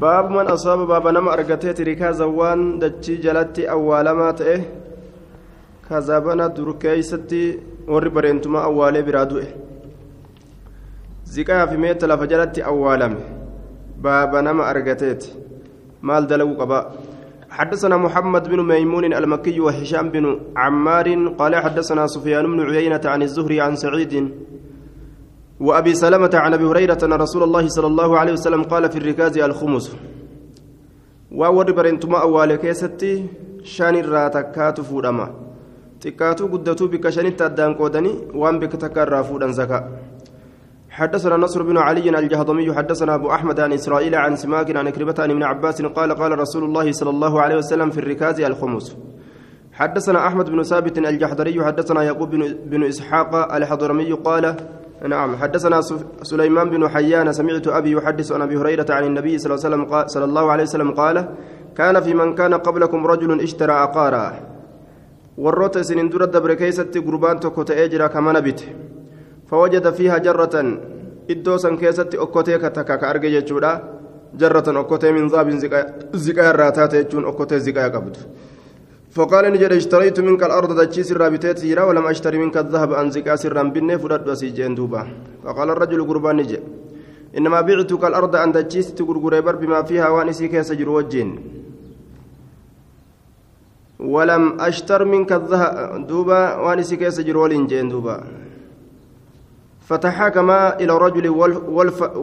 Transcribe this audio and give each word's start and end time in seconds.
باب 0.00 0.30
من 0.30 0.46
أصاب 0.46 0.78
باب 0.88 1.08
نما 1.08 1.32
أرقتيت 1.32 1.80
ركازا 1.80 2.24
وان 2.24 2.78
دتشي 2.78 3.16
جلتي 3.16 3.70
أولما 3.70 4.30
تئه 4.38 4.62
كذابنا 5.88 6.46
دركيستي 6.46 7.44
warri 7.90 8.10
bareentumaa 8.10 8.64
awwaalee 8.68 9.02
biraa 9.02 9.26
du'e. 9.30 9.46
Ziqaa 11.32 11.66
fi 11.66 11.76
meetta 11.76 12.06
lafa 12.06 12.26
jalatti 12.32 12.62
awwaalame 12.62 13.20
baaba 14.04 14.42
nama 14.42 14.66
argateeti. 14.72 15.34
Maal 16.02 16.26
dalaguu 16.26 16.56
qabaa 16.56 16.84
حدثنا 17.50 17.96
محمد 17.96 18.48
بن 18.48 18.60
ميمون 18.62 19.04
المكي 19.04 19.60
وهشام 19.60 20.10
بن 20.10 20.40
عمار 20.56 21.34
قال 21.38 21.56
حدثنا 21.56 22.06
سفيان 22.06 22.46
بن 22.46 22.60
عيينة 22.70 23.00
عن 23.04 23.22
الزهري 23.22 23.60
عن 23.60 23.76
سعيد 23.76 24.14
وأبي 25.60 25.94
سلمة 25.94 26.30
عن 26.34 26.54
أبي 26.54 26.64
هريرة 26.64 26.98
أن 27.04 27.12
رسول 27.12 27.42
الله 27.42 27.68
صلى 27.68 27.86
الله 27.86 28.18
عليه 28.18 28.32
وسلم 28.32 28.62
قال 28.62 28.90
في 28.90 28.98
الركاز 28.98 29.38
الخمس. 29.38 29.96
وأور 31.32 31.72
برنتما 31.72 32.22
أول 32.22 32.54
كيستي 32.56 33.24
شان 33.64 33.96
الراتكات 33.96 34.80
guddatuu 36.00 36.88
bikka 36.88 37.12
shanitti 37.12 37.44
addaan 37.44 37.76
qoodanii 37.76 38.32
waan 38.32 38.56
bikka 38.58 38.78
takka 38.78 39.02
irraa 39.04 39.22
fuudhan 39.22 39.52
zakaa 39.52 39.84
حدثنا 40.90 41.36
نصر 41.36 41.62
بن 41.62 41.76
علي 41.78 42.18
الجهضمي 42.18 42.74
حدثنا 42.74 43.14
أبو 43.14 43.30
أحمد 43.30 43.60
عن 43.60 43.72
إسرائيل 43.72 44.14
عن 44.14 44.36
سماك 44.36 44.76
عن 44.76 44.90
كربة 44.90 45.14
عن 45.18 45.30
ابن 45.30 45.42
عباس 45.42 45.82
قال 45.82 46.14
قال 46.14 46.38
رسول 46.38 46.64
الله 46.64 46.92
صلى 46.92 47.10
الله 47.10 47.40
عليه 47.40 47.56
وسلم 47.56 47.90
في 47.90 47.98
الركاز 47.98 48.40
الخمس. 48.40 48.96
حدثنا 49.72 50.26
أحمد 50.26 50.50
بن 50.50 50.62
ثابت 50.62 50.98
الجحدري 50.98 51.64
حدثنا 51.64 52.02
يعقوب 52.02 52.30
بن 52.70 52.82
إسحاق 52.84 53.54
الحضرمي 53.54 54.12
قال 54.12 54.56
نعم 55.08 55.36
حدثنا 55.36 55.80
سليمان 56.22 56.70
بن 56.70 56.88
حيان 56.88 57.32
سمعت 57.32 57.68
أبي 57.68 57.90
يحدث 57.92 58.32
عن 58.32 58.42
أبي 58.42 58.56
هريرة 58.56 58.86
عن 58.90 59.04
النبي 59.04 59.38
صلى 59.38 59.54
الله 59.54 59.64
عليه 59.64 59.76
وسلم 59.76 59.84
قال, 59.84 60.10
صلى 60.10 60.24
الله 60.24 60.52
عليه 60.52 60.62
وسلم 60.62 60.90
قال 60.90 61.28
كان 61.76 62.00
في 62.00 62.14
من 62.14 62.34
كان 62.34 62.54
قبلكم 62.54 63.06
رجل 63.06 63.40
اشترى 63.40 63.72
عقارا 63.72 64.50
warroota 65.40 65.80
isinin 65.80 66.10
dura 66.12 66.26
dabre 66.26 66.56
keeysatti 66.56 67.00
gurbaan 67.00 67.40
tokko 67.40 67.64
ta'ee 67.64 67.88
jira 67.88 68.08
kamana 68.08 68.42
bite 68.44 68.66
fawajada 69.48 69.92
fiiha 69.92 70.18
jarratan 70.20 70.80
iddoo 71.28 71.58
san 71.58 71.78
keessatti 71.78 72.18
okkotee 72.18 72.58
takka 72.58 72.98
ka 72.98 73.08
arge 73.08 73.30
jechuudha 73.30 73.80
jarratan 74.36 74.76
okkotee 74.76 75.12
min 75.12 75.30
zaabin 75.30 75.60
ziqaa 75.60 76.50
irraa 76.50 76.72
فقال 79.10 79.44
نجد 79.52 79.72
اشتريت 79.72 80.20
منك 80.20 80.42
الأرض 80.42 80.70
دجي 80.80 81.02
سر 81.02 81.28
بتيت 81.34 81.58
سيرا 81.58 81.82
ولم 81.82 82.06
أشتري 82.06 82.38
منك 82.38 82.56
الذهب 82.56 82.90
أن 82.92 83.10
زكا 83.10 83.36
سرا 83.42 83.62
بني 83.74 83.98
فرد 83.98 84.28
وسيجين 84.28 84.74
دوبا. 84.78 85.02
فقال 85.44 85.68
الرجل 85.70 86.00
قربان 86.08 86.36
نجي 86.36 86.58
إنما 87.38 87.60
بعتك 87.60 88.04
الأرض 88.04 88.36
أن 88.36 88.52
دجي 88.52 88.82
ستقرقر 88.82 89.56
بما 89.60 89.82
فيها 89.82 90.08
وانسي 90.08 90.48
كيس 90.48 90.70
وجين 90.70 91.28
ولم 94.00 94.60
أشتر 94.60 95.04
منك 95.04 95.32
الذهب 95.32 96.06
دوبا 96.06 96.40
وأنا 96.62 96.82
سكيس 96.82 97.20
جرول 97.20 97.66
جين 97.66 97.88
دوبا. 97.88 98.16
فتحاكم 99.90 100.50
إلى 100.50 100.98
رجل 100.98 101.28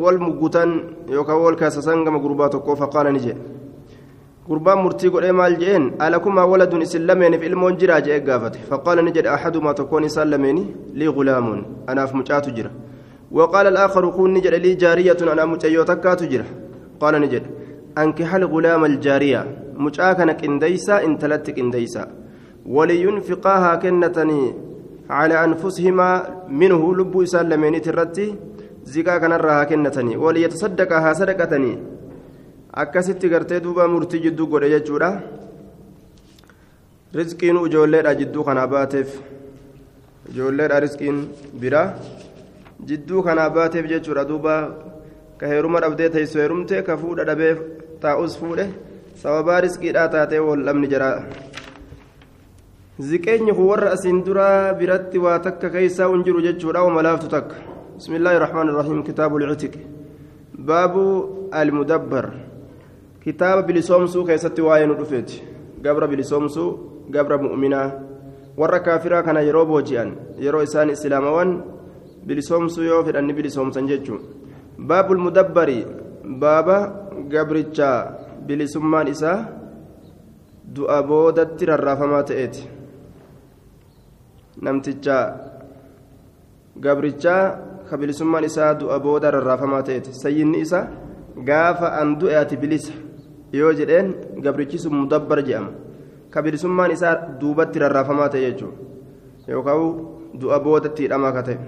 والمقوتان 0.03 0.69
يوكا 1.09 1.33
والكاسسان 1.33 2.05
كما 2.05 2.19
قرباتك 2.23 2.63
فقال 2.63 3.05
نجي 3.13 3.33
قربان 4.49 4.77
مرتي 4.77 5.07
قل 5.07 5.29
مال 5.29 5.57
جين 5.59 5.83
ألكما 6.01 6.43
ولد 6.43 6.73
إسلامين 6.73 7.33
في 7.39 7.47
المون 7.47 7.77
جرا 7.79 7.99
جاء 7.99 8.19
قافته 8.27 8.59
فقال 8.69 8.97
نجد 9.05 9.25
أحدما 9.35 9.71
تكون 9.79 10.07
سلميني 10.07 10.65
لي 10.99 11.07
غلام 11.07 11.47
أنا 11.89 12.05
في 12.05 12.17
مجات 12.17 12.49
جرا 12.49 12.71
وقال 13.31 13.65
الآخر 13.67 14.03
كون 14.09 14.33
نجد 14.33 14.53
لي 14.63 14.73
جارية 14.73 15.17
أنا 15.33 15.45
متيوتك 15.45 16.03
تجرا 16.19 16.45
قال 17.01 17.13
نجد 17.21 17.43
أنكح 17.97 18.29
الغلام 18.35 18.85
الجارية 18.85 19.41
intalatti 21.07 21.53
qindeeysa 21.53 22.07
waliyunfiqaahaa 22.75 23.77
kennatanii 23.83 24.53
calaa 25.07 25.41
anfusihimaa 25.47 26.25
minhu 26.61 26.95
lubbuu 26.99 27.23
isaan 27.27 27.49
lameeniit 27.49 27.87
irratti 27.91 28.25
ziqaa 28.93 29.19
kanarraa 29.23 29.57
haa 29.57 29.69
kennatanii 29.71 30.17
waliyatasaddaqaa 30.23 31.01
haa 31.05 31.13
sadaqatanii 31.19 31.77
akkasitti 32.83 33.29
gartee 33.33 33.59
duuba 33.65 33.87
murtii 33.93 34.21
jidduu 34.25 34.47
godhe 34.51 34.69
jechuudha 34.73 35.09
rizqiin 37.19 37.57
ijoolleedha 37.67 38.13
jidduu 38.19 38.43
kanaa 38.47 38.67
baateef 38.73 39.09
ijoolleedha 40.31 40.79
rizqiin 40.85 41.19
biraa 41.61 41.87
jidduu 42.89 43.23
kanaa 43.27 43.49
baateef 43.57 43.85
jechuudha 43.93 44.27
duuba 44.31 44.55
ka 45.39 45.47
heeruma 45.51 45.83
dhabdee 45.85 46.09
teessoo 46.15 46.41
heerumte 46.41 46.83
ka 46.89 46.97
fuudha 47.03 47.27
dhabee 47.29 47.53
taa'us 48.03 48.35
fuudhe 48.41 48.65
sababaa 49.23 49.61
riskiidhaa 49.67 50.07
taatee 50.17 50.43
wal'amni 50.49 50.91
jira 50.93 51.09
ziqeenyi 53.09 53.57
kun 53.57 53.71
warra 53.71 53.95
asiin 53.95 54.21
duraa 54.27 54.73
biratti 54.81 55.23
waa 55.25 55.39
takka 55.47 55.73
keeysaa 55.77 56.11
hin 56.13 56.27
jiru 56.29 56.45
jechuudha 56.49 56.85
wamalaaftu 56.89 57.33
takka 57.37 57.67
بسم 57.97 58.13
الله 58.15 58.37
الرحمن 58.37 58.69
الرحيم 58.69 59.03
كتاب 59.09 59.31
العتق 59.37 59.73
باب 60.53 60.93
المدبر 63.27 63.35
كتاب 63.35 63.67
بلسومسو 63.67 64.25
كيست 64.25 64.59
واين 64.59 64.91
رفيت 64.91 65.31
قبر 65.85 66.05
بلسومسو 66.05 66.77
قبر 67.13 67.41
مؤمنا 67.41 68.07
warra 68.57 68.79
kaafiraa 68.79 69.23
kana 69.23 69.41
yeroo 69.45 69.65
booji'an 69.65 70.11
yeroo 70.41 70.61
isaan 70.65 70.89
islaamawan 70.89 71.63
bilisoomsuu 72.25 72.83
yoo 72.83 73.03
fedhanni 73.03 73.33
bilisoomsan 73.33 73.87
jechuun 73.87 74.21
baabul 74.79 75.21
mudabbari 75.25 75.85
baaba 76.41 76.77
gabrichaa 77.29 78.17
bilisummaan 78.47 79.07
isaa 79.13 79.37
du'a 80.75 81.03
boodatti 81.03 81.69
rarraafamaa 81.71 82.23
ta'eeti 82.23 82.69
namticha 84.61 85.17
gabrichaa 86.79 87.43
ka 87.89 87.97
bilisummaan 87.97 88.43
isaa 88.43 88.73
du'a 88.73 88.99
booda 88.99 89.31
rarraafamaa 89.31 89.83
ta'eeti 89.83 90.13
sayyinni 90.13 90.65
isa 90.65 90.87
gaafa 91.51 91.93
an 92.01 92.17
du'e 92.19 92.35
ati 92.41 92.57
bilisa 92.57 93.06
yoo 93.53 93.73
jedheen 93.73 94.13
gabrichi 94.43 94.79
sun 94.79 94.93
mudabbar 94.93 95.39
jedhama 95.47 95.71
ka 96.29 96.41
bilisummaan 96.41 96.91
isaa 96.91 97.15
duubatti 97.41 97.79
rarraafamaa 97.79 98.29
ta'e 98.29 98.51
jechuudha 98.51 99.53
yookaan 99.55 99.81
du'a 100.41 100.59
boodatti 100.59 101.03
hidhamaa 101.07 101.33
ka 101.39 101.43
ta'e. 101.49 101.59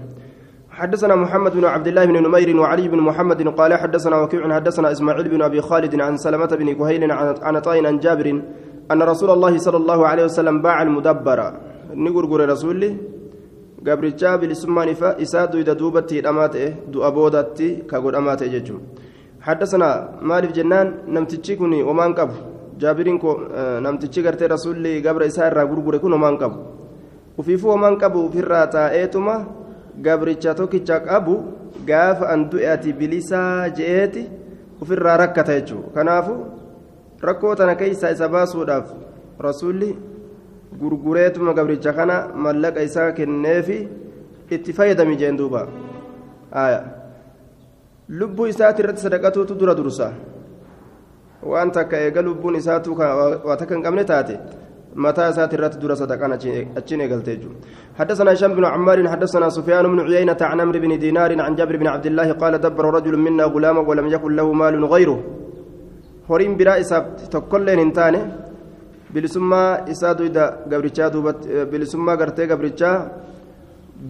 حدثنا 0.70 1.14
محمد 1.14 1.52
بن 1.52 1.64
عبد 1.64 1.86
الله 1.86 2.04
بن 2.04 2.16
نمير 2.22 2.56
وعلي 2.56 2.88
بن 2.88 3.00
محمد 3.02 3.48
قال 3.58 3.74
حدثنا 3.74 4.16
وكيع 4.22 4.54
حدثنا 4.54 4.92
اسماعيل 4.92 5.28
بن 5.28 5.42
ابي 5.42 5.60
خالد 5.60 6.00
عن 6.00 6.16
سلمة 6.16 6.46
بن 6.46 6.68
كهيل 6.78 7.12
عن 7.42 7.58
طائن 7.58 7.86
عن 7.86 7.98
جابر 7.98 8.26
ان 8.92 9.02
رسول 9.02 9.30
الله 9.30 9.58
صلى 9.58 9.76
الله 9.76 10.00
عليه 10.06 10.24
وسلم 10.24 10.62
باع 10.62 10.82
المدبر 10.82 11.38
نقول 11.94 12.48
رسولي 12.48 12.90
gabrichaa 13.82 14.38
bilisummaan 14.38 14.88
isaa 15.24 15.46
duyda 15.52 15.74
duubatti 15.74 16.14
hidhamaate 16.18 16.64
du'a 16.92 17.10
boodatti 17.10 17.68
ka 17.90 18.00
godhamaate 18.00 18.48
حدثنا 19.46 20.20
مالف 20.22 20.52
جنان 20.52 20.86
نمتشي 21.08 21.56
كوني 21.56 21.82
ومان 21.82 22.12
قبو 22.18 22.36
جابرين 22.80 23.18
كو 23.18 23.30
نمتشي 23.84 24.20
غرتي 24.24 24.46
رسول 24.46 24.84
قبر 25.06 25.22
إساء 25.26 25.48
را 25.56 25.62
غرغر 25.64 25.96
كون 25.96 26.12
ومان 26.12 26.36
قبو 26.36 26.60
ufiifu 27.40 27.70
homaan 27.72 27.96
qabu 27.96 28.26
ofirraa 28.26 28.66
taa'eetuma 28.74 29.34
gabricha 30.06 30.54
tokkicha 30.54 31.00
qabu 31.00 31.36
gaafa 31.88 32.28
an 32.32 32.44
du'eati 32.52 32.92
bilisaa 32.92 33.70
je'eeti 33.78 34.24
ofirraa 34.82 35.16
rakkata 35.22 35.56
jechuudha 35.60 35.94
kanaafu 35.96 36.34
rakkoo 37.28 37.54
tana 37.60 37.74
keessa 37.82 38.12
isa 38.16 38.28
baasuudhaaf 38.28 38.92
rasuulli 39.48 39.90
gurgureetuma 40.80 41.56
gabricha 41.60 41.92
kana 41.92 42.20
mallaqa 42.46 42.86
isaa 42.90 43.10
kenneefi 43.12 43.78
itti 44.50 44.72
fayyadami 44.72 45.16
jeen 45.16 45.36
duuba. 45.38 45.68
Lubbuu 48.18 48.46
isaati 48.46 48.82
irratti 48.82 49.02
sadaqatuutu 49.06 49.54
dura 49.60 49.74
dursa 49.74 50.12
waan 51.42 51.70
takka 51.70 51.96
eega 52.06 52.22
lubbuun 52.22 52.56
isaatu 52.62 52.96
waa 52.98 53.56
takka 53.56 53.74
hin 53.74 53.82
qabne 53.82 54.04
taate 54.04 54.34
irratti 55.56 55.78
dura 55.82 55.96
sadaqaan 55.96 56.32
achiin 56.32 57.00
eegalte 57.00 57.30
jechuudha 57.36 57.58
حدثنا 58.00 58.32
هشام 58.32 58.52
بن 58.56 58.64
عمار 58.64 58.98
حدثنا 59.08 59.48
سفيان 59.48 59.84
بن 59.92 60.00
عيينة 60.00 60.40
عن 60.40 60.60
عمرو 60.60 60.80
بن 60.80 60.92
دينار 60.98 61.30
عن 61.40 61.52
جابر 61.54 61.76
بن 61.76 61.86
عبد 61.86 62.06
الله 62.06 62.28
قال 62.32 62.54
دبر 62.64 62.84
رجل 62.96 63.14
منا 63.16 63.44
غلاما 63.54 63.80
ولم 63.88 64.06
يكن 64.14 64.30
له 64.38 64.46
مال 64.52 64.84
غيره 64.84 65.18
هورين 66.30 66.56
برا 66.56 66.80
إساب 66.80 67.04
تكلين 67.34 67.78
انتانه 67.78 68.22
bilisummaa 69.12 69.78
isaa 69.92 70.14
duyda 70.14 70.44
gabrichaa 70.70 71.10
duubatti 71.10 71.48
bilisummaa 71.70 72.16
gartee 72.16 72.46
gabrichaa 72.46 72.96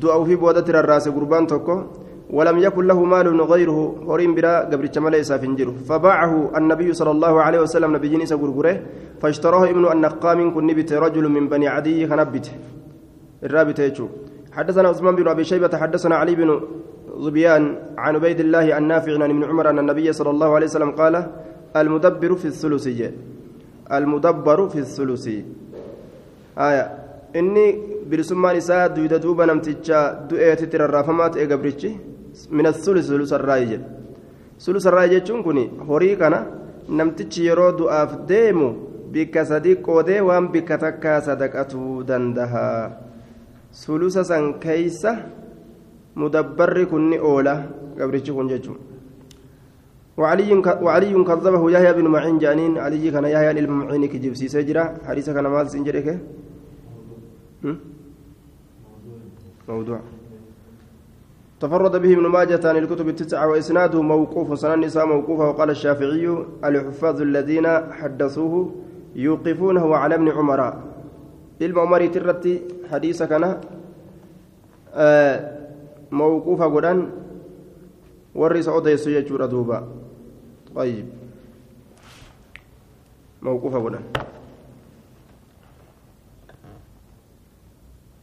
du'a 0.00 0.16
ofii 0.22 0.36
boodatti 0.36 0.72
rarraase 0.76 1.10
gurbaan 1.10 1.46
tokko 1.46 1.74
ولم 2.32 2.58
يكن 2.58 2.84
له 2.86 2.98
مال 3.04 3.40
غيره 3.52 3.78
هورين 4.06 4.34
برا 4.34 4.54
قبرتش 4.70 4.98
ملئ 4.98 5.22
سافنجر 5.22 5.68
فباعه 5.88 6.32
النبي 6.58 6.88
صلى 6.92 7.10
الله 7.10 7.34
عليه 7.42 7.60
وسلم 7.60 7.90
نبي 7.96 8.08
جنس 8.08 8.32
غرغره 8.32 8.74
فاشتراه 9.20 9.64
ابن 9.72 9.84
النقام 9.92 10.54
كن 10.54 10.66
نبت 10.66 10.92
رجل 10.92 11.24
من 11.28 11.44
بني 11.48 11.68
عدي 11.68 12.06
خنبت. 12.10 12.46
الرابط 13.46 13.80
حدثنا 14.52 14.88
عثمان 14.88 15.14
بن 15.16 15.28
أبي 15.28 15.44
شيبة 15.44 15.72
حدثنا 15.82 16.14
علي 16.16 16.34
بن 16.34 16.60
ظبيان 17.24 17.64
عن 17.98 18.12
عبيد 18.16 18.40
الله 18.40 18.78
النافع 18.78 19.12
عن 19.14 19.30
ابن 19.30 19.44
عمر 19.44 19.70
أن 19.70 19.78
النبي 19.78 20.12
صلى 20.12 20.30
الله 20.30 20.54
عليه 20.54 20.66
وسلم 20.66 20.90
قال 20.90 21.14
المدبر 21.76 22.34
في 22.34 22.44
الثلث. 22.44 22.88
جاء 22.88 23.12
المدبر 23.92 24.68
في 24.68 24.78
الثلث. 24.78 25.26
آية. 26.58 26.84
إني 27.36 27.66
برسمان 28.10 28.56
إساء 28.56 28.86
دويدا 28.94 29.16
دوبا 29.16 29.46
نمتجا 29.46 30.26
دوئية 30.30 30.60
تررافمات 30.72 31.36
إيقابريتشي 31.36 32.09
من 32.50 32.66
الثلث 32.66 33.06
ثلث 33.10 33.32
الرأي 33.32 33.64
جاء 33.70 33.82
ثلث 34.60 34.84
الرأي 34.86 35.08
جاء 35.08 35.42
كوني 35.42 35.64
هوري 35.88 36.16
كان 36.16 36.34
نمتجي 36.88 37.46
يرو 37.46 37.70
دعاف 37.70 38.10
ديمو 38.30 38.90
bikka 39.10 39.42
sadii 39.42 39.82
qoodee 39.82 40.22
waan 40.22 40.54
bikka 40.54 40.78
takkaa 40.78 41.18
sadaqatuu 41.20 42.06
dandaha. 42.06 42.94
Sulusa 43.74 44.22
san 44.22 44.54
keeysa 44.62 45.12
mudabbarri 46.14 46.86
kunni 46.86 47.18
oola 47.18 47.54
gabrichi 47.98 48.30
kun 48.30 48.46
jechuun 48.46 48.78
وعلي 50.20 50.52
وعلي 50.84 51.16
كذبه 51.24 51.62
يحيى 51.70 51.92
بن 51.92 52.06
معين 52.12 52.38
جانين 52.38 52.78
علي 52.78 53.10
كان 53.10 53.24
يحيى 53.24 53.50
المعين 53.50 54.04
كجيب 54.12 54.34
سيجرا 54.36 54.84
حديث 55.08 55.30
كان 55.32 55.46
مال 55.48 55.70
سنجرك 55.70 56.08
موضوع 59.68 60.00
تفرد 61.60 61.96
به 62.02 62.12
ابن 62.12 62.26
ماجه 62.26 62.68
عن 62.68 62.76
الكتب 62.76 63.08
التسعة 63.08 63.48
وإسناده 63.48 64.02
موقوف 64.02 64.58
سنن 64.58 64.72
النساء 64.72 65.06
موقوفة 65.06 65.48
وقال 65.48 65.70
الشافعي 65.70 66.44
الحفاظ 66.64 67.20
الذين 67.20 67.66
حدثوه 67.92 68.74
يوقفونه 69.14 69.96
على 69.96 70.14
ابن 70.14 70.28
عمر. 70.28 70.60
ilma 71.60 71.82
umarii 71.82 72.10
irratti 72.16 72.52
hadiisa 72.90 73.26
kana 73.28 73.60
mawquufa 76.10 76.68
godhan 76.74 77.00
warri 78.34 78.60
isa 78.64 78.72
odeessu 78.72 79.10
jechuudha 79.16 79.48
duuba 79.48 79.84
طيب. 80.74 81.06
موقوفة 83.42 83.78
بدن 83.78 84.02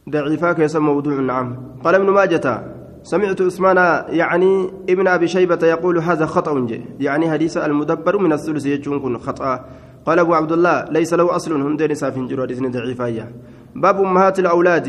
ضعيفا 0.08 0.52
كيس 0.52 0.76
موضوع 0.76 1.20
نعم 1.20 1.56
قال 1.84 1.94
ابن 1.94 2.10
ماجة 2.10 2.77
سمعت 3.08 3.40
عثمان 3.40 3.78
يعني 4.20 4.52
ابن 4.92 5.06
أبي 5.08 5.28
شيبة 5.28 5.62
يقول 5.62 5.98
هذا 5.98 6.26
خطأ 6.26 6.52
يعني 7.00 7.30
حديث 7.30 7.56
المدبر 7.56 8.18
من 8.18 8.32
الثلث 8.32 8.66
يجون 8.66 9.18
خطأ. 9.18 9.64
قال 10.06 10.18
أبو 10.18 10.34
عبد 10.34 10.52
الله 10.52 10.76
ليس 10.92 11.14
له 11.14 11.36
أصل 11.36 11.52
هندين 11.56 11.94
سافين 11.94 12.28
جرو 12.28 12.42
حديث 12.42 12.60
ضعيفا 12.60 13.32
باب 13.76 13.96
أمهات 14.04 14.38
الأولاد. 14.38 14.88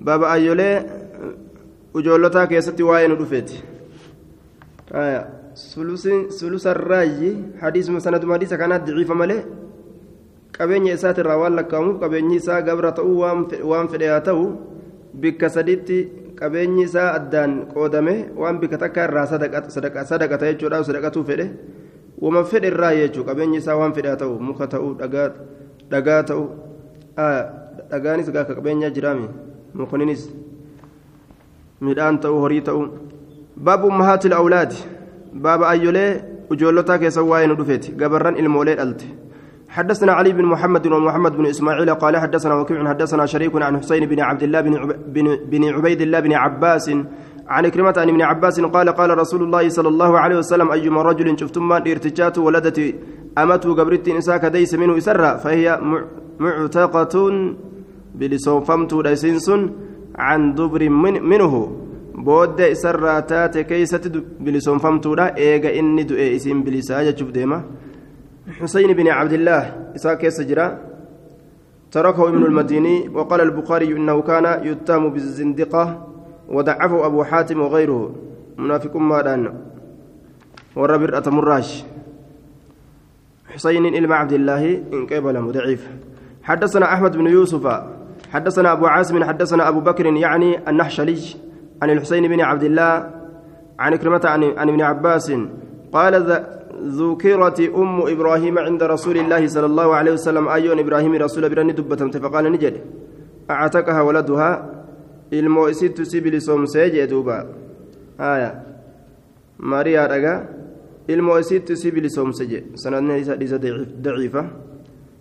باب 0.00 0.22
أيولي 0.22 0.72
وجولتا 1.94 2.44
كيستي 2.44 2.82
واين 2.82 3.12
رفيت. 3.12 3.50
آية. 4.94 5.22
سلوس 6.40 6.66
الرأي. 6.66 7.36
حديث 7.60 7.90
مسند 7.90 8.32
حديث 8.32 8.54
كانت 8.54 8.90
ضعيفة 8.90 9.14
مالي 9.14 9.44
qabeenya 10.60 10.92
isaatirraa 10.92 11.40
waan 11.40 11.54
lakkaamuuf 11.56 12.00
qabeenyi 12.02 12.36
isaa 12.36 12.60
gabra 12.60 12.92
ta'uu 12.92 13.14
waan 13.70 13.88
fedhe 13.88 14.08
haa 14.12 14.20
ta'u 14.20 14.42
bikka 15.22 15.48
sadiitti 15.48 15.98
qabeenyi 16.40 16.82
isaa 16.88 17.12
addaan 17.18 17.52
qoodame 17.74 18.14
waan 18.36 18.58
bikka 18.60 18.78
takka 18.78 19.04
irraa 19.08 19.26
sadaqata 19.26 20.44
jechuudha 20.52 20.82
sadaqatuu 20.84 21.24
fedhe 21.30 21.46
wama 22.24 22.44
fedhe 22.52 22.68
irraa 22.72 22.92
jechuudha 23.00 23.28
qabeenyi 23.32 23.58
isaa 23.62 23.76
waan 23.80 23.92
fedhe 23.96 24.08
haa 24.12 24.20
ta'u 24.22 24.38
muka 24.48 24.66
ta'uu 24.74 24.92
dhagaa 25.90 26.22
ta'uu 26.32 26.46
dhagaanis 27.90 28.30
gaaka 28.36 28.54
qabeenyaa 28.58 28.90
jiraami 28.96 29.28
mukninis 29.82 30.22
midhaan 31.80 32.18
ta'uu 32.24 32.40
horii 32.44 32.60
ta'uu 32.68 32.84
baabu 33.68 33.86
ummahaati 33.92 34.32
awlaadi 34.40 34.78
baaba 35.46 35.68
ayyolee 35.72 36.10
ujoollotaa 36.50 36.98
keessa 37.02 37.22
waa'ee 37.30 37.46
nu 37.50 37.54
dhufeeti 37.60 37.92
gabarran 38.02 38.36
ilmoolee 38.42 38.76
dhalte 38.80 39.06
حدثنا 39.70 40.12
علي 40.12 40.32
بن 40.32 40.44
محمد 40.44 40.86
ومحمد 40.86 41.36
بن 41.36 41.46
إسماعيل 41.46 41.94
قال 41.94 42.16
حدثنا 42.16 42.54
وكيع 42.54 42.88
حدثنا 42.88 43.26
شريك 43.26 43.62
عن 43.62 43.78
حسين 43.78 44.06
بن 44.06 44.20
عبد 44.20 44.42
الله 44.42 44.60
بن, 45.52 45.64
عبيد 45.64 46.00
الله 46.00 46.20
بن 46.20 46.32
عباس 46.32 46.90
عن 47.48 47.68
كلمة 47.68 47.94
عن 47.96 48.08
ابن 48.08 48.22
عباس 48.22 48.60
قال 48.60 48.88
قال 48.88 49.18
رسول 49.18 49.42
الله 49.42 49.68
صلى 49.68 49.88
الله 49.88 50.18
عليه 50.18 50.36
وسلم 50.38 50.70
أيما 50.70 51.02
رجل 51.02 51.38
شفتم 51.40 51.68
من 51.68 51.72
ارتجات 51.92 52.38
ولدت 52.38 52.78
أمته 53.38 53.74
قبرت 53.74 54.08
إنساك 54.08 54.44
ديس 54.44 54.74
منه 54.74 54.96
إسرة 54.98 55.36
فهي 55.36 55.80
معتقة 56.40 57.14
بلسوفمت 58.14 58.92
ليسنس 58.92 59.48
عن 60.18 60.54
دبر 60.54 60.88
من 60.88 61.22
منه. 61.22 61.54
بود 62.14 62.60
إسرة 62.60 63.20
تات 63.20 63.58
كيسة 63.58 64.04
بلسوفمت 64.40 65.06
لا 65.06 65.36
إيغا 65.36 65.78
إني 65.78 66.02
دؤي 66.02 66.36
إسم 66.36 66.62
بلساجة 66.62 67.16
شوف 67.16 67.30
ديما 67.30 67.58
حسين 68.50 68.92
بن 68.92 69.08
عبد 69.08 69.32
الله 69.32 69.92
إساك 69.96 70.24
يسجرا 70.24 70.78
تركه 71.92 72.28
ابن 72.28 72.44
المديني 72.44 73.08
وقال 73.08 73.40
البخاري 73.40 73.96
إنه 73.96 74.22
كان 74.22 74.66
يتهم 74.66 75.10
بالزندقة 75.10 76.06
وضعفه 76.48 77.06
أبو 77.06 77.24
حاتم 77.24 77.60
وغيره. 77.60 78.14
منافق 78.58 78.96
ما 78.96 79.22
دان. 79.22 79.54
والربر 80.76 81.18
أتمراش. 81.18 81.84
حسين 83.54 83.86
إلما 83.86 84.14
عبد 84.14 84.32
الله 84.32 84.82
إن 84.92 85.06
قبل 85.06 85.52
ضعيف. 85.52 85.88
حدثنا 86.42 86.94
أحمد 86.94 87.16
بن 87.16 87.26
يوسف 87.26 87.82
حدثنا 88.32 88.72
أبو 88.72 88.86
عاصم 88.86 89.24
حدثنا 89.24 89.68
أبو 89.68 89.80
بكر 89.80 90.06
يعني 90.06 90.68
النحشلي 90.68 91.18
عن 91.82 91.90
الحسين 91.90 92.28
بن 92.28 92.40
عبد 92.40 92.62
الله 92.62 93.10
عن 93.78 93.96
كلمة 93.96 94.20
عن, 94.24 94.42
ابن 94.68 94.80
عباس 94.80 95.32
قال 95.92 96.44
ذكرت 96.82 97.60
أم 97.60 98.00
إبراهيم 98.00 98.58
عند 98.58 98.82
رسول 98.82 99.16
الله 99.16 99.46
صلى 99.46 99.66
الله 99.66 99.94
عليه 99.94 100.12
وسلم 100.12 100.48
أيون 100.48 100.78
إبراهيم 100.78 101.14
رسول 101.14 101.48
براني 101.48 101.72
دبتمت 101.72 102.16
فقال 102.16 102.52
نجد. 102.52 102.80
أعتقها 103.50 104.00
ولدها. 104.02 104.50
المؤسد 105.32 106.02
سبل 106.02 106.42
سومسي 106.42 106.88
جدوبا 106.88 107.38
آية. 108.20 108.62
ماريا 109.58 110.06
رجا. 110.06 110.34
المؤسد 111.10 111.72
سبل 111.72 112.10
سومسي 112.10 112.64
سنة 112.74 112.98
ليس 113.16 113.54
ضعيفة 114.02 114.42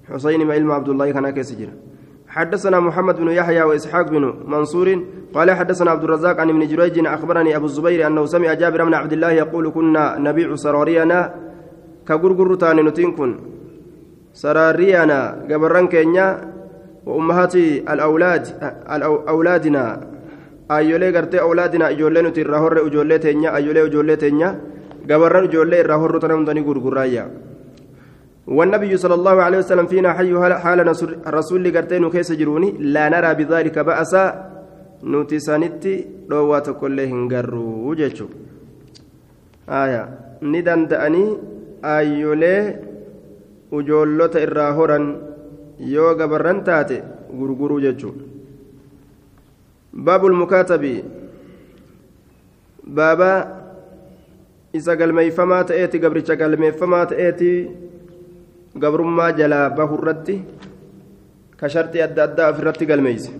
حسين 0.09 0.47
ما 0.47 0.53
علم 0.53 0.71
عبد 0.71 0.89
الله 0.89 1.11
كان 1.11 1.29
كسجر 1.29 1.69
حدثنا 2.27 2.79
محمد 2.79 3.15
بن 3.17 3.29
يحيى 3.29 3.63
وإسحاق 3.63 4.09
بن 4.09 4.33
منصور. 4.45 5.03
قال 5.33 5.51
حدثنا 5.51 5.91
عبد 5.91 6.03
الرزاق 6.03 6.39
عن 6.39 6.49
ابن 6.49 6.67
جريج 6.67 7.05
أخبرني 7.05 7.55
أبو 7.55 7.65
الزبير 7.65 8.07
أنه 8.07 8.25
سمع 8.25 8.53
جابر 8.53 8.85
بن 8.85 8.93
عبد 8.93 9.13
الله 9.13 9.31
يقول 9.31 9.71
كنا 9.71 10.17
نبيع 10.17 10.55
سرارينا 10.55 11.48
كغرغر 12.09 12.51
تاني 12.61 12.81
نتين 12.87 13.11
كن 13.17 13.31
سرارينا 14.41 15.19
قبران 15.49 15.87
كينيا 15.93 16.27
وأمهات 17.05 17.55
الأولاد 17.93 18.43
أولادنا 19.33 19.83
أيولي 20.71 21.09
غرتي 21.15 21.37
أولادنا 21.47 21.85
أجولي 21.89 22.21
نتي 22.25 22.41
الرهور 22.41 22.73
أجولي 22.87 23.17
تينيا 23.25 23.49
أيولي 23.55 23.81
أجولي 23.85 24.15
تينيا 24.23 24.49
قبران 25.09 25.43
أجولي 25.43 25.81
الرهور 25.81 26.11
تنمدني 26.23 26.61
غرغرايا 26.67 27.25
والنبي 28.57 28.91
صلى 28.97 29.15
الله 29.19 29.35
عليه 29.45 29.57
وسلم 29.57 29.85
فينا 29.91 30.09
حي 30.17 30.33
حال 30.63 30.79
الرسول 31.29 31.63
قرتين 31.75 32.09
كيس 32.09 32.29
جروني 32.39 32.69
لا 32.93 33.05
نرى 33.13 33.31
بذلك 33.39 33.75
بأسا 33.87 34.23
نوتسانتي 35.11 35.93
روات 36.31 36.67
كلهن 36.81 37.19
قروا 37.31 37.73
وجهه 37.89 38.27
آية 39.69 40.03
ندن 40.41 40.81
دأني 40.91 41.25
ayyoolee 41.81 42.61
ujoollota 43.71 44.41
irraa 44.45 44.71
horan 44.73 45.05
yoo 45.93 46.15
gabarran 46.15 46.63
taate 46.63 47.03
gurguruu 47.39 47.79
jechuun 47.85 48.17
baabul 50.05 50.35
mukaatabii 50.41 51.03
baaba 52.99 53.31
isa 54.73 54.95
galmeeyfamaa 54.95 55.63
ta'eeti 55.63 55.99
gabricha 55.99 56.35
galmeeffamaa 56.35 57.05
ta'eeti 57.11 57.51
gabrummaa 58.79 59.31
jalaa 59.41 59.69
bahurratti 59.69 60.41
ka 61.59 61.69
sharxii 61.75 62.01
adda 62.07 62.23
addaa 62.29 62.49
ofirratti 62.55 62.85
galmeeyse 62.85 63.31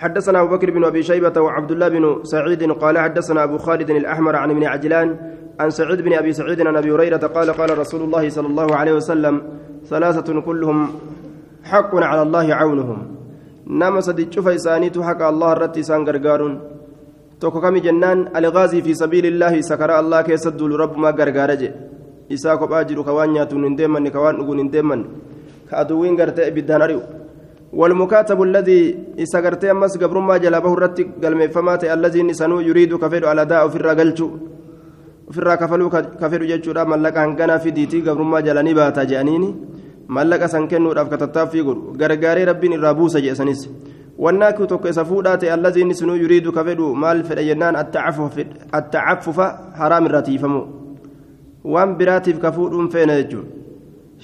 حدثنا 0.00 0.40
أبو 0.40 0.56
بكر 0.56 0.70
بن 0.70 0.84
أبي 0.84 1.02
شيبة 1.02 1.40
وعبد 1.40 1.70
الله 1.70 1.88
بن 1.88 2.24
سعيد 2.24 2.72
قال 2.72 2.98
حدثنا 2.98 3.44
أبو 3.44 3.58
خالد 3.58 3.90
الأحمر 3.90 4.36
عن 4.36 4.50
ابن 4.50 4.64
عجلان 4.64 5.08
عن 5.60 5.70
سعيد 5.70 6.00
بن 6.06 6.12
أبي 6.20 6.32
سعيد 6.32 6.60
عن 6.68 6.76
أبي 6.80 6.90
هريرة 6.94 7.24
قال 7.36 7.48
قال 7.60 7.70
رسول 7.82 8.00
الله 8.06 8.24
صلى 8.36 8.48
الله 8.52 8.68
عليه 8.80 8.94
وسلم 8.98 9.34
ثلاثة 9.92 10.28
كلهم 10.40 10.78
حق 11.70 11.92
على 12.10 12.22
الله 12.26 12.46
عونهم. 12.60 12.98
نما 13.80 14.00
صديق 14.00 14.28
شوف 14.34 14.46
إسانيت 14.48 14.96
حق 15.08 15.22
الله 15.32 15.48
الرت 15.52 15.74
إسان 15.82 16.00
غرغارون. 16.08 16.54
في 18.86 18.92
سبيل 19.02 19.24
الله 19.32 19.60
سكر 19.70 19.90
الله 20.00 20.18
كيسد 20.28 20.60
رب 20.82 20.94
ما 21.02 21.10
غرغارج. 21.18 21.62
إسا 22.34 22.54
كوب 22.60 22.72
أجر 22.72 22.98
كوان 23.08 23.36
ياتون 23.36 23.64
ندمن 23.72 24.08
كوان 24.14 24.34
نقول 24.40 24.58
ندمن 24.66 25.00
كأدوين 25.70 26.12
غرتي 26.20 26.50
بدان 26.56 26.82
أريو. 26.82 27.00
والمكاتب 27.72 28.38
الذي 28.48 28.80
إسا 29.22 29.38
أمس 29.70 29.92
قبر 30.02 30.18
ما 30.28 30.36
جلبه 30.44 30.72
الرت 30.74 30.98
قال 31.22 31.34
الذي 31.96 32.20
نسانو 32.28 32.60
يريد 32.68 32.92
كفيد 33.02 33.24
على 33.30 33.44
داء 33.44 33.62
في 33.72 33.76
الرجلتو 33.80 34.28
ofirraa 35.30 35.56
kafaluu 35.56 35.90
ka 35.90 36.30
fedhu 36.30 36.46
jechuudha 36.50 36.84
mallaqa 36.84 37.20
hanganaa 37.24 37.58
fidiitii 37.64 38.02
gabrummaa 38.02 38.42
jalanii 38.42 38.74
baata 38.74 39.04
je'aniini 39.10 39.50
mallaqa 40.08 40.48
san 40.48 40.66
kennuudhaaf 40.68 41.10
ka 41.10 41.18
tattaaffii 41.22 41.62
godhu 41.68 41.94
gargaaree 42.00 42.44
rabbiin 42.50 42.74
irraa 42.78 42.94
buusa 42.94 43.22
je'esanis 43.26 43.62
wannaakiu 44.24 44.66
tokko 44.72 44.88
isa 44.92 45.04
fuudhaa 45.10 45.36
ta'e 45.38 45.52
allazii 45.56 45.84
inni 45.86 45.94
sunuu 46.00 46.16
yuriidu 46.22 46.52
ka 46.56 46.64
fedhu 46.64 46.90
maal 47.04 47.22
fedha 47.28 47.46
jennaan 47.50 47.78
attacaffufa 47.78 49.46
haraam 49.78 50.10
irraa 50.10 50.22
tiifamu 50.30 50.62
waan 51.74 51.94
biraatiif 52.02 52.42
ka 52.42 52.52
fuudhuun 52.58 52.90
feena 52.90 53.16
jechuudha 53.22 53.48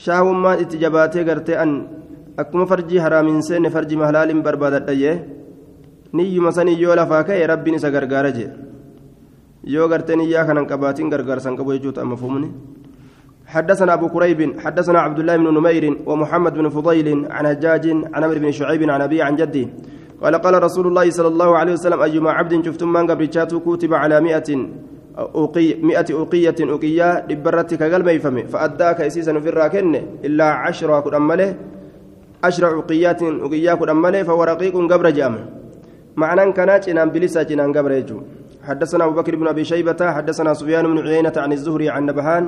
shaahummaan 0.04 0.60
itti 0.66 0.82
jabaatee 0.84 1.24
gartee 1.24 1.56
an 1.64 1.78
akkuma 2.44 2.66
farjii 2.66 2.98
haraamiin 3.06 3.42
seenne 3.42 3.70
farjii 3.70 4.02
mahlaaliin 4.02 4.42
barbaadadhayyee 4.46 5.16
niyyuma 6.12 6.52
sanii 6.52 6.80
yoo 6.82 6.96
lafaa 7.02 7.24
ka'e 7.30 7.46
rabbiin 7.52 7.78
isa 7.78 7.90
gargaara 7.90 8.32
jee 9.66 9.76
yoo 9.76 9.88
gartee 9.88 10.16
niyyaa 10.16 10.46
kanan 10.48 10.66
qabaatiin 10.70 11.10
gargaarsan 11.10 11.56
qabu 11.58 11.76
jechuudha 11.76 12.04
mafhumni 12.04 12.50
حدثنا 13.46 13.94
أبو 13.94 14.08
كريب 14.08 14.58
حدثنا 14.58 14.98
عبد 15.06 15.18
الله 15.18 15.36
بن 15.36 15.54
نمير 15.54 15.84
ومحمد 16.06 16.54
بن 16.58 16.68
فضيل 16.68 17.08
عن 17.30 17.46
هجاج 17.46 17.84
عن 18.14 18.24
عمرو 18.24 18.40
بن 18.42 18.50
شعيب 18.50 18.90
عن 18.90 19.00
أبي 19.06 19.22
عن 19.22 19.36
جدي 19.36 19.68
قال 20.22 20.34
قال 20.34 20.62
رسول 20.62 20.86
الله 20.90 21.06
صلى 21.10 21.28
الله 21.28 21.50
عليه 21.58 21.72
وسلم 21.78 22.00
أيما 22.02 22.30
عبد 22.30 22.66
شفتم 22.66 22.88
من 22.92 23.06
قبل 23.06 23.26
كتب 23.66 23.94
على 23.94 24.16
مئة 24.20 24.48
أوقية 25.18 25.74
مئة 25.78 26.08
أوقية 26.12 26.58
أوقية 26.60 27.08
لبرتك 27.30 27.82
قلب 27.82 28.08
يفهم 28.08 28.36
فأداك 28.52 29.00
إسيسا 29.00 29.32
في 29.38 29.48
الراكن 29.48 29.94
إلا 30.26 30.66
عشرة 30.66 31.00
كن 31.00 31.14
أمله 31.14 31.54
عشر 32.44 32.64
أوقيات 32.66 33.22
أوقية 33.22 33.72
كن 33.74 33.88
أمله 33.88 34.22
فهو 34.22 34.42
رقيق 34.44 34.74
قبر 34.92 35.10
جامع. 35.10 35.42
معنى 36.16 36.52
كانت 36.52 36.88
إنام 36.88 37.08
بلسة 37.14 37.42
جنان 37.46 37.70
قبر 37.76 37.92
يجو. 37.92 38.18
حدثنا 38.66 39.04
أبو 39.04 39.14
بكر 39.20 39.36
بن 39.36 39.46
أبي 39.46 39.64
شيبة 39.64 40.00
حدثنا 40.16 40.54
سفيان 40.54 40.84
بن 40.90 40.98
عيينة 41.06 41.32
عن 41.36 41.52
الزهري 41.52 41.88
عن 41.94 42.02
نبهان 42.06 42.44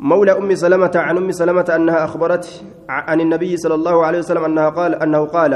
مولى 0.00 0.32
أم 0.40 0.54
سلمة 0.54 0.94
عن 0.94 1.16
أم 1.16 1.30
سلمة 1.40 1.68
أنها 1.76 2.04
أخبرت 2.04 2.44
عن 2.88 3.18
النبي 3.20 3.56
صلى 3.56 3.74
الله 3.74 3.96
عليه 4.06 4.18
وسلم 4.18 4.44
أنها 4.44 4.68
قال 4.78 4.94
أنه 4.94 5.22
قال 5.36 5.52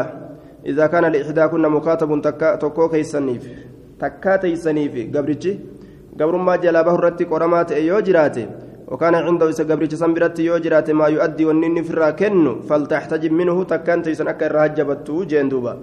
إذا 0.67 0.87
كان 0.87 1.05
لإحداكن 1.05 1.63
مكاتب 1.77 2.11
تكو 2.63 2.89
كيسنيف 2.89 3.45
تكاتي 4.01 4.57
سنيف 4.57 4.95
قبرتي 5.17 5.53
قبر 6.21 6.37
ما 6.37 6.57
جلابه 6.57 6.95
الرتي 6.95 7.25
قرمات 7.25 7.73
أيو 7.73 8.01
جراتي. 8.01 8.47
وكان 8.89 9.15
عنده 9.15 9.49
إذا 9.49 9.65
قبرتي 9.71 9.97
سنبرتي 9.97 10.43
يو 10.45 10.59
جراتي 10.65 10.93
ما 10.93 11.07
يؤدي 11.07 11.45
والنين 11.45 11.83
في 11.83 11.91
الراكن 11.91 12.61
فلتحتجب 12.69 13.33
منه 13.33 13.65
تكانت 13.65 14.07
يسن 14.07 14.29
أكا 14.29 14.47
الرهجبتو 14.47 15.25
جندوبا. 15.31 15.75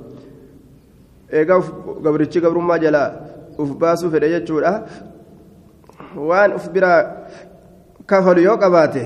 eegaa 1.33 1.61
gabrichi 2.05 2.41
gabrummaa 2.41 2.77
jalaa 2.83 3.09
uf 3.57 3.71
baasuu 3.77 4.11
fedhe 4.11 4.29
jechuudha. 4.35 4.73
Waan 6.15 6.53
uf 6.53 6.69
biraa 6.69 6.99
kafalu 8.05 8.41
yoo 8.41 8.57
qabaate 8.57 9.03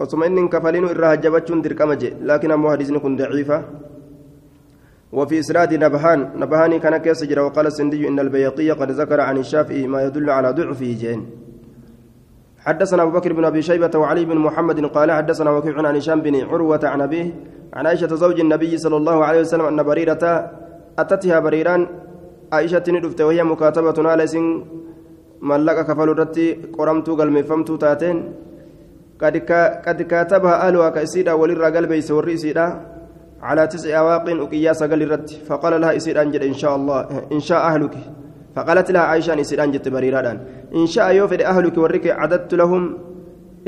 osuma 0.00 0.26
inni 0.26 0.48
kafaliinu 0.48 0.90
irraa 0.90 1.14
hajjabachuun 1.14 1.62
dirqama 1.62 1.96
je 1.96 2.16
laakiin 2.22 2.52
ammoo 2.52 2.70
hadiisni 2.74 3.00
kun 3.00 3.16
daciifa. 3.16 3.62
وفي 5.12 5.38
إسناد 5.44 5.74
نبهان 5.74 6.40
نبهاني 6.40 6.78
كان 6.78 6.96
كيس 6.96 7.24
جرى 7.24 7.40
وقال 7.40 7.66
السندي 7.66 8.08
إن 8.08 8.20
البيقي 8.20 8.70
قد 8.70 8.90
ذكر 8.90 9.20
عن 9.20 9.36
الشافعي 9.38 9.86
ما 9.86 10.02
يدل 10.02 10.30
على 10.30 10.52
ضعفه 10.52 10.92
جين 11.00 11.20
حدثنا 12.58 13.02
أبو 13.02 13.10
بكر 13.10 13.32
بن 13.32 13.44
أبي 13.44 13.62
شيبة 13.62 13.90
وعلي 13.98 14.24
بن 14.24 14.38
محمد 14.38 14.86
قال 14.86 15.12
حدثنا 15.12 15.50
وكيع 15.50 15.76
عن 15.88 15.96
هشام 15.96 16.20
بن 16.20 16.34
عروة 16.48 16.80
عن 16.84 17.00
أبيه 17.00 17.34
عن 17.72 17.86
عائشة 17.86 18.14
زوج 18.14 18.40
النبي 18.40 18.78
صلى 18.78 18.96
الله 18.96 19.24
عليه 19.24 19.40
وسلم 19.40 19.66
أن 19.66 19.82
بريرة 19.82 20.50
أتتها 20.98 21.38
بريران 21.40 21.86
عائشة 22.52 22.86
ندفت 22.88 23.20
وهي 23.20 23.40
مكاتبة 23.52 23.98
على 24.10 24.26
سن 24.32 24.46
ملك 25.50 25.78
كفل 25.88 26.08
الرتي 26.14 26.46
قرمت 26.78 27.08
قلمي 27.18 27.42
فمت 27.48 27.70
تاتين 27.82 28.16
قد 29.86 30.02
كاتبها 30.12 30.54
أهلها 30.66 30.88
كإسيدا 30.94 31.32
وللرا 31.40 31.68
قلبي 31.76 32.00
سوري 32.08 32.34
إسيدا 32.34 32.66
على 33.48 33.62
تسع 33.72 33.98
أواق 33.98 34.26
أقياس 34.44 34.82
قال 34.90 35.02
الرت 35.02 35.30
فقال 35.48 35.80
لها 35.80 35.96
إسيدا 35.96 36.22
أنجل 36.22 36.42
إن 36.42 36.56
شاء 36.62 36.76
الله 36.76 36.98
إن 37.36 37.40
شاء 37.48 37.60
أهلك 37.70 37.94
فقالت 38.56 38.88
لها 38.94 39.02
عائشة 39.10 39.40
إسيدا 39.40 39.64
أنجت 39.64 39.88
بريران 39.94 40.38
إن 40.80 40.86
شاء 40.86 41.06
يوفد 41.18 41.40
أهلك 41.52 41.76
ورك 41.78 42.06
عددت 42.20 42.52
لهم 42.60 42.82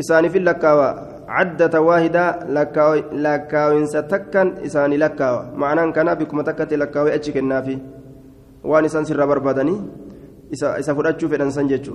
إساني 0.01 0.29
في 0.29 0.39
اللكاوى 0.39 0.89
عدة 1.29 1.81
واحدة 1.81 2.25
لكاوين 3.25 3.87
ستكن 3.87 4.47
إساني 4.67 4.97
لكاوى 4.97 5.43
معنى 5.63 5.93
كان 5.93 6.09
بكم 6.15 6.41
تكت 6.49 6.75
لكاوي 6.75 7.15
أتشك 7.15 7.37
النافي 7.37 7.79
فرأتشو 10.97 11.29
في 11.29 11.37
الأنسان 11.37 11.67
جتشو 11.69 11.95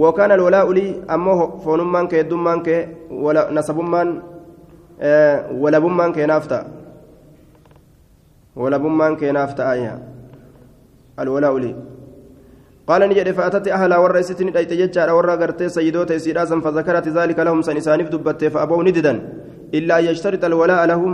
وكان 0.00 0.30
الولاء 0.32 0.66
لي 0.72 0.86
أمه 1.14 1.38
فونمان 1.64 2.08
كي 2.08 2.22
دمان 2.22 2.58
كي 2.66 2.78
ولا 3.24 3.42
نسبمان 3.52 4.08
أه 5.00 5.52
ولا 5.62 5.78
بمان 5.78 6.12
كي 6.12 6.26
نافتا 6.26 6.60
ولا 8.56 8.76
بمان 8.76 9.16
كي 9.16 9.32
نافتا 9.32 9.72
آية 9.72 9.94
الولاء 11.20 11.54
لي 11.58 11.72
قال 12.88 13.02
نجد 13.08 13.28
فأتت 13.36 13.68
أهلا 13.68 13.96
ورئيستني 14.02 14.50
دايت 14.50 14.72
ججار 14.80 15.08
ورا 15.16 15.34
غرتي 15.40 15.68
سيدوت 15.68 16.12
سيداسا 16.24 16.56
فذكرت 16.64 17.06
ذلك 17.08 17.38
لهم 17.46 17.60
سنسانف 17.68 18.08
دبت 18.14 18.44
فأبوا 18.44 18.84
نددا 18.86 19.14
إلا 19.78 19.96
يشترط 20.08 20.42
الولاء 20.50 20.80
لهم 20.90 21.12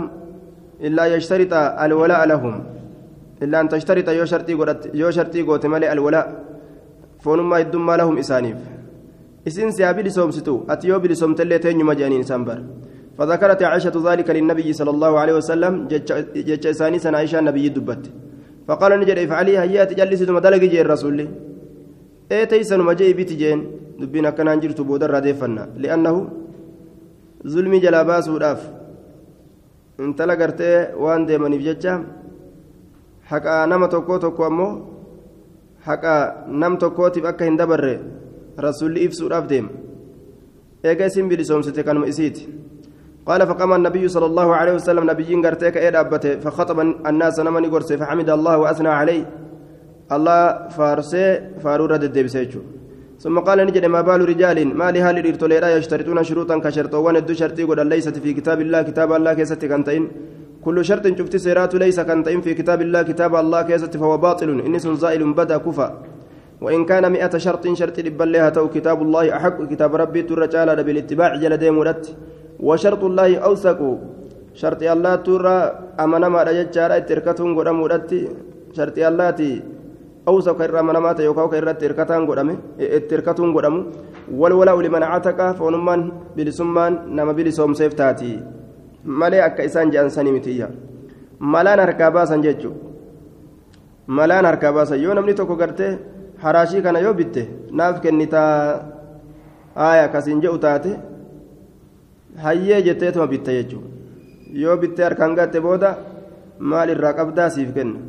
إلا 0.87 1.05
يشترط 1.15 1.53
الولاء 1.85 2.21
لهم 2.31 2.53
إلا 3.43 3.61
أن 3.61 3.67
تشترط 3.69 4.09
يو 4.09 4.25
شرطي 4.25 4.53
قرأت 4.59 4.81
يو 5.01 5.11
شرطي 5.11 5.41
قوت 5.47 5.65
ملئ 5.65 5.91
الولاء. 5.91 6.25
فونما 7.23 7.59
يدما 7.59 7.93
لهم 7.97 8.17
إسانيف. 8.17 8.57
إسين 9.47 9.71
سيابي 9.71 10.01
لسومستو 10.03 10.55
أتيو 10.69 10.99
بلسومت 10.99 11.41
اللي 11.41 11.57
تين 11.59 11.79
مجانين 11.85 12.23
سنبر 12.23 12.59
فذكرت 13.17 13.63
عائشة 13.63 13.95
ذلك 14.07 14.27
للنبي 14.29 14.73
صلى 14.73 14.91
الله 14.95 15.11
عليه 15.19 15.35
وسلم 15.39 15.73
جج 16.47 16.65
إساني 16.67 16.99
سن 16.99 17.15
عائشة 17.15 17.39
النبي 17.39 17.69
دبت 17.69 18.03
فقال 18.67 18.91
نجد 18.99 19.17
افعلي 19.17 19.53
هيا 19.59 19.83
تجلس 19.89 20.21
مدلق 20.37 20.63
جي 20.71 20.81
الرسول. 20.81 21.17
teeysanuma 22.29 22.95
jee 22.95 23.13
biti 23.13 23.37
jeen 23.37 23.59
dubbiin 23.99 24.25
akkanaan 24.25 24.61
jirtu 24.61 24.83
boodarraa 24.83 25.21
deeffanna 25.21 25.67
li'annahu 25.77 26.19
zulmii 27.53 27.81
jalaa 27.83 28.03
baasuudhaaf 28.03 28.61
intala 30.05 30.35
gartee 30.35 30.77
waan 31.03 31.27
deemaniif 31.27 31.61
jecha 31.67 31.93
haqaa 33.31 33.67
nama 33.67 33.87
tokkoo 33.87 34.19
tokko 34.19 34.45
ammoo 34.49 34.73
haqaa 35.87 36.47
nam 36.47 36.77
tokkootiif 36.77 37.25
akka 37.25 37.45
hin 37.45 37.57
dabarre 37.57 37.95
rasulli 38.57 39.03
ibsuudhaaf 39.07 39.47
deema. 39.49 39.69
Eega 40.83 41.05
isin 41.05 41.29
bilisoomsite 41.29 41.83
kanuma 41.83 42.07
isiiti. 42.07 42.45
قال 43.25 43.41
فقام 43.47 43.73
النبي 43.73 44.07
صلى 44.07 44.25
الله 44.25 44.55
عليه 44.55 44.73
وسلم 44.73 45.03
نبيين 45.11 45.45
قرتيك 45.45 45.77
إيه 45.77 45.99
أبته 45.99 46.33
فخطب 46.43 46.79
الناس 47.09 47.39
نمني 47.39 47.67
قرسي 47.73 47.97
فحمد 47.97 48.29
الله 48.37 48.57
وأثنى 48.57 48.91
عليه 48.99 49.23
الله 50.15 50.67
فارسي 50.77 51.25
فارورة 51.63 52.03
الدبسيتشو 52.09 52.61
ثم 53.23 53.35
قال 53.47 53.59
نجد 53.67 53.85
ما 53.95 54.01
بال 54.07 54.21
رجال 54.31 54.57
ما 54.79 54.87
لهال 54.95 55.17
الارتوليرا 55.23 55.67
يشترطون 55.75 56.19
شروطا 56.29 56.55
كشرطوان 56.65 57.15
الدو 57.21 57.33
شرطي 57.41 57.63
قد 57.69 57.79
ليست 57.91 58.17
في 58.23 58.31
كتاب 58.37 58.59
الله 58.65 58.81
كتاب 58.89 59.09
الله 59.17 59.33
كيست 59.39 59.65
كنتين 59.71 60.03
كل 60.65 60.77
شرط 60.89 61.05
شفت 61.19 61.35
سيرات 61.45 61.73
ليس 61.75 61.99
كنتين 62.09 62.41
في 62.41 62.51
كتاب 62.59 62.81
الله 62.81 63.01
كتاب 63.09 63.31
الله 63.35 63.61
كيست 63.69 63.93
فهو 63.97 64.17
باطل 64.17 64.49
إنس 64.67 64.87
زائل 64.87 65.21
بدا 65.39 65.57
كفى 65.65 65.89
وإن 66.61 66.81
كان 66.89 67.11
مئة 67.15 67.33
شرط 67.45 67.63
شرط 67.79 67.97
لبلها 67.99 68.49
تو 68.49 68.65
كتاب 68.75 69.01
الله 69.05 69.23
أحق 69.37 69.57
كتاب 69.71 69.91
ربي 70.01 70.21
ترجال 70.29 70.83
بالاتباع 70.83 71.31
جل 71.41 71.53
ديمورت 71.63 72.03
وشرط 72.67 73.03
الله 73.09 73.29
أوثق 73.47 73.79
شرط 74.61 74.81
الله 74.93 75.15
ترى 75.25 75.57
أمنا 76.03 76.27
ما 76.33 76.41
رجال 76.47 76.91
تركتهم 77.09 77.49
قدامورت 77.57 78.11
شرط 78.77 78.97
الله 79.09 79.29
تي 79.39 79.49
أوسف 80.27 80.57
كرر 80.59 80.81
منامات 80.81 81.19
يوكاو 81.19 81.47
كرر 81.53 81.71
تركتان 81.81 82.21
قدامه 82.29 82.55
تركتون 83.09 83.49
قدامه 83.55 83.81
والولاء 84.39 84.77
لمن 84.85 85.03
عتق 85.03 85.39
فونمان 85.59 86.01
بلسمان 86.37 86.93
نما 87.15 87.31
بلسوم 87.37 87.73
سيفتاتي. 87.73 88.54
Malee 89.05 89.41
akka 89.41 89.63
isaan 89.63 89.91
je'an 89.91 90.09
sanii 90.09 90.31
mitiyya 90.37 90.67
malaan 91.39 91.79
harkaa 91.79 92.11
baasan 92.11 92.41
jechuu 92.43 92.73
malaan 94.07 94.45
harkaa 94.45 94.71
baasan. 94.73 95.01
Yoo 95.01 95.13
namni 95.13 95.33
tokko 95.33 95.55
gartee 95.55 95.97
haraashii 96.43 96.81
kana 96.81 96.99
yoo 96.99 97.13
bitte 97.13 97.47
naaf 97.71 98.01
kennitaa 98.01 98.81
haaya 99.75 100.07
kasiin 100.07 100.41
je'u 100.41 100.57
taate 100.57 100.91
hayyee 102.43 102.81
jetteetuma 102.81 103.27
bitte 103.27 103.51
jechuu 103.57 103.83
yoo 104.53 104.77
bittee 104.77 105.03
harkaan 105.05 105.35
gatte 105.35 105.59
booda 105.61 105.95
maal 106.59 106.89
irraa 106.89 107.13
qabdaa 107.13 107.49
siif 107.49 107.73
kenna? 107.73 107.99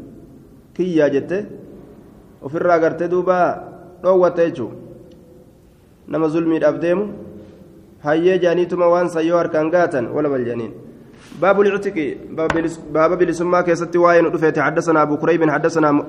Kiyyaa 0.75 1.09
jette 1.11 1.47
ofirraa 2.43 2.79
gartee 2.79 3.09
duuba 3.11 3.37
dhoowwatte 4.03 4.43
jechuu 4.49 4.71
nama 6.09 6.29
zulmiidhaaf 6.29 6.81
deemu 6.81 7.05
hayyee 8.05 8.39
jaaniituma 8.39 8.87
waan 8.89 9.09
sayyoo 9.09 9.39
harkaan 9.39 9.71
gaatan 9.71 10.09
wala 10.15 10.29
bal 10.29 10.45
janiin 10.45 10.73
باب 11.43 11.61
العتق 11.61 12.17
باب 12.95 13.19
بلسما 13.19 13.61
كيست 13.61 13.97
واين 13.97 14.31
دفيت 14.33 14.59
حدثنا 14.59 15.03
أبو 15.03 15.17
كريب 15.17 15.51
حدثنا 15.51 16.05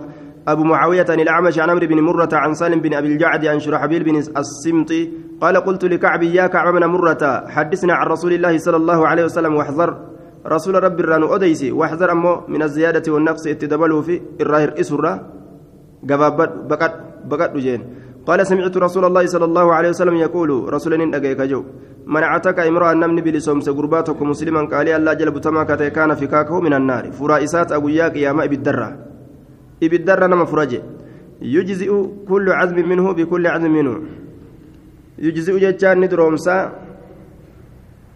أبو 0.47 0.63
معاوية 0.63 1.05
عن 1.09 1.19
الأعمش 1.19 1.59
عن 1.59 1.69
عمرو 1.69 1.87
بن 1.87 1.99
مرة 1.99 2.29
عن 2.33 2.53
سالم 2.53 2.79
بن 2.81 2.93
أبي 2.93 3.07
الجعد 3.07 3.45
عن 3.45 3.59
شرحبيل 3.59 4.03
بن 4.03 4.15
السمطي 4.37 5.11
قال 5.41 5.57
قلت 5.57 5.85
لكعب 5.85 6.23
يا 6.23 6.47
كعب 6.47 6.73
بن 6.73 6.85
مرة 6.85 7.43
حدثنا 7.47 7.93
عن 7.93 8.07
رسول 8.07 8.33
الله 8.33 8.57
صلى 8.57 8.77
الله 8.77 9.07
عليه 9.07 9.23
وسلم 9.25 9.55
واحذر. 9.55 9.97
رسول 10.47 10.83
ربي 10.83 11.03
الران 11.03 11.23
أديسي 11.23 11.71
واحذر 11.71 12.11
أمه 12.11 12.47
من 12.47 12.61
الزيادة 12.63 13.13
والنقص 13.13 13.47
اتدبله 13.47 14.01
في 14.01 14.21
الراهر 14.41 14.69
بقت 16.69 16.93
بقت 17.25 17.57
جين. 17.57 17.81
قال 18.27 18.39
سمعت 18.47 18.77
رسول 18.77 19.05
الله 19.05 19.25
صلى 19.25 19.45
الله 19.45 19.67
عليه 19.73 19.89
وسلم 19.89 20.15
يقول 20.15 20.49
رسول 20.73 20.93
إن 20.99 21.15
جو 21.47 21.63
منعتك 22.05 22.59
امرأة 22.59 22.93
نمني 22.93 23.21
بلسومس 23.21 23.69
قرباتك 23.69 24.19
مسلما 24.21 24.61
قال 24.67 24.87
الله 24.99 25.13
جل 25.19 25.31
بتما 25.31 25.63
كان 25.63 26.11
فكاكه 26.19 26.59
من 26.59 26.73
النار 26.73 27.03
فرائسات 27.11 27.71
أبوياك 27.71 28.15
يا 28.19 28.31
ما 28.35 28.45
بالدرة 28.51 28.89
ibiddarra 29.81 30.27
nama 30.27 30.45
furaje 30.45 30.81
yujzi'u 31.41 32.25
kullu 32.27 32.51
cazmin 32.51 32.87
minhu 32.87 33.13
bikulli 33.13 33.47
cazmin 33.47 33.71
minhu 33.71 33.95
yujzi'u 35.21 35.59
jechaan 35.59 35.99
ni 36.01 36.07
duroomsa 36.09 36.71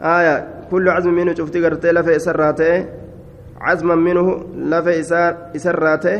aya 0.01 0.65
kullu 0.69 0.89
cazmin 0.89 1.15
minhu 1.15 1.35
cufti 1.37 1.61
gartee 1.61 1.93
lafe 1.93 2.15
isarraa 2.17 2.53
ta'e 2.53 2.87
cazman 3.61 3.99
minhu 4.01 4.33
lafe 4.73 4.97
isarraa 5.53 5.97
ta'e 6.01 6.17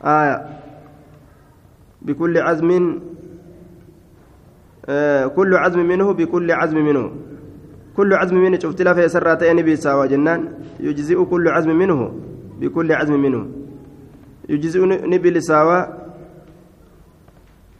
jechuudha 0.00 0.20
aya 0.20 0.36
bikulli 2.02 2.40
cazmin 2.40 3.00
كل 5.36 5.54
عزم 5.54 5.86
منه 5.86 6.12
بكل 6.12 6.50
عزم 6.50 6.78
منه. 6.78 7.10
كل 7.96 8.14
عزم 8.14 8.36
منه 8.36 8.58
شفت 8.58 8.82
لا 8.82 8.94
في 8.94 9.08
سراتين 9.08 9.62
بيساوى 9.62 10.08
جنان. 10.08 10.48
يجزئ 10.80 11.24
كل 11.24 11.48
عزم 11.48 11.70
منه 11.70 12.14
بكل 12.60 12.92
عزم 12.92 13.14
منه. 13.22 13.46
يجزئ 14.48 14.82
نبي 15.06 15.40
ساوى 15.40 15.88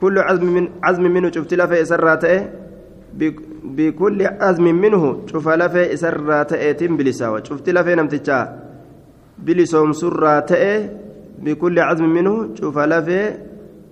كل 0.01 0.19
عزم 0.19 0.47
من 0.55 0.69
عزم 0.83 1.03
منه 1.03 1.31
شفت 1.31 1.55
لا 1.55 1.67
في 1.67 1.85
سراتين 1.85 2.51
بكل 3.65 4.27
عزم 4.27 4.65
منه 4.65 5.27
شوف 5.27 5.49
لا 5.49 5.69
في 5.69 5.97
سراتين 5.97 6.97
بلساوى. 6.97 7.43
شفت 7.45 7.69
لا 7.71 7.83
في 7.83 7.95
نمتجا 7.95 8.39
بلسوم 9.39 9.93
سراتين 9.93 11.10
بكل 11.41 11.77
منه 12.01 12.55
شوف 12.55 12.79
لا 12.79 13.01
في 13.01 13.39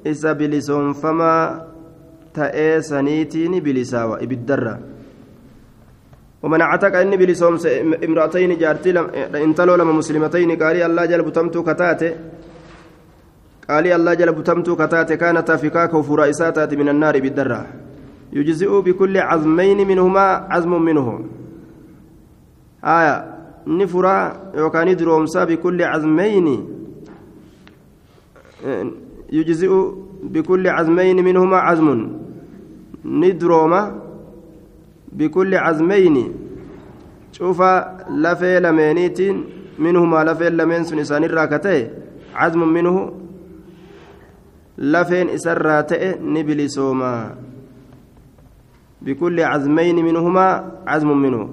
إسا 0.06 0.32
بلسوم 0.32 0.92
فما 0.92 1.64
تأي 2.34 2.82
سنيتين 2.82 3.60
بلساوى 3.60 4.26
بالدرة 4.26 4.78
ومن 6.42 6.60
اعتق 6.60 6.96
إني 6.96 7.16
بلسوم 7.16 7.58
امرأتين 8.04 8.58
جارتي 8.58 8.90
انتلو 9.34 9.74
لما 9.74 9.92
مسلمتين 9.92 10.50
قال 10.62 10.76
الله 10.82 11.04
جل 11.04 11.22
بتمتو 11.22 11.62
كتاته. 11.62 12.12
قال 13.68 13.86
الله 13.86 14.14
جل 14.14 14.32
بتمتو 14.32 14.76
كتاته 14.76 15.14
كانت 15.14 15.50
فكاك 15.50 15.94
وفرائسات 15.94 16.74
من 16.74 16.88
النار 16.88 17.20
بالدرة 17.20 17.66
يجزئ 18.32 18.80
بكل 18.80 19.18
عزمين 19.18 19.88
منهما 19.88 20.26
عزم 20.50 20.82
منه. 20.82 21.24
آية 22.84 23.14
نفرا 23.66 24.16
وكان 24.56 24.96
درومسا 24.96 25.44
بكل 25.44 25.82
عزمين. 25.82 26.77
يجزئ 29.32 29.72
بكل 30.22 30.68
عزمين 30.68 31.24
منهما 31.24 31.56
عزم. 31.56 31.88
ندروما 33.04 34.02
بكل 35.12 35.54
عزمين. 35.54 36.34
شوف 37.32 37.62
لفي 38.10 38.60
لمينيت 38.60 39.18
منهما 39.78 40.24
لفي 40.24 40.50
لمين 40.50 40.84
سنسان 40.84 41.24
الراكتي 41.24 41.90
عزم 42.34 42.68
منه 42.68 43.12
لفين 44.78 45.28
إسراتي 45.28 46.14
نبلي 46.22 46.68
سوما 46.68 47.34
بكل 49.02 49.40
عزمين 49.40 49.96
منهما 50.04 50.72
عزم 50.86 51.10
منه. 51.22 51.48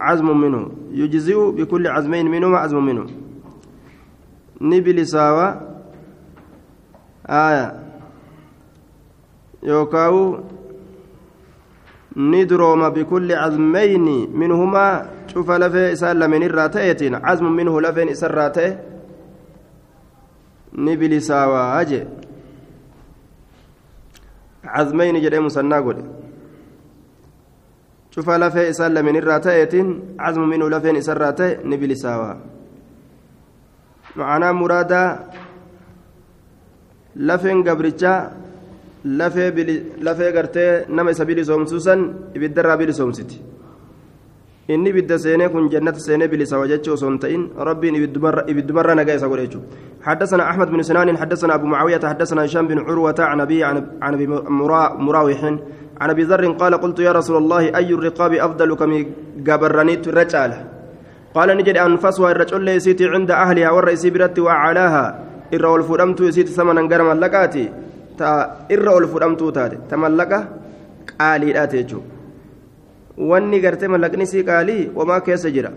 عزم 0.00 0.40
منه. 0.40 0.68
يجزئ 0.92 1.50
بكل 1.50 1.86
عزمين 1.86 2.26
منهما 2.30 2.58
عزم 2.58 2.84
منه. 2.84 3.06
نبلي 4.60 5.04
ساوى 5.04 5.60
آية 7.26 7.80
يوكاو 9.62 10.38
ندروم 12.16 12.88
بكل 12.88 13.32
عزمين 13.32 14.06
منهما 14.38 15.10
شوف 15.26 15.50
لفي 15.50 15.92
إسان 15.92 16.18
لمن 16.18 16.42
الراتيتين 16.42 17.14
عزم 17.14 17.46
منه 17.52 17.80
لفين 17.80 18.08
إسان 18.08 18.30
راتيه 18.30 18.84
نبلي 20.74 21.20
ساوا 21.20 21.80
أجي. 21.80 22.04
عزمين 24.64 25.20
جدي 25.22 25.40
مسنى 25.40 25.74
قولي 25.74 26.04
شوف 28.10 28.30
لفي 28.30 28.70
إسان 28.70 28.94
لمن 28.94 29.16
الراتيتين 29.16 30.16
عزم 30.18 30.42
منه 30.48 30.68
لفين 30.68 30.96
إسان 30.96 31.16
راتيه 31.16 31.60
نبلي 31.64 31.94
ساوا 31.94 32.34
معناه 34.18 34.52
مرادا 34.52 35.02
لفين 37.16 37.58
قبرتشا 37.68 38.14
lafee 39.04 40.32
gartee 40.32 40.84
nama 40.88 41.10
isa 41.10 41.24
bilisoomsuusan 41.24 42.00
ibiddarraa 42.34 42.76
bilisoomsiti 42.76 43.40
inni 44.68 44.90
ibidda 44.90 45.18
seenee 45.18 45.48
kun 45.48 45.70
jannata 45.70 46.00
seenee 46.00 46.28
bilisawa 46.28 46.66
jechuu 46.66 46.94
osoo 46.94 47.10
hin 47.10 47.18
ta'in 47.18 47.44
rabbiin 47.68 47.94
ibiddumarra 47.94 48.94
nagaa 48.94 49.14
isa 49.14 49.28
godhe 49.28 49.46
jechuudha 49.46 49.86
حدثنا 49.98 50.50
أحمد 50.50 50.70
بن 50.70 50.82
سنان 50.82 51.18
حدثنا 51.18 51.54
أبو 51.54 51.66
معاوية 51.66 52.00
حدثنا 52.00 52.44
هشام 52.44 52.66
بن 52.68 52.78
عروة 52.78 53.14
عن 53.18 53.40
أبي 53.40 53.64
عن 53.64 53.76
أبي 54.02 54.26
مراوح 55.06 55.44
عن 56.00 56.10
أبي 56.10 56.22
ذر 56.22 56.52
قال 56.52 56.74
قلت 56.74 56.98
يا 56.98 57.12
رسول 57.12 57.36
الله 57.36 57.76
أي 57.76 57.94
الرقاب 57.94 58.32
أفضل 58.32 58.74
كم 58.74 59.04
جبرنيت 59.36 60.08
الرجال 60.08 60.52
قال 61.34 61.48
نجد 61.56 61.76
أنفسها 61.76 62.30
الرجل 62.32 62.60
ليسيت 62.60 63.02
عند 63.02 63.30
أهلها 63.30 63.70
والرئيس 63.70 64.06
برت 64.06 64.38
وأعلاها 64.38 65.04
إر 65.54 65.66
والفرمت 65.66 66.20
يسيت 66.20 66.48
ثمنا 66.48 66.82
قرما 66.88 67.14
لقاتي 67.14 67.64
ta 68.18 68.66
irra 68.74 68.92
ol 68.98 69.06
fudhamtuu 69.06 69.50
taate 69.54 69.76
ta 69.88 69.96
mallaqa 70.02 70.38
qaaliidhaate 71.10 71.76
jechuudha 71.80 72.10
wanni 73.30 73.62
gartee 73.64 73.90
mallaqni 73.94 74.26
sii 74.32 74.42
qaalii 74.50 74.82
wamaa 74.98 75.20
keessa 75.26 75.54
jira 75.56 75.70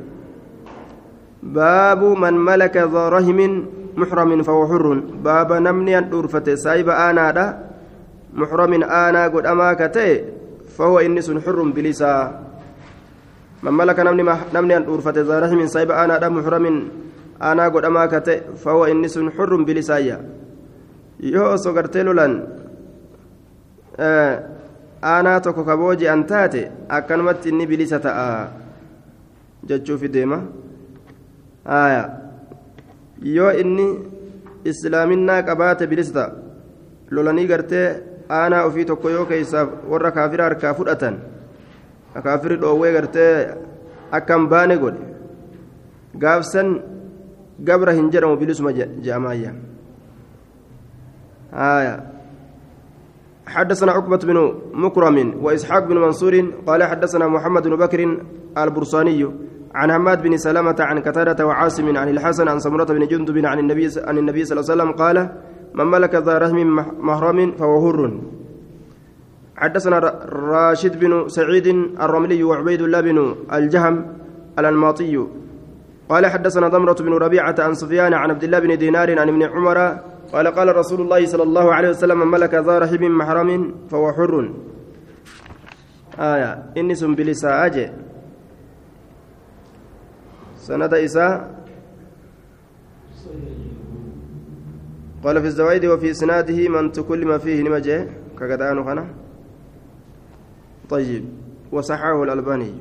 baabu 1.57 2.09
man 2.23 2.35
malaka 2.49 2.89
rahimin 3.17 3.53
muxramin 4.01 4.41
fahuwa 4.47 4.69
xurrun 4.73 4.99
baaba 5.25 5.61
namni 5.67 5.93
an 5.99 6.09
dhuurfate 6.11 6.57
saayiba 6.65 6.97
aanaadha 7.05 7.45
muxramin 8.41 8.83
aanaa 9.01 9.29
godhamaa 9.35 9.73
ka 9.81 9.89
ta'e 9.97 10.13
fahuwa 10.77 11.05
inni 11.05 11.21
sun 11.21 11.37
namni 13.63 14.73
an 14.73 14.83
dhuurfate 14.85 15.21
rahimin 15.23 15.67
saayiba 15.69 15.95
aanaadha 16.01 16.29
muxramin 16.29 16.77
aanaa 17.41 17.69
godhamaa 17.69 18.07
ka 18.07 18.21
ta'e 18.21 18.41
fahuwa 18.63 18.89
inni 18.89 19.09
sun 19.09 19.31
xurrun 19.31 19.65
bilisaayya 19.65 20.17
yoo 21.19 21.53
osoo 21.53 21.73
gartee 21.73 22.03
lolan 22.03 22.33
aanaa 25.03 25.39
tokko 25.41 25.63
kabooji 25.63 26.07
an 26.07 26.25
taate 26.25 26.61
akkanumatti 26.89 27.49
inni 27.49 27.67
bilisa 27.67 27.99
ta'a 27.99 28.49
jechuufi 29.65 30.09
deema 30.09 30.41
yoo 33.21 33.51
inni 33.63 33.87
islaaminaa 34.65 35.41
qabaate 35.49 35.87
bilisa 35.87 36.13
ta'a 36.13 36.31
lolanii 37.11 37.47
gartee 37.47 37.87
aanaa 38.39 38.65
ofii 38.65 38.85
tokko 38.85 39.09
yoo 39.09 39.25
keeysaaf 39.25 39.69
warra 39.93 40.11
kaafira 40.17 40.49
harkaa 40.49 40.73
fudhatan 40.73 41.17
kaafirri 42.19 42.57
dhoowwee 42.57 42.93
gartee 42.93 43.55
akkan 44.11 44.47
baane 44.51 44.77
godhe. 44.77 45.03
Gaafsan 46.17 46.81
gabra 47.63 47.93
hin 47.93 48.11
jedhamu 48.11 48.37
bilisuma 48.37 48.73
je'amaayya 48.73 49.51
آية 51.51 52.03
حدثنا 53.47 53.91
عقبة 53.91 54.17
بن 54.17 54.53
مكرم 54.73 55.43
وإسحاق 55.43 55.83
بن 55.87 55.97
منصور 55.97 56.45
قال 56.67 56.83
حدثنا 56.83 57.27
محمد 57.27 57.67
بن 57.67 57.75
بكر 57.75 58.17
البرصاني 58.57 59.27
عن 59.75 59.91
حماد 59.91 60.23
بن 60.23 60.37
سلمة 60.37 60.75
عن 60.79 60.99
كتادة 60.99 61.47
وعاصم 61.47 61.97
عن 61.97 62.09
الحسن 62.09 62.47
عن 62.47 62.59
سمرة 62.59 62.83
بن 62.83 63.07
جندب 63.07 63.45
عن 63.45 63.59
النبي 63.59 63.89
عن 64.07 64.17
النبي 64.17 64.45
صلى 64.45 64.59
الله 64.59 64.71
عليه 64.71 64.83
وسلم 64.83 64.91
قال 64.91 65.17
من 65.73 65.85
ملك 65.85 66.15
ذا 66.15 66.37
رحم 66.37 66.59
محرم 66.99 67.51
فهو 67.51 67.87
هر 67.87 68.21
حدثنا 69.61 69.97
راشد 70.25 70.99
بن 70.99 71.29
سعيد 71.29 71.67
الرملي 72.01 72.43
وعبيد 72.43 72.81
الله 72.81 73.01
بن 73.01 73.17
الجهم 73.53 73.95
الأنماطي 74.59 75.15
قال 76.09 76.25
حدثنا 76.25 76.67
ضمرة 76.67 76.93
بن 76.93 77.13
ربيعة 77.13 77.55
عن 77.59 77.73
سفيان 77.73 78.13
عن 78.13 78.29
عبد 78.29 78.43
الله 78.43 78.59
بن 78.59 78.77
دينار 78.77 79.19
عن 79.19 79.27
ابن 79.29 79.43
عمر. 79.43 79.77
قال 80.33 80.47
قال 80.47 80.75
رسول 80.75 81.01
الله 81.01 81.25
صلى 81.25 81.43
الله 81.43 81.73
عليه 81.73 81.89
وسلم 81.89 82.19
من 82.19 82.27
ملك 82.27 82.53
ذا 82.53 82.79
رحم 82.79 83.03
محرم 83.03 83.49
فهو 83.89 84.11
حر. 84.11 84.33
آية. 86.19 86.51
إني 86.77 86.95
سنبلسا 86.95 87.65
أجي. 87.65 87.87
سند 90.57 90.93
إساء. 90.93 91.61
قال 95.23 95.35
في 95.41 95.47
الزوائد 95.47 95.85
وفي 95.85 96.11
إسناده 96.11 96.59
من 96.69 96.91
تكلم 96.91 97.37
فيه 97.37 97.61
نمجه 97.61 98.07
كقدآن 98.39 98.83
خنا 98.83 99.05
طيب. 100.91 101.25
وصححه 101.71 102.23
الألباني. 102.23 102.73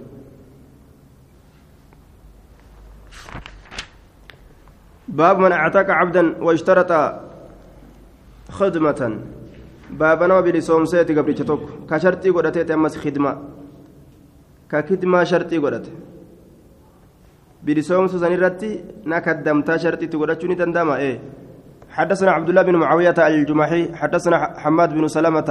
باب 5.09 5.39
من 5.39 5.53
اعتق 5.53 5.91
عبدا 5.91 6.43
واشترط 6.43 6.91
خدمة. 8.51 9.01
باب 9.91 10.23
نما 10.23 10.41
بلسومسيتي 10.41 11.15
قبل 11.19 11.35
توك 11.35 11.63
كشرطي 11.91 12.31
قدتي 12.31 12.75
أمس 12.75 12.97
خدمة. 12.99 13.33
كخدمة 14.71 15.25
شرطي 15.25 15.59
قدتي 15.59 15.93
بلسومس 17.63 18.11
سنرتي 18.11 18.85
نكدمتا 19.07 19.77
شرطي 19.77 20.07
تقدتشوني 20.07 20.55
تندما 20.55 20.97
إيه. 20.97 21.21
حدثنا 21.91 22.31
عبد 22.31 22.49
الله 22.49 22.63
بن 22.63 22.77
معاوية 22.77 23.15
الجمحي 23.19 23.95
حدثنا 23.95 24.59
حماد 24.63 24.95
بن 24.95 25.09
سلمة 25.09 25.51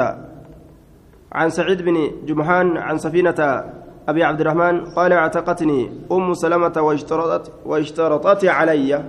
عن 1.32 1.50
سعيد 1.50 1.82
بن 1.82 2.12
جمحان 2.26 2.78
عن 2.78 2.98
سفينة 2.98 3.64
أبي 4.10 4.24
عبد 4.24 4.42
الرحمن 4.42 4.86
قال 4.86 5.14
اعتقتني 5.14 5.92
أم 6.12 6.34
سلمة 6.34 6.74
واشترطت 6.78 7.52
واشترطت 7.66 8.46
علي. 8.46 9.04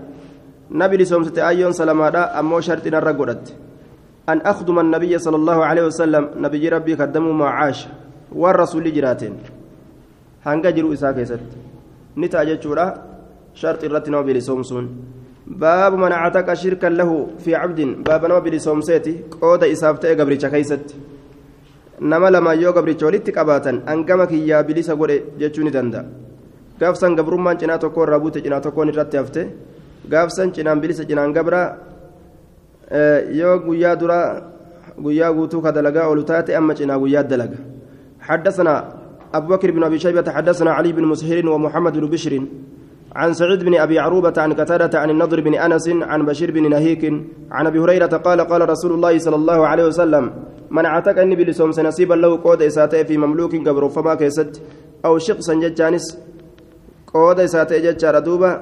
نبي 0.70 0.96
لسومسة 0.96 1.48
أيون 1.48 1.72
سلمة 1.72 2.18
أمو 2.38 2.60
شرطنا 2.60 2.98
الرقودت 2.98 3.56
أن 4.28 4.38
أخدم 4.40 4.78
النبي 4.78 5.18
صلى 5.18 5.36
الله 5.36 5.64
عليه 5.64 5.84
وسلم 5.86 6.30
نبي 6.36 6.68
ربي 6.68 6.94
قدمه 6.94 7.32
مع 7.32 7.50
عاش 7.50 7.88
والرسول 8.32 8.92
جراتين 8.92 9.34
هنجا 10.46 10.70
جرو 10.70 10.92
إساء 10.92 11.12
كيست. 11.12 11.40
نتاج 12.16 12.60
جورا 12.60 12.86
شرط 13.54 13.84
الرتنا 13.84 14.20
بلسومسون 14.20 14.84
باب 15.46 15.94
من 15.94 16.12
اعتق 16.12 16.54
شركا 16.54 16.86
له 16.86 17.26
في 17.38 17.54
عبد 17.54 17.80
باب 17.80 18.24
نما 18.24 18.38
بلسومسيتي 18.38 19.14
قود 19.40 19.64
إسافتة 19.64 20.14
قبريتش 20.14 20.46
كيست. 20.46 20.96
Nama 22.00 22.30
lama 22.30 22.54
yoo 22.54 22.72
gabricha 22.72 23.06
walitti 23.06 23.32
qabaatan 23.32 23.82
hangama 23.86 24.26
kiyyaa 24.26 24.62
bilisa 24.62 24.96
godhe 24.96 25.16
jechuu 25.40 25.64
ni 25.64 25.70
danda'a 25.70 26.04
gaafsan 26.80 27.16
gabrummaan 27.16 27.58
cinaa 27.60 27.78
tokko 27.78 28.02
irraa 28.04 28.18
buute 28.20 28.40
cinaa 28.44 28.60
tokkoon 28.60 28.88
irratti 28.92 29.16
hafte 29.20 29.42
gaafsan 30.12 30.52
cinaan 30.52 30.80
bilisa 30.80 31.04
cinaan 31.04 31.32
gabra 31.32 31.62
yoo 33.40 33.58
guyyaa 33.66 33.96
dura 34.00 34.18
guyyaa 35.04 35.32
guutuu 35.32 35.60
ka 35.62 35.72
dalagaa 35.72 36.06
oolu 36.08 36.22
taate 36.24 36.56
amma 36.56 36.74
cinaa 36.74 36.98
guyyaa 36.98 37.22
dalaga 37.22 37.58
حدثنا 38.20 38.74
أبو 39.34 39.46
بكر 39.56 39.70
بن 39.70 39.82
أبي 39.88 39.98
شيبة 39.98 40.28
حدثنا 40.36 40.70
علي 40.76 40.92
بن 40.92 41.04
مسهر 41.08 41.40
ومحمد 41.48 41.94
بن 41.98 42.06
بشر 42.12 42.32
عن 43.16 43.32
سعيد 43.32 43.64
بن 43.64 43.74
أبي 43.74 43.98
عروبة 43.98 44.32
عن 44.36 44.52
قتادة 44.52 44.98
عن 44.98 45.10
النضر 45.10 45.40
بن 45.40 45.54
أنس 45.54 45.88
عن 45.88 46.26
بشير 46.26 46.50
بن 46.50 46.70
نهيك 46.70 47.12
عن 47.50 47.66
أبي 47.66 47.78
هريرة 47.78 48.06
قال 48.06 48.40
قال 48.40 48.68
رسول 48.68 48.92
الله 48.92 49.18
صلى 49.18 49.36
الله 49.36 49.66
عليه 49.66 49.84
وسلم 49.84 50.32
من 50.70 50.84
أعتق 50.84 51.18
أني 51.20 51.36
بلسوم 51.36 51.70
نصيبا 51.70 52.14
له 52.14 52.40
قود 52.44 52.62
إساته 52.62 53.02
في 53.02 53.16
مملوك 53.16 53.54
قبر 53.68 53.88
فما 53.88 54.14
كيست 54.14 54.62
أو 55.04 55.18
شقصا 55.18 55.54
ججانس 55.54 56.18
قود 57.14 57.40
إساته 57.40 57.78
ججار 57.78 58.18
دوبا 58.18 58.52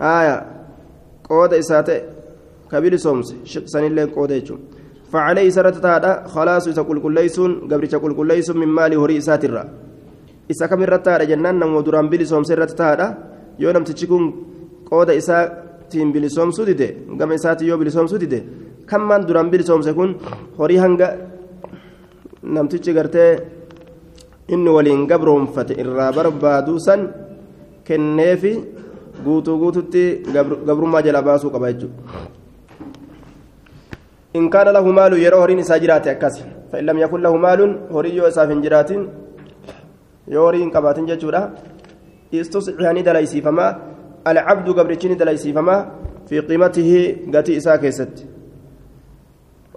آية 0.00 0.46
قود 1.30 1.54
إساته 1.54 2.00
كبلسوم 2.70 3.22
شقصا 3.44 3.78
اللي 3.80 4.04
قود 4.04 4.32
فعليه 5.12 5.50
سرت 5.50 5.86
هذا 5.86 6.24
خلاص 6.34 6.64
تقول 6.64 7.00
كل 7.00 7.14
ليسون 7.14 7.52
قبر 7.70 7.84
تقول 7.86 8.14
كل 8.14 8.26
ليسون 8.26 8.56
من 8.58 8.68
مال 8.68 8.98
هري 8.98 9.18
إساتر 9.18 9.52
isa 10.52 10.68
kamirratti 10.70 11.08
haadha 11.12 11.26
jennaan 11.32 11.56
nama 11.60 11.82
duraan 11.86 12.08
bilisoomse 12.12 12.52
irratti 12.56 12.76
taadha 12.82 13.06
yoo 13.62 13.72
namtichi 13.76 14.06
kun 14.12 14.24
qooda 14.90 15.12
isaatiin 15.20 16.12
bilisoomsuu 16.14 16.66
dide 16.70 16.88
gama 17.18 17.34
isaatiin 17.40 17.68
yoo 17.70 17.78
bilisoomsuu 17.82 18.20
dide 18.24 18.38
kammaan 18.90 19.26
duraan 19.28 19.50
bilisoomse 19.52 19.92
kun 19.98 20.10
horii 20.58 20.80
hanga 20.84 21.08
namtichi 22.54 22.96
gartee 22.98 23.30
inni 24.54 24.70
waliin 24.76 25.02
gabroonfate 25.10 25.74
irraa 25.82 26.12
barbaaduu 26.18 26.78
san 26.86 27.00
kenneefi 27.86 28.52
guutuu 29.24 29.56
guututti 29.62 30.04
gabrummaa 30.68 31.02
jala 31.06 31.26
baasuu 31.28 31.50
qaba 31.54 31.72
jechuudha. 31.72 32.40
إن 34.38 34.48
كان 34.48 34.68
له 34.76 34.86
مال 34.98 35.12
يرى 35.24 35.36
هورين 35.36 35.58
إساجرات 35.64 36.06
أكاس 36.08 36.36
فإن 36.72 36.84
لم 36.88 36.98
يكن 37.04 37.20
له 37.20 37.34
مال 37.36 37.60
هوريو 37.92 38.24
إساف 38.32 38.48
جراتين 38.64 39.00
yoo 40.34 40.44
horii 40.46 40.62
hin 40.64 40.74
qabaatin 40.76 41.08
jechuudha 41.12 41.42
istuscihani 42.42 43.06
dalaysiifamaa 43.08 43.70
alcabdu 44.32 44.74
gabrichini 44.80 45.18
dalaysiifamaa 45.24 45.80
fi 46.28 46.44
qiimatihi 46.50 47.02
gatii 47.36 47.58
isaa 47.62 47.78
keessatti 47.86 48.32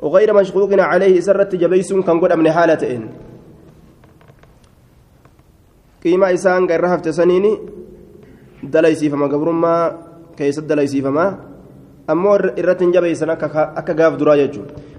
وغير 0.06 0.34
مشقوق 0.34 0.72
عليه 0.92 1.20
سرت 1.20 1.56
جبيس 1.56 1.94
كان 1.94 2.20
قد 2.20 2.34
من 2.34 2.52
حالة 2.52 2.82
إن 2.96 3.04
قيمة 6.04 6.34
إسان 6.34 6.66
غير 6.70 6.86
هفت 6.86 7.10
سنيني 7.10 7.52
دليسي 8.64 9.10
فما 9.10 9.28
قبر 9.34 9.50
ما 9.52 9.74
كيس 10.38 10.60
دليسي 10.60 11.02
فما 11.02 11.26
أمور 12.10 12.42
إرتن 12.60 12.92
جبيسنا 12.92 13.34
أكا 13.80 13.94
غاف 14.00 14.14
دراجة 14.22 14.56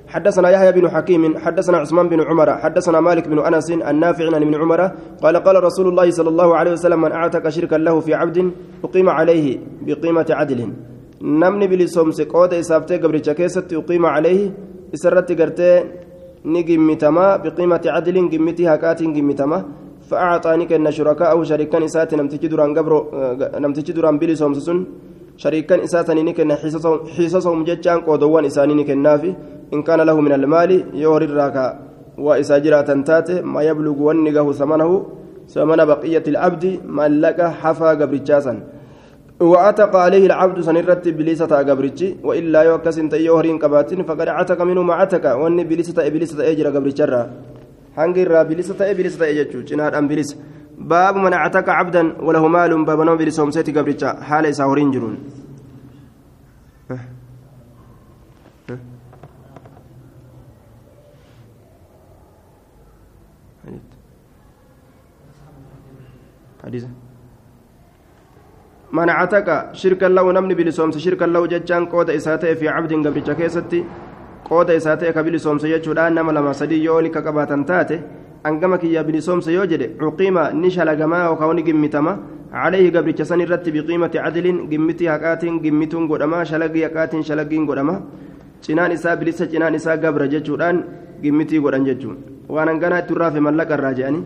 حدثنا 0.09 0.51
يحيى 0.51 0.73
بن 0.73 0.89
حكيم 0.89 1.39
حدثنا 1.39 1.77
عثمان 1.79 2.09
بن 2.09 2.21
عمر 2.21 2.49
حدثنا 2.57 3.01
مالك 3.01 3.29
بن 3.29 3.39
أنس 3.39 3.71
النافع 3.71 4.25
عن 4.35 4.43
ابن 4.43 4.55
عمر 4.55 4.81
قال 5.23 5.37
قال 5.37 5.65
رسول 5.65 5.89
الله 5.89 6.11
صلى 6.11 6.29
الله 6.29 6.57
عليه 6.57 6.73
وسلم 6.73 7.01
من 7.01 7.13
أعتق 7.13 7.49
شركا 7.49 7.77
له 7.77 8.01
في 8.01 8.15
عبد 8.15 8.51
أقيم 8.85 9.09
عليه 9.09 9.47
بقيمة 9.87 10.27
عدل. 10.31 10.61
نمني 11.23 11.67
بلسومس 11.67 12.21
قود 12.21 12.55
اسابته 12.55 12.97
قبل 12.97 13.19
كيست 13.19 13.73
أقيم 13.73 14.07
عليه 14.07 14.41
اسرت 14.95 15.29
قرتي 15.41 15.85
نجمتما 16.45 17.37
بقيمة 17.37 17.85
عدل 17.87 18.17
جمتي 18.31 18.69
هكات 18.69 19.03
جمتما 19.03 19.59
فأعطاني 20.09 20.65
كأن 20.67 20.91
شركاء 20.91 21.31
أو 21.31 21.43
شريكا 21.43 21.85
اسات 21.85 22.15
نمتجي 22.15 22.49
دران 22.49 22.79
قبرو 22.79 22.99
نمتجي 23.63 23.93
دران 23.93 24.17
بلسومس 25.37 25.43
سن 25.43 25.43
شريكا 25.43 25.85
اساتني 25.85 26.23
نكن 26.23 26.53
حيصصهم 27.17 27.65
ججان 27.65 28.01
قودوان 28.01 28.45
اساني 28.45 28.75
نكنافي 28.75 29.35
إن 29.75 29.83
كان 29.83 30.01
له 30.01 30.21
من 30.21 30.33
المال 30.33 30.85
يوري 30.95 31.25
الراكا 31.25 31.79
وإساجرا 32.19 32.81
تنتاته 32.81 33.41
ما 33.41 33.63
يبلغ 33.63 34.03
ونقه 34.03 34.53
ثمنه 34.53 35.07
ثمن 35.49 35.85
بقية 35.85 36.23
العبد 36.29 36.81
ما 36.85 37.09
لك 37.09 37.41
حفا 37.43 37.89
قبرجاسا 37.89 38.63
وعتق 39.41 39.97
عليه 39.97 40.27
العبد 40.27 40.61
سنرت 40.61 41.09
بليسة 41.09 41.47
قبرجي 41.47 42.17
وإلا 42.25 42.63
يوكس 42.63 42.99
انت 42.99 43.15
يوهرين 43.15 43.59
قباتين 43.59 44.03
فقد 44.03 44.29
عتق 44.29 44.63
منه 44.63 44.83
ما 44.83 44.95
عتق 44.95 45.37
واني 45.37 45.65
بليسة 45.65 46.07
إبليسة 46.07 46.51
أجر 46.51 46.67
قبرجرا 46.67 47.31
هنجر 47.97 48.43
بليسة 48.43 48.91
إبليسة 48.91 49.31
أجر 49.31 49.61
جنار 49.61 49.99
أم 49.99 50.09
بليس 50.09 50.37
باب 50.79 51.17
من 51.17 51.33
اعتق 51.33 51.69
عبدا 51.69 52.23
وله 52.23 52.49
مال 52.49 52.85
باب 52.85 53.01
نوم 53.01 53.17
بلسوم 53.17 53.51
سيتي 53.51 53.73
قبرجا 53.73 54.21
حال 54.21 54.47
إساهرين 54.47 54.91
جرون 54.91 55.17
حديثا 66.65 66.89
من 68.93 69.11
عتق 69.11 69.73
شركا 69.73 70.07
له 70.07 70.33
نمني 70.33 70.55
بلسومس 70.55 70.99
شركا 70.99 71.25
له 71.25 71.47
ججان 71.47 71.87
قود 71.87 72.11
إساته 72.11 72.55
في 72.55 72.69
عبد 72.69 72.93
قبل 73.07 73.21
كيستي 73.39 73.85
قود 74.45 74.71
إساته 74.71 75.11
كبلسومس 75.11 75.65
يجودان 75.65 76.15
نما 76.15 76.33
لما 76.33 76.53
سدي 76.53 76.85
يولي 76.85 77.09
كقباتا 77.09 77.57
تاته 78.47 78.49
أنقمك 78.49 78.85
يا 78.85 79.03
بلسومس 79.03 79.49
يوجد 79.49 79.83
عقيمة 80.03 80.43
نشل 80.63 80.99
جما 81.01 81.29
وكوني 81.29 81.63
قمتما 81.63 82.13
عليه 82.53 82.87
قبل 82.95 83.11
كسن 83.11 83.41
الرت 83.41 83.67
بقيمة 83.69 84.15
عدل 84.25 84.47
قمتي 84.71 85.05
هكات 85.09 85.43
قمتون 85.65 86.05
قدما 86.11 86.45
شلقي 86.45 86.87
هكات 86.87 87.13
شلقين 87.21 87.65
قدما 87.71 87.97
cinaan 88.67 88.93
isaa 88.93 89.17
bilisa 89.17 89.47
cinaan 89.47 89.75
isaa 89.75 89.97
gabra 89.97 90.27
jechuudhaan 90.27 90.85
gimmitii 91.23 91.61
godhan 91.61 91.85
jechuun 91.87 92.17
waan 92.49 92.69
hanganaa 92.69 92.99
itti 93.03 93.13
urraafe 93.15 93.41
mallaqa 93.47 93.77
irraa 93.79 93.93
je'anii 93.99 94.25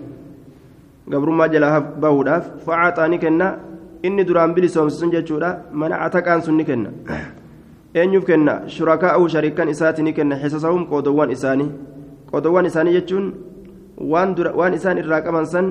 gabrummaa 1.12 1.48
jalaa 1.54 1.80
bahuudhaaf 1.80 2.46
facaaxaa 2.66 3.08
ni 3.08 3.18
kenna 3.18 3.48
inni 4.02 4.24
duraan 4.28 4.54
bilisoomse 4.54 4.96
sun 5.00 5.12
jechuudha 5.16 5.50
mana 5.72 6.00
ataqaan 6.06 6.42
sun 6.46 6.56
ni 6.56 6.64
kenna 6.64 6.90
eenyuuf 7.94 8.24
kenna 8.30 8.54
shurakaa'uu 8.76 9.28
shariikan 9.28 9.68
isaati 9.74 10.02
ni 10.06 10.12
kenna 10.18 10.40
xisasahum 10.42 10.86
qoodowwan 10.92 11.30
isaanii 11.36 11.70
qoodowwan 12.30 12.66
isaanii 12.70 12.96
jechuun 12.98 13.26
waan 14.00 14.72
isaan 14.74 14.98
irraa 14.98 15.20
qaban 15.22 15.46
san 15.46 15.66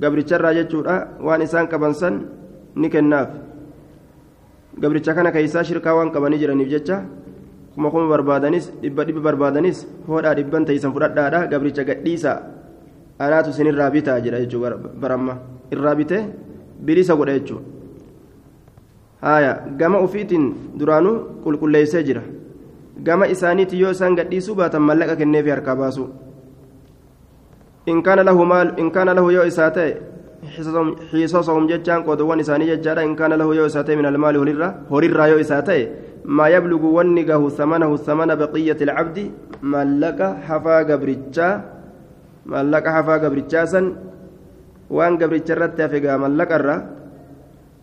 gabricharraa 0.00 0.54
jechuudha 0.58 1.20
waan 1.20 1.42
isaan 1.42 1.68
qaban 1.68 1.94
san 1.94 2.14
ni 2.76 2.88
kennaaf 2.88 3.28
gabricha 4.80 5.14
kana 5.14 5.32
keessaa 5.32 5.64
shirkaa 5.64 5.94
waan 5.96 6.10
qabanii 6.12 6.38
jiraniif 6.38 6.68
jecha 6.68 7.04
kuma 7.74 7.90
kuma 7.90 8.08
barbaadanis 8.08 8.72
dhibba 8.82 9.04
dhibba 9.04 9.20
barbaadanis 9.28 9.86
hoodhaa 10.08 10.34
dhibban 10.38 10.64
teeysan 10.68 10.92
fudhadhaadha 10.92 11.46
gabricha 11.52 11.84
gadhiisa 11.84 12.32
anaatu 13.18 13.50
isin 13.50 13.66
irraa 13.72 13.90
bitaa 13.90 14.20
jedha 14.24 14.40
jechuudha 14.44 14.76
baramma 15.02 15.34
irraa 15.72 15.94
bitee 16.00 16.22
bilisa 16.86 17.16
godha 17.16 17.38
jechuudha 17.38 17.64
haaya 19.24 19.52
gama 19.80 20.00
ufiitiin 20.06 20.46
duraanuu 20.78 21.16
qulqulleessee 21.44 22.02
jira 22.08 22.22
gama 23.08 23.26
isaaniitti 23.34 23.80
yoo 23.80 23.90
isaan 23.96 24.16
gadhiisuu 24.20 24.54
baatan 24.60 24.82
mallaqa 24.88 25.16
kenneefi 25.20 25.50
harkaa 25.54 25.76
baasu 25.82 26.08
in 27.86 28.02
kaana 28.02 28.22
lahu 28.26 28.42
maal 28.44 28.74
in 28.82 28.90
kaana 28.90 29.14
lahu 29.14 29.30
yoo 29.30 29.46
isaa 29.46 29.70
ta'e 29.70 29.94
xiisosahum 31.10 31.68
jechaan 31.70 32.02
qoodowwan 32.06 32.42
isaanii 32.42 32.66
jechaadha 32.74 33.04
in 33.06 33.14
kaana 33.16 33.38
lahu 33.38 33.54
yoo 33.54 33.66
isaa 33.70 33.84
ta'e 33.86 33.96
min 33.96 34.06
almaali 34.10 34.38
horirraa 34.90 35.28
yoo 35.32 35.38
isaa 35.38 35.62
ta'e 35.62 35.86
maa 36.26 36.48
yablugu 36.50 36.90
wanni 36.98 37.24
gahu 37.24 37.50
samanahu 37.50 37.98
samana 38.08 38.36
baqiyyati 38.36 38.84
alcabdi 38.90 39.30
mallaqa 39.62 40.34
hafaa 40.48 40.82
gabrichaa 40.90 41.54
mallaqa 42.46 42.90
hafaa 42.98 43.18
gabrichaa 43.22 43.66
san 43.66 43.86
waan 44.90 45.18
gabricha 45.18 45.54
irratti 45.54 45.82
hafe 45.82 46.00
gaa 46.02 46.18
mallaqarra 46.18 46.76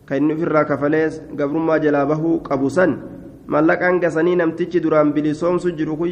kan 0.07 0.17
inni 0.19 0.35
ofirraa 0.35 0.67
kafalee 0.67 1.07
gabrummaa 1.39 1.79
jalaa 1.79 2.05
bahuu 2.11 2.39
qabu 2.43 2.69
san 2.69 2.99
mallaqaan 3.47 3.99
gasanii 4.03 4.35
namtichi 4.35 4.83
duraan 4.83 5.15
bilisoomsu 5.15 5.71
jiru 5.79 5.95
kun 5.95 6.11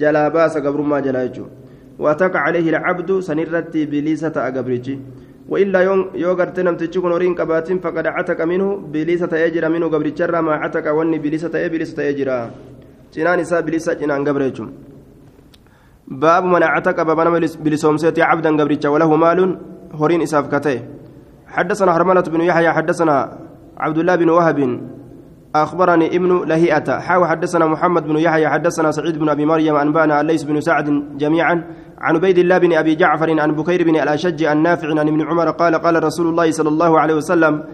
jalaa 0.00 0.30
baasa 0.30 0.60
gabrummaa 0.60 1.00
jalaa 1.00 1.26
jechuudha 1.26 1.62
واتق 1.98 2.34
عليه 2.36 2.66
العبد 2.72 3.10
سنرتي 3.28 3.80
بليسة 3.92 4.36
أقبرتي 4.48 4.94
وإلا 5.52 5.80
يو 6.22 6.32
غرت 6.38 6.58
نمتشي 6.66 6.98
كن 7.00 7.12
ورين 7.14 7.34
قباتين 7.38 7.78
فقد 7.84 8.06
عتق 8.16 8.40
منه 8.50 8.68
بليسة 8.92 9.32
يجرى 9.44 9.68
منه 9.74 9.86
قبرتشرا 9.94 10.40
ما 10.40 10.54
عتق 10.62 10.86
وني 10.96 11.18
بليسة 11.24 11.54
بليسة 11.72 11.98
يجرى 12.08 12.38
جنان 13.14 13.38
إسا 13.44 13.60
بليسة 13.66 13.92
جنان 14.00 14.20
قبرتشم 14.28 14.68
باب 16.22 16.44
من 16.44 16.62
عتق 16.74 16.98
بابنا 17.08 17.30
بلسومسيتي 17.64 18.22
عبدا 18.30 18.50
قبرتشا 18.58 18.88
وله 18.94 19.10
مال 19.24 19.38
هورين 19.98 20.22
إساف 20.26 20.46
كتي 20.52 20.76
حدثنا 21.54 21.92
حرملة 21.94 22.26
بن 22.34 22.40
يحيى 22.40 22.70
حدثنا 22.76 23.16
عبد 23.84 23.98
الله 23.98 24.14
بن 24.16 24.28
وهب 24.36 24.58
أخبرني 25.54 26.16
ابن 26.16 26.48
لهيئة. 26.48 26.98
حاو 26.98 27.26
حدثنا 27.26 27.66
محمد 27.66 28.06
بن 28.06 28.16
يحيى 28.16 28.48
حدثنا 28.48 28.90
سعيد 28.90 29.18
بن 29.18 29.28
أبي 29.28 29.44
مريم 29.46 29.76
أنبانا 29.76 30.22
ليس 30.22 30.42
بن 30.42 30.60
سعد 30.60 31.18
جميعا 31.18 31.64
عن 31.98 32.16
عبيد 32.16 32.38
الله 32.38 32.58
بن 32.58 32.72
أبي 32.72 32.94
جعفر 32.94 33.40
عن 33.40 33.52
بكير 33.52 33.84
بن 33.84 33.96
الأشج 33.96 34.44
عن 34.44 34.62
نافع 34.62 34.88
عن 34.88 35.08
ابن 35.08 35.20
عمر 35.28 35.50
قال 35.50 35.74
قال 35.74 36.04
رسول 36.04 36.26
الله 36.26 36.50
صلى 36.50 36.68
الله 36.68 37.00
عليه 37.00 37.14
وسلم 37.14 37.64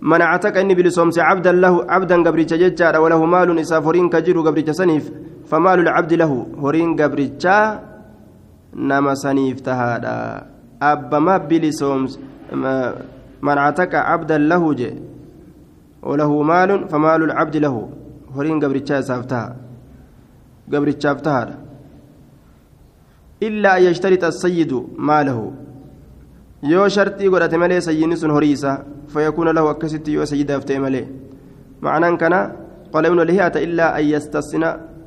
من 0.00 0.20
أعتق 0.20 0.58
إني 0.58 0.74
بلسومس 0.74 1.18
عبدا 1.18 1.52
له 1.52 1.86
عبدا 1.88 2.22
قبريتش 2.22 2.54
ججار 2.54 3.00
وله 3.00 3.24
مال 3.24 3.58
اسافرين 3.58 4.08
كجر 4.08 4.40
قبريتش 4.40 4.70
سنيف 4.70 5.10
فمال 5.46 5.80
العبد 5.80 6.12
له 6.12 6.46
هورين 6.58 6.96
قبريتش 7.00 7.46
نما 8.74 9.14
سنيف 9.14 9.60
تهادا 9.60 10.46
أبا 10.82 11.18
ما 11.18 11.36
بلسومس 11.36 12.20
من 13.42 13.58
أعتق 13.58 13.94
عبدا 13.94 14.38
له 14.38 14.74
جي. 14.74 15.15
وله 16.08 16.30
مال 16.52 16.70
فمال 16.90 17.20
العبد 17.28 17.56
له 17.64 17.74
هورين 18.34 18.56
قبريتش 18.64 18.92
سافتها 19.08 19.56
قبريتش 20.72 21.06
افتها 21.06 21.58
إلا 23.46 23.70
أن 23.76 23.82
يشترط 23.82 24.24
السيد 24.32 24.72
ماله 25.08 25.40
yoo 26.72 26.88
shartii 26.88 27.28
godhate 27.32 27.56
malee 27.62 27.80
sayyinni 27.86 28.16
sun 28.16 28.30
horii 28.34 28.52
isaa 28.56 28.78
fayakuuna 29.12 29.52
lahu 29.56 29.68
akkasitti 29.72 30.14
yoo 30.16 30.26
sayyidaaf 30.30 30.64
ta'e 30.68 30.78
malee 30.84 31.04
macnaan 31.84 32.16
kana 32.22 32.38
qala 32.94 33.10
ibnu 33.10 33.26
lihiata 33.30 33.60
illaa 33.66 33.90
an 33.98 34.04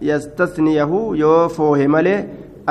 yastasniyahu 0.09 0.99
yoo 1.21 1.49
foohe 1.55 1.87
malee 1.95 2.19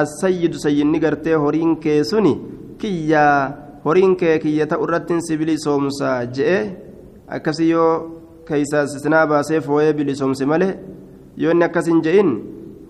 assayyidu 0.02 0.58
sayyinni 0.64 1.00
gartee 1.04 1.34
horiin 1.44 1.74
kee 1.84 2.04
suni 2.10 2.34
kiyyaa 2.78 3.52
horiin 3.84 4.14
kee 4.16 4.38
kiyya 4.44 4.66
ta'u 4.70 4.86
irrattin 4.86 5.20
si 5.26 5.36
bilisoomsa 5.40 6.12
je'e 6.36 6.60
akkasi 7.36 7.70
yoo 7.70 8.17
keeysaa 8.48 8.84
istinaa 8.84 9.26
baasee 9.32 9.60
foohee 9.66 9.92
bilisoomse 9.98 10.44
malee 10.52 10.72
yoo 11.36 11.52
inni 11.54 11.64
akkas 11.68 11.86
hin 11.92 12.00
je'in 12.06 12.30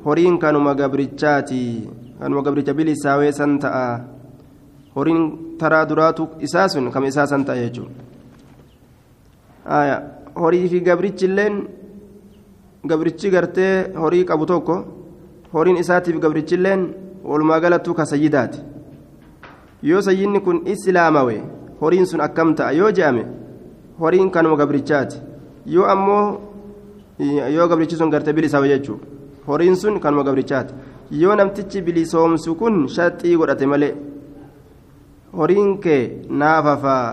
horiin 0.04 0.38
kanuma 0.38 0.74
gabrichaati. 0.74 1.62
Kanuma 2.20 2.42
gabricha 2.42 2.74
bilisaawee 2.74 3.32
san 3.32 3.58
ta'a. 3.58 4.00
Horiin 4.96 5.22
taraa 5.58 5.84
duraatu 5.88 6.28
isaa 6.40 6.68
sun 6.68 6.90
kama 6.90 7.06
isaa 7.06 7.26
san 7.26 7.44
ta'a 7.44 7.56
jechuudha 7.62 8.06
horii 10.42 10.68
fi 10.68 10.80
gabrichilleen 10.80 11.56
gabrichi 12.90 13.30
gartee 13.30 13.92
horii 14.02 14.24
qabu 14.24 14.46
tokko 14.46 14.76
horiin 15.54 15.76
isaatiif 15.82 16.18
gabrichilleen 16.24 16.82
walumaa 17.24 17.60
galattuu 17.60 17.94
ka 17.94 18.04
yoo 19.82 20.00
sayyinni 20.02 20.40
kun 20.40 20.62
islaamawe 20.66 21.42
horiin 21.80 22.06
sun 22.06 22.20
akkam 22.20 22.54
ta'a? 22.54 22.72
Yoo 22.72 22.90
je'ame 22.90 23.24
horiin 24.00 24.30
kanuma 24.30 24.56
gabrichaati 24.56 25.16
yoo 25.74 25.86
ammoo 25.94 26.24
yoo 27.56 27.68
gabrichi 27.68 27.96
sun 28.00 28.10
gartee 28.14 28.32
bilisaawe 28.38 28.68
jechuudha 28.72 29.06
horiin 29.48 29.76
sun 29.82 30.00
kanuma 30.00 30.24
gabrichaati 30.28 30.74
yoo 31.22 31.34
namtichi 31.40 31.82
bilisoomsu 31.86 32.54
kun 32.60 32.76
shaxxii 32.96 33.36
godhate 33.40 33.66
malee 33.72 33.94
horiin 35.38 35.70
kee 35.84 36.02
naafafaa 36.42 37.04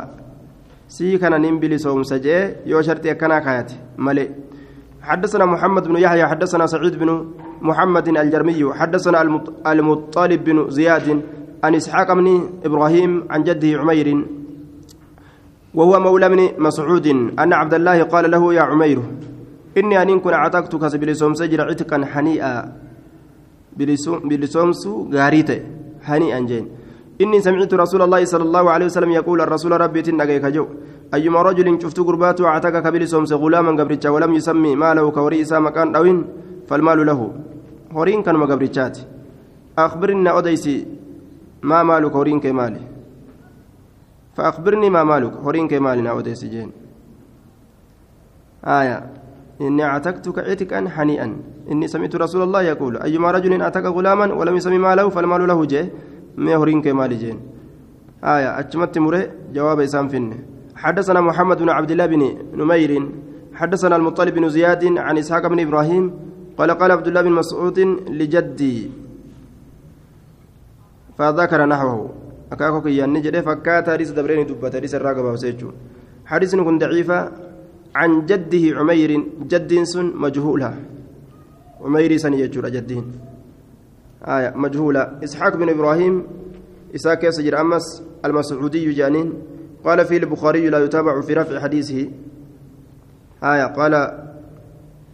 sii 0.96 1.18
kana 1.22 1.40
nin 1.46 1.60
bilisoomsa 1.62 2.20
jee 2.26 2.42
yoo 2.72 2.82
sharxii 2.90 3.14
akkanaa 3.16 3.42
kaayate 3.48 3.76
malee 4.08 4.30
حدثنا 5.06 5.46
محمد 5.46 5.88
بن 5.88 5.96
يحيى 6.06 6.26
حدثنا 6.28 6.66
سعيد 6.66 6.96
بن 7.02 7.10
محمد 7.62 8.08
الجرمي 8.08 8.74
حدثنا 8.74 9.22
المطالب 9.72 10.44
بن 10.44 10.58
زياد 10.70 11.08
عن 11.64 11.76
اسحاق 11.76 12.14
بن 12.14 12.28
إبراهيم 12.66 13.12
عن 13.30 13.44
جده 13.44 13.72
عمير 13.82 14.08
وهو 15.76 16.00
مولى 16.00 16.30
بن 16.30 16.42
مسعود. 16.58 17.08
أن 17.40 17.54
عبد 17.54 17.74
الله 17.74 18.04
قال 18.04 18.32
له 18.32 18.54
يا 18.54 18.62
عمير 18.62 19.00
إني 19.78 20.02
أن 20.02 20.20
كن 20.20 20.34
أعتقتك 20.34 20.96
بلسوم 20.96 21.34
سجر 21.34 21.62
عتقا 21.62 21.98
حنيئا. 22.06 22.56
بلسومس 24.30 24.84
غاريت 25.14 25.50
هنيئا 26.04 26.40
جين. 26.40 26.66
إني 27.22 27.40
سمعت 27.40 27.74
رسول 27.74 28.02
الله 28.02 28.26
صلى 28.26 28.44
الله 28.44 28.66
عليه 28.72 28.86
وسلم 28.86 29.12
يقول 29.12 29.42
الرسول 29.42 29.72
ربي 29.82 30.02
تنقيك 30.02 30.46
جو 30.56 30.66
أيما 31.14 31.42
رجل 31.42 31.68
شفت 31.82 32.00
قربات 32.00 32.42
واعتك 32.42 32.76
كبلسومس 32.84 33.32
غلاما 33.34 33.72
قبرتش 33.80 34.06
ولم 34.06 34.34
يسمي 34.34 34.76
ماله 34.76 35.12
كوريسا 35.12 35.60
مكان 35.60 35.96
أوين 35.96 36.18
فالمال 36.68 37.06
له. 37.06 37.32
هورين 37.96 38.24
كان 38.24 38.36
مقبرتشات 38.36 38.98
أخبرنا 39.78 40.38
أديسي 40.40 40.86
ما 41.64 41.84
مالك 41.84 42.12
هورين 42.12 42.40
كمالي. 42.40 42.95
فأخبرني 44.36 44.90
ما 44.90 45.04
مالك. 45.04 45.34
هورين 45.34 45.68
كمالنا 45.68 46.20
أديسي 46.20 46.48
جين 46.48 46.72
آية. 48.66 48.98
إني 49.62 49.84
أعتقتك 49.84 50.40
عتقا 50.40 50.90
حنيئا. 50.90 51.28
إني 51.72 51.88
سمعت 51.88 52.16
رسول 52.16 52.42
الله 52.42 52.62
يقول 52.62 52.98
أيما 52.98 53.32
رجل 53.32 53.62
أعتق 53.62 53.86
غلاما 53.88 54.34
ولم 54.34 54.56
يسمي 54.56 54.78
ماله 54.78 55.10
فالمال 55.10 55.48
له 55.48 55.66
جه. 55.66 55.90
ما 56.38 56.56
هرين 56.56 56.82
كمال 56.82 57.20
جين. 57.20 57.40
آية. 58.24 58.60
أجمت 58.60 58.98
مره 58.98 59.24
جواب 59.54 59.80
إسام 59.80 60.08
فين 60.12 60.26
حدثنا 60.76 61.22
محمد 61.22 61.58
بن 61.64 61.70
عبد 61.70 61.92
الله 61.92 62.06
بن 62.06 62.22
نمير. 62.60 62.92
حدثنا 63.54 63.96
المطلب 63.96 64.34
بن 64.34 64.50
زياد 64.50 64.98
عن 64.98 65.18
إسحاق 65.18 65.48
بن 65.48 65.60
إبراهيم. 65.60 66.06
قال 66.58 66.72
قال 66.72 66.92
عبد 66.92 67.08
الله 67.08 67.22
بن 67.22 67.32
مسعود 67.32 67.80
لجدي. 68.12 68.92
فذكر 71.18 71.66
نحوه. 71.66 72.25
أكاكو 72.56 72.82
كي 72.82 73.02
نجد 73.16 73.36
فكات 73.48 73.88
ريس 74.00 74.12
دبرين 74.18 74.48
دبة 74.50 74.74
ريس 74.84 74.96
الراقبة 74.96 75.30
وسيجو 75.36 75.70
حديث 76.32 76.52
كن 76.56 76.78
ضعيفة 76.84 77.20
عن 77.96 78.12
جده 78.30 78.64
عمير 78.80 79.12
جد 79.52 79.72
سن 79.84 80.06
مجهولها 80.24 80.74
عمير 81.86 82.12
سن 82.24 82.34
يجور 82.34 82.66
جدين 82.76 83.06
آية 84.36 84.54
مجهولة 84.56 85.02
إسحاق 85.24 85.54
بن 85.56 85.70
إبراهيم 85.70 86.24
إسحاق 86.96 87.26
يسجر 87.26 87.62
أمس 87.62 88.04
المسعودي 88.26 88.92
جانين 88.92 89.34
قال 89.86 90.06
فيه 90.06 90.18
البخاري 90.18 90.70
لا 90.70 90.80
يتابع 90.86 91.22
في 91.22 91.34
رفع 91.34 91.60
حديثه 91.60 92.10
آية 93.44 93.66
قال 93.78 93.94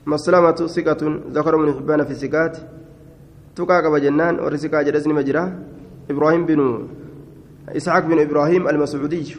مسلمة 0.06 0.56
ثقة 0.76 1.02
ذكر 1.32 1.58
من 1.58 1.74
حبان 1.74 2.04
في 2.04 2.14
ثقات 2.14 2.58
تقاك 3.56 3.86
بجنان 3.92 4.40
ورسكا 4.40 4.82
جلسني 4.82 5.14
مجرى 5.14 5.54
إبراهيم 6.10 6.46
بن 6.46 6.88
إسحاق 7.78 8.04
بن 8.06 8.20
إبراهيم 8.20 8.68
المسعودي. 8.70 9.36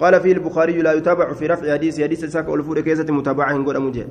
قال 0.00 0.20
فيه 0.20 0.32
البخاري 0.32 0.82
لا 0.82 0.92
يتابع 0.92 1.32
في 1.32 1.46
رفع 1.46 1.72
حديث 1.72 2.00
حديث 2.00 2.24
إسحاق 2.24 2.50
والفور 2.50 2.80
كيسة 2.80 3.06
متابعة 3.14 3.64
قول 3.64 3.76
أمجه 3.76 4.06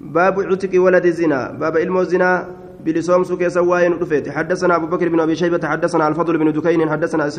باب 0.00 0.40
عتق 0.40 0.82
ولد 0.82 1.06
الزنا 1.06 1.50
باب 1.60 1.76
علم 1.76 1.98
الزنا 1.98 2.48
بلسوم 2.84 3.24
سوك 3.24 3.48
سواين 3.48 3.92
رفيت 3.92 4.28
حدثنا 4.28 4.76
أبو 4.76 4.86
بكر 4.86 5.08
بن 5.08 5.20
أبي 5.20 5.34
شيبة 5.36 5.68
حدثنا 5.68 6.08
الفضل 6.08 6.38
بن 6.38 6.52
دكين 6.52 6.90
حدثنا 6.90 7.30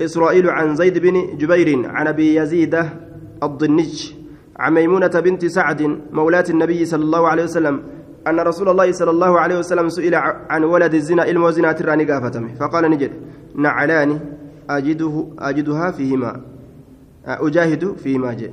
إسرائيل 0.00 0.50
عن 0.50 0.74
زيد 0.74 0.98
بن 0.98 1.36
جبير 1.38 1.88
عن 1.88 2.06
أبي 2.06 2.34
يزيد 2.36 2.74
الضنج 3.42 4.12
عن 4.56 4.74
ميمونة 4.74 5.14
بنت 5.24 5.46
سعد 5.46 5.82
مولاة 6.12 6.44
النبي 6.50 6.84
صلى 6.84 7.02
الله 7.02 7.28
عليه 7.28 7.44
وسلم 7.44 7.82
أن 8.28 8.40
رسول 8.40 8.68
الله 8.68 8.92
صلى 8.92 9.10
الله 9.10 9.40
عليه 9.40 9.58
وسلم 9.58 9.88
سئل 9.88 10.14
عن 10.50 10.64
ولد 10.64 10.94
الزنا 10.94 11.22
علم 11.22 11.46
الزنا 11.46 11.72
تراني 11.72 12.04
قافتمه. 12.04 12.54
فقال 12.60 12.90
نجد. 12.90 13.12
نعلاني 13.54 14.18
أجده 14.70 15.26
أجدها 15.38 15.90
فيهما. 15.90 16.40
أجاهد 17.26 17.96
فيهما 17.96 18.32
جي 18.34 18.50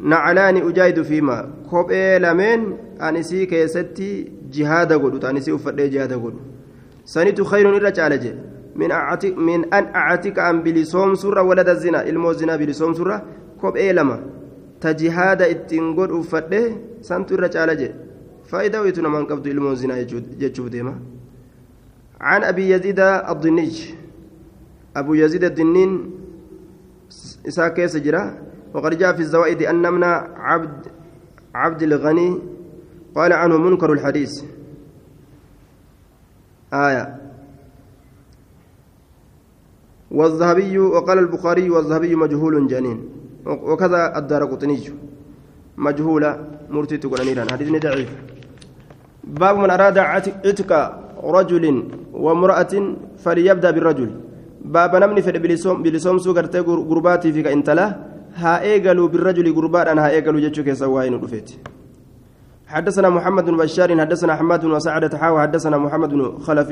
نعلاني 0.00 0.68
أجاهد 0.68 1.02
فيهما. 1.02 1.50
كوبي 1.70 2.18
لمن 2.18 2.76
أنسي 3.00 3.46
كيستي 3.46 4.32
جهاد 4.52 4.92
قدو 4.92 5.28
أنسي 5.28 5.54
أفضل 5.54 5.90
جهاد 5.90 6.12
قدو 6.12 6.38
سنت 7.04 7.42
خير 7.42 7.76
إلا 7.76 7.90
جالجي 7.90 8.34
من 8.76 8.90
أعتك 8.90 9.38
من 9.38 9.74
أن 9.74 9.84
أعتك 9.94 10.38
أن 10.38 10.62
بلسوم 10.62 11.14
سورة 11.14 11.42
ولد 11.42 11.68
الزنا. 11.68 12.08
إلمو 12.08 12.30
الزنا 12.30 12.56
بلسوم 12.56 12.94
سورة 12.94 13.22
كوبي 13.60 13.92
لما. 13.92 14.20
تجهاد 14.80 15.42
اتنقل 15.42 16.18
أفضل 16.18 16.76
سنت 17.00 17.32
إلا 17.32 17.46
جالجي 17.46 17.90
فائدة 18.44 18.82
ويتنا 18.82 19.08
من 19.08 19.24
قبض 19.24 19.46
إلمو 19.46 19.72
الزنا 19.72 19.98
يجود 19.98 20.70
ديما. 20.70 20.94
عن 22.20 22.44
أبي 22.44 22.70
يزيد 22.70 23.00
الضنيج. 23.00 23.92
أبو 24.96 25.14
يزيد 25.14 25.44
الدنين 25.44 26.10
إساك 27.48 27.86
سجرة 27.86 28.38
وقد 28.74 28.98
جاء 28.98 29.12
في 29.12 29.20
الزوائد 29.20 29.62
أن 29.62 29.82
نمنا 29.82 30.14
عبد 30.36 30.86
عبد 31.54 31.82
الغني 31.82 32.38
قال 33.14 33.32
عنه 33.32 33.58
منكر 33.58 33.92
الحديث. 33.92 34.44
آية. 36.72 37.16
والذهبي 40.10 40.78
وقال 40.78 41.18
البخاري 41.18 41.70
والذهبي 41.70 42.14
مجهول 42.16 42.68
جنين. 42.68 43.08
وكذا 43.46 44.18
الدار 44.18 44.44
قطني. 44.44 44.80
مجهولة 45.76 46.48
مرتي 46.70 46.96
تقول 46.96 47.50
حديث 47.50 47.82
ضعيف 47.82 48.10
باب 49.24 49.56
من 49.58 49.70
أراد 49.70 49.98
عتق 49.98 51.05
رجل 51.24 51.64
وامرأة 52.12 52.72
فليبدأ 53.18 53.70
بالرجل. 53.70 54.10
باب 54.64 54.96
نمني 54.96 55.22
في 55.22 55.32
بلسوم 55.32 55.82
بلسوم 55.82 56.18
سو 56.18 56.32
غرتي 56.32 56.60
غرباتي 56.60 57.32
في 57.32 57.52
انتلا 57.52 57.96
ها 58.34 58.62
إيغلو 58.62 59.08
بالرجل 59.08 59.52
غربات 59.52 59.86
أنا 59.86 60.06
ها 60.06 60.10
إيغلو 60.10 60.38
جچو 60.38 60.62
كيسواين 60.62 61.20
دفيت. 61.20 61.50
حدثنا 62.66 63.08
محمد 63.08 63.44
بن 63.44 63.56
بشار 63.56 64.00
حدثنا 64.00 64.34
حماد 64.36 64.60
بن 64.64 64.72
وسعدة 64.72 65.18
حاوى 65.18 65.40
حدثنا 65.40 65.78
محمد 65.78 66.10
بن 66.10 66.38
خلف 66.38 66.70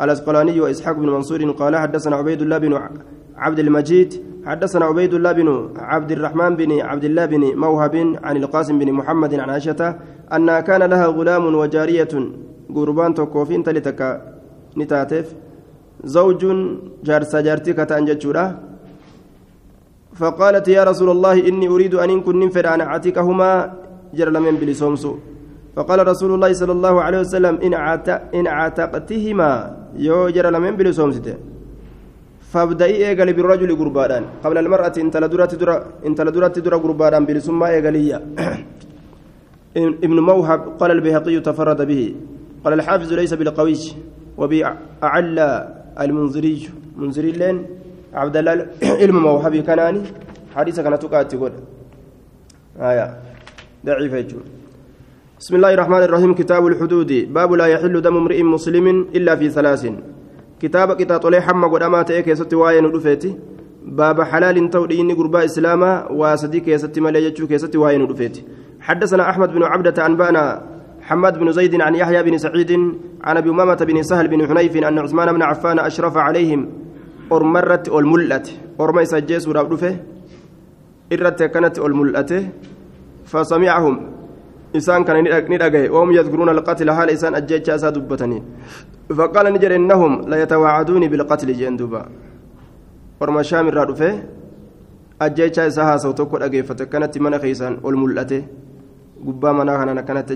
الأسقلاني 0.00 0.60
وإسحاق 0.60 0.96
بن 0.96 1.08
منصور 1.10 1.50
قال 1.50 1.76
حدثنا 1.76 2.16
عبيد 2.16 2.42
الله 2.42 2.58
بن 2.58 2.80
عبد 3.36 3.58
المجيد 3.58 4.22
حدثنا 4.46 4.84
عبيد 4.84 5.14
الله 5.14 5.32
بن 5.32 5.48
عبد 5.76 6.10
الرحمن 6.12 6.56
بن 6.56 6.80
عبد 6.80 7.04
الله 7.04 7.26
بن 7.26 7.42
موهب 7.56 8.16
عن 8.24 8.36
القاسم 8.36 8.78
بن 8.78 8.92
محمد 8.92 9.34
عن 9.34 9.50
عائشة 9.50 9.96
أنها 10.32 10.60
كان 10.60 10.82
لها 10.82 11.06
غلام 11.06 11.54
وجارية 11.54 12.14
قربان 12.74 13.14
توكوفين 13.14 13.62
تلتك 13.66 14.00
نتاتف 14.76 15.26
زوج 16.04 16.42
جارسا 17.06 17.40
جارتي 17.46 17.72
كتان 17.78 18.04
جتشورا 18.08 18.44
فقالت 20.20 20.66
يا 20.68 20.82
رسول 20.84 21.10
الله 21.10 21.36
إني 21.48 21.68
أريد 21.68 21.94
أن 21.94 22.20
كن 22.24 22.36
ننفر 22.40 22.64
أن 22.74 22.80
أعتقهما 22.80 23.50
جر 24.16 24.28
لمن 24.34 24.54
بلسومسو 24.60 25.12
فقال 25.76 25.98
رسول 26.12 26.30
الله 26.34 26.50
صلى 26.60 26.72
الله 26.72 26.94
عليه 27.06 27.20
وسلم 27.24 27.54
إن 27.66 27.74
إن 28.38 28.44
عتقتهما 28.58 29.50
يو 30.06 30.28
جر 30.36 30.46
لمن 30.54 30.72
بلسومسته 30.80 31.36
فابدأي 32.52 32.92
إيغالي 33.08 33.32
بالرجل 33.36 33.70
قربان 33.80 34.24
قبل 34.44 34.56
المرأة 34.64 34.96
إن 35.04 35.10
تلدرت 35.14 35.52
درا 35.60 35.76
إن 36.06 36.12
تلدرت 36.18 36.56
درا 36.64 36.76
قربان 36.84 37.22
بلسما 37.28 37.66
إيغالية 37.74 38.18
ابن 40.06 40.18
موهب 40.30 40.60
قال 40.80 40.90
البيهقي 40.96 41.36
تفرد 41.48 41.80
به 41.90 42.02
قال 42.66 42.74
الحافظ 42.74 43.12
ليس 43.12 43.34
بالقوي 43.34 43.78
وبأعلى 44.38 45.48
المنذري 46.00 46.68
منذري 46.96 47.30
لين 47.32 47.66
عبد 48.14 48.36
الله 48.36 48.66
علم 48.82 49.16
موهبي 49.22 49.62
كناني. 49.62 50.02
حديث 50.56 50.80
كانت 50.80 51.02
تقاتل 51.02 51.52
آية. 52.80 53.06
ضعيف 53.86 54.14
بسم 55.38 55.54
الله 55.56 55.74
الرحمن 55.74 56.02
الرحيم. 56.02 56.34
كتاب 56.34 56.66
الحدود. 56.66 57.12
باب 57.30 57.52
لا 57.52 57.66
يحل 57.66 58.02
دم 58.02 58.16
امرئ 58.16 58.42
مسلم 58.42 58.86
إلا 59.14 59.36
في 59.36 59.50
ثلاث. 59.50 59.86
كتاب 60.62 60.88
كتاب 60.92 61.20
طلي 61.20 61.40
حمى 61.40 61.66
قد 61.68 61.82
أما 61.82 62.02
تأكي 62.02 62.34
ستي 62.34 62.56
واين 62.56 62.84
ودفيتي 62.84 63.38
باب 63.86 64.22
حلال 64.22 64.70
توديني 64.70 65.12
قرباء 65.12 65.44
إسلاما 65.44 66.10
وصديق 66.10 66.68
يستي 66.68 67.00
مليجتشو 67.00 67.46
كيستي 67.46 67.78
واين 67.78 68.02
ودفيتي 68.02 68.42
حدثنا 68.80 69.30
أحمد 69.30 69.52
بن 69.52 69.62
عبدة 69.62 70.06
أنبأنا 70.06 70.75
حماد 71.06 71.38
بن 71.38 71.52
زيد 71.52 71.80
عن 71.80 71.94
يحيى 71.94 72.22
بن 72.22 72.38
سعيد 72.38 72.70
عن 73.24 73.36
أبي 73.36 73.50
أمامة 73.50 73.80
بن 73.88 74.02
سهل 74.02 74.28
بن 74.28 74.40
حنيف 74.48 74.76
أن 74.76 74.98
عثمان 74.98 75.32
بن 75.32 75.42
عفان 75.42 75.78
أشرف 75.78 76.16
عليهم 76.16 76.60
أرمرت 77.32 77.88
الملت 77.88 78.46
أرمى 78.80 79.04
سجيس 79.04 79.48
ورابدفه 79.48 79.96
إرت 81.12 81.42
كانت 81.42 81.78
الملت 81.78 82.30
فسمعهم. 83.24 83.94
إسان 84.76 85.04
كان 85.04 85.16
ندقه 85.54 85.90
وهم 85.90 86.10
يذكرون 86.12 86.48
القتل. 86.48 86.90
حال 86.90 87.10
إسان 87.10 87.34
أجيتش 87.34 87.70
أسا 87.70 87.90
دبتني. 87.90 88.42
فقال 89.18 89.46
نجر 89.54 89.74
إنهم 89.76 90.12
لا 90.30 90.42
يتواعدون 90.42 91.08
بالقتل 91.08 91.52
جندوبا 91.52 92.02
أرمى 93.22 93.44
شام 93.44 93.68
الرادفه 93.68 94.22
أجيتش 95.22 95.58
أسا 95.58 95.82
هاسو 95.82 96.10
تقول 96.18 96.42
أجيفة 96.42 96.80
كانت 96.92 97.18
من 97.18 97.38
خيسان 97.38 97.78
الملت 97.86 98.32
قبا 99.26 99.52
منا 99.52 100.00
كانت 100.00 100.30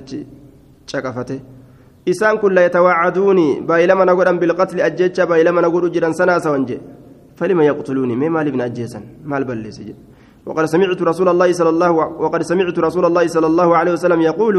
la 2.56 2.60
yatawaacaduuni 2.62 3.60
baay'ilama 3.68 4.04
na 4.04 4.14
godhan 4.14 4.38
bilqatli 4.38 4.82
ajjecha 4.82 5.26
baay'ilama 5.26 5.60
na 5.62 5.68
godhu 5.70 5.90
jiran 5.90 6.12
sanaasawan 6.12 6.60
wanje 6.60 6.80
falima 7.36 7.64
yaqtuluuni 7.64 8.16
mee 8.16 8.28
maaliif 8.28 8.54
na 8.56 8.64
ajjeesan 8.64 9.02
maal 9.24 9.44
balleesse 9.44 9.84
jedhe 9.84 10.10
وقد 10.46 10.64
سمعت 10.64 11.02
رسول 11.02 11.28
الله 11.28 11.52
صلى 11.52 11.68
الله 11.68 11.90
وقد 12.24 12.42
سمعت 12.42 12.78
رسول 12.78 13.04
الله 13.04 13.24
صلى 13.28 13.46
الله 13.46 13.68
عليه 13.76 13.92
وسلم 13.92 14.20
يقول 14.20 14.56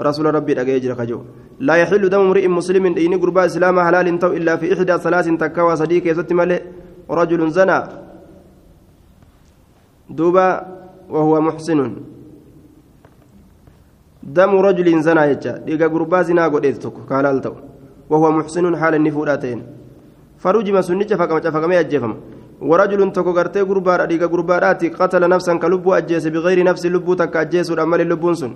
رسول 0.00 0.26
ربي 0.34 0.52
أجيجر 0.60 0.94
خجو 0.94 1.18
لا 1.60 1.74
يحل 1.82 2.02
دم 2.08 2.20
امرئ 2.30 2.46
مسلم 2.48 2.84
إن 2.86 3.12
قربا 3.22 3.42
إسلام 3.50 3.76
حلال 3.86 4.06
تو 4.22 4.30
إلا 4.38 4.56
في 4.62 4.66
إحدى 4.74 4.94
ثلاث 5.04 5.26
تكوى 5.42 5.72
صديق 5.76 6.02
يزت 6.10 6.30
ملئ 6.38 6.60
رجل 7.10 7.40
زنى 7.50 7.78
دوبا 10.18 10.48
وهو 11.14 11.34
محسن 11.40 11.80
دم 14.24 14.52
رجل 14.66 14.88
زنا 15.06 15.24
يجا 15.30 15.52
ديغا 15.66 15.86
غربا 15.92 16.22
زنا 16.22 16.46
غديت 16.52 16.76
توك 16.82 16.96
كالال 17.08 17.40
تو 17.44 17.54
وهو 18.10 18.26
محسن 18.38 18.64
حال 18.80 18.94
النفوداتين 18.94 19.60
فرجم 20.42 20.76
سنجة 20.80 21.14
فكما 21.20 21.40
فكما 21.54 21.74
يجفم 21.80 22.14
ورجل 22.70 23.00
توكو 23.12 23.30
غرتي 23.38 23.60
غربا 23.68 24.04
ديغا 24.10 24.26
غربا 24.32 24.56
قتل 25.00 25.22
نفسا 25.34 25.52
كلبو 25.62 25.92
اجيس 25.98 26.26
بغير 26.34 26.58
نفس 26.64 26.86
لبو 26.86 27.14
تك 27.20 27.36
اجيس 27.36 27.68
عمل 27.78 28.00
لبون 28.10 28.34
سن 28.40 28.52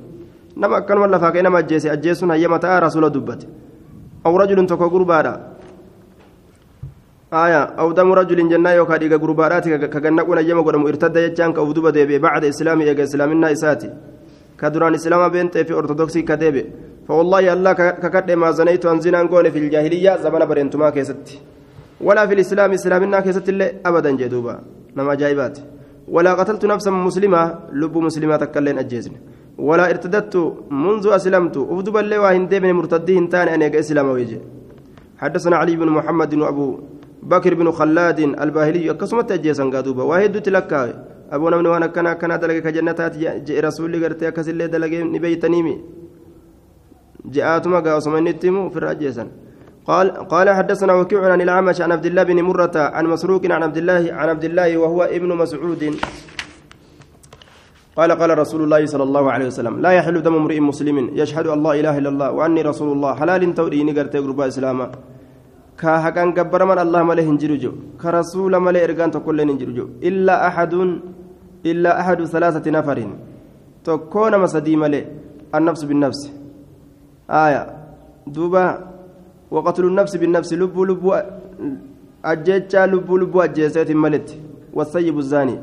نما 0.56 0.78
كان 0.86 0.98
ولا 0.98 1.18
فاكي 1.18 1.42
نما 1.42 1.58
اجيس 1.58 1.86
اجيس 1.86 2.24
هي 2.24 2.48
متى 2.48 2.68
رسول 2.84 3.04
دبت 3.14 3.42
أو 4.26 4.36
رجل 4.36 4.58
توكو 4.66 4.86
غربا 4.94 5.20
آية 7.32 7.62
أو 7.80 7.92
دم 7.92 8.12
رجل 8.12 8.48
جنة 8.48 8.70
يوكا 8.70 8.96
ديغا 8.96 9.16
غربا 9.16 9.58
كغنقون 9.92 10.38
يما 10.48 10.62
قدم 10.66 10.86
ارتد 10.86 11.16
يجان 11.16 11.52
كودوبا 11.52 11.90
ديبي 11.90 12.18
بعد 12.18 12.44
اسلامي 12.44 12.84
يجا 12.84 13.04
اسلامنا 13.04 13.52
اساتي 13.52 13.90
كدران 14.60 14.94
إسلام 14.94 15.22
بنت 15.28 15.58
في 15.58 15.72
أرثوذكسي 15.72 16.22
كديبه 16.22 16.64
فوالله 17.08 17.52
الله 17.52 17.72
ككد 17.72 18.30
ما 18.30 18.50
زنيت 18.50 18.86
أن 18.86 19.00
زنا 19.00 19.26
في 19.54 19.58
الجاهلية 19.58 20.16
زمن 20.24 20.42
برنتما 20.50 20.90
كيست 20.90 21.26
ولا 22.00 22.26
في 22.26 22.34
الإسلام 22.34 22.72
إسلامنا 22.72 23.20
كيست 23.20 23.48
اللي 23.48 23.66
أبدا 23.86 24.10
جدوبا. 24.10 24.54
نما 24.96 25.14
جايبات. 25.14 25.58
ولا 26.08 26.34
قتلت 26.34 26.64
نفسا 26.64 26.90
مسلمة 26.90 27.58
لب 27.72 27.94
مسلمة 27.98 28.36
تكلين 28.36 28.78
أجيزن. 28.78 29.12
ولا 29.58 29.90
ارتدت 29.90 30.34
منذ 30.70 31.04
أسلمت. 31.18 31.56
أفدب 31.56 31.96
اللي 31.96 32.18
واهن 32.18 32.48
ديبن 32.48 32.72
مرتدين 32.72 33.28
تاني 33.28 33.54
أن 33.54 33.62
يقى 33.62 33.78
إسلام 33.78 34.08
ويجي. 34.08 34.38
حدثنا 35.18 35.56
علي 35.56 35.76
بن 35.76 35.88
محمد 35.88 36.34
وأبو 36.34 36.78
بكر 37.22 37.54
بن 37.54 37.70
خلاد 37.70 38.18
الباهلي. 38.18 38.90
قسمت 38.90 39.32
أجيسا 39.32 39.64
قادوبا. 39.64 40.02
واحد 40.02 40.32
تلكا 41.28 41.36
أبو 41.36 41.48
نمني 41.48 41.68
وأنا 41.68 41.86
كنا 41.86 42.12
كنا 42.20 42.36
دلقي 42.36 42.60
كجنتات 42.60 43.16
جاء 43.16 43.60
رسول 43.64 44.04
قرتي 44.04 44.28
أكس 44.28 44.48
اللي 44.48 44.66
دلقي 44.66 45.02
نبيتنيمي 45.02 45.74
جاءتما 47.24 47.80
قاسم 47.80 48.28
نتمو 48.28 48.70
في 48.70 48.76
الرجيسا 48.76 49.24
قال 49.88 50.06
قال 50.32 50.46
حدثنا 50.58 50.92
وكيع 50.94 51.32
عن 51.32 51.40
الأعمش 51.40 51.80
عن 51.80 51.92
عبد 51.92 52.06
الله 52.06 52.22
بن 52.22 52.38
مرة 52.42 52.76
عن 52.76 53.04
مسروق 53.06 53.42
عن 53.44 53.62
عبد 53.62 53.76
الله 53.76 54.02
عن 54.18 54.28
عبد 54.28 54.44
الله 54.44 54.78
وهو 54.78 55.02
ابن 55.02 55.30
مسعود 55.42 55.82
قال 57.96 58.10
قال 58.20 58.30
رسول 58.38 58.60
الله 58.64 58.86
صلى 58.86 59.02
الله 59.08 59.24
عليه 59.32 59.46
وسلم 59.46 59.74
لا 59.84 59.90
يحل 59.98 60.16
دم 60.22 60.34
امرئ 60.34 60.60
مسلم 60.60 60.96
يشهد 61.20 61.46
ان 61.54 61.62
لا 61.66 61.72
اله 61.80 61.98
الا 61.98 62.10
الله 62.14 62.28
واني 62.38 62.62
رسول 62.70 62.88
الله 62.94 63.10
حلال 63.20 63.42
توري 63.58 63.80
نغرت 63.88 64.14
غربا 64.16 64.44
اسلاما 64.50 64.86
كا 65.80 65.92
حقان 66.04 66.28
غبر 66.38 66.60
من 66.70 66.78
الله 66.84 67.00
مله 67.08 67.24
هنجرجو 67.30 67.72
كرسول 68.02 68.52
مله 68.64 68.80
ارغان 68.86 69.10
تكل 69.16 69.38
هنجرجو 69.40 69.84
الا 70.08 70.34
احد 70.48 70.72
إلا 71.66 72.00
أحد 72.00 72.24
ثلاثة 72.24 72.70
نفر 72.70 72.98
تكون 73.84 74.38
مسدي 74.38 74.76
ملي 74.76 75.06
النفس 75.54 75.84
بالنفس 75.84 76.32
آية 77.30 77.62
دوبا 78.26 78.64
وقتل 79.50 79.84
النفس 79.84 80.16
بالنفس 80.16 80.52
لب 80.52 80.78
لب 80.80 81.22
ajjechaa 82.22 82.86
lubbuu 82.86 83.18
lubbuu 83.18 83.40
ajjeeseetiin 83.40 83.98
maletti 83.98 84.40
wasayyibu 84.74 85.22
zaanii 85.22 85.58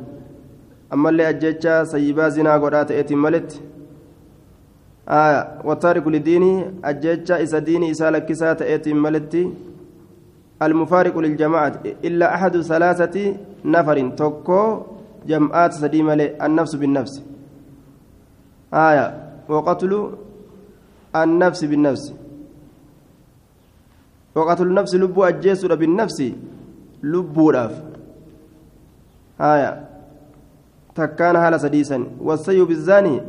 ammallee 0.89 1.25
ajjechaa 1.27 1.85
sayyibaa 1.85 2.29
zinaa 2.29 2.59
godhaa 2.59 2.85
ta'eetiin 2.85 3.19
maletti 3.19 3.61
wataariku 5.63 6.09
lidiinii 6.09 6.63
ajjechaa 6.91 7.39
isa 7.39 7.65
diinii 7.65 7.89
isaa 7.89 8.11
lakkisaa 8.11 8.55
ta'eetiin 8.55 8.97
maletti 8.97 9.43
المفارق 10.61 11.17
للجماعة 11.17 11.73
إلا 12.03 12.35
أحد 12.35 12.61
ثلاثة 12.61 13.35
نفر 13.65 14.09
تكو 14.09 14.81
جمعات 15.27 15.73
سديمة 15.73 16.13
النفس 16.13 16.75
بالنفس. 16.75 17.21
آية. 18.73 19.07
وقتل 19.49 20.11
النفس 21.15 21.65
بالنفس. 21.65 22.13
وقتل 24.35 24.67
النفس 24.67 24.95
لبو 24.95 25.23
أجيس 25.23 25.65
بالنفس 25.65 26.31
لبو 27.03 27.49
راف. 27.49 27.83
آية. 29.41 29.87
تكان 30.95 31.35
هذا 31.35 31.57
سديسا. 31.57 32.05
والسيب 32.21 32.71
الزاني 32.71 33.21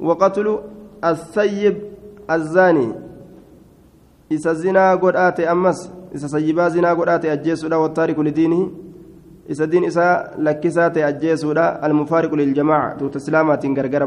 وقتل 0.00 0.58
السيب 1.04 1.76
الزاني. 2.30 2.92
isa 4.30 4.54
zinaa 4.54 4.96
godhaate 4.96 5.48
ammas 5.48 5.90
isa 6.14 6.28
sayyibaa 6.28 6.70
zinaa 6.70 6.94
godhaate 6.94 7.30
ajjeesuudha 7.30 7.78
wattaariku 7.78 8.22
lidiinihi 8.22 8.70
isa 9.48 9.66
diin 9.70 9.84
isaa 9.84 10.24
lakkisaa 10.38 10.90
ta'e 10.90 11.04
ajjeesuudha. 11.04 11.78
Almufaariqu 11.82 12.36
liljamaaca 12.36 12.98
tuuta 12.98 13.18
islaamaatiin 13.18 13.74
gargara 13.74 14.06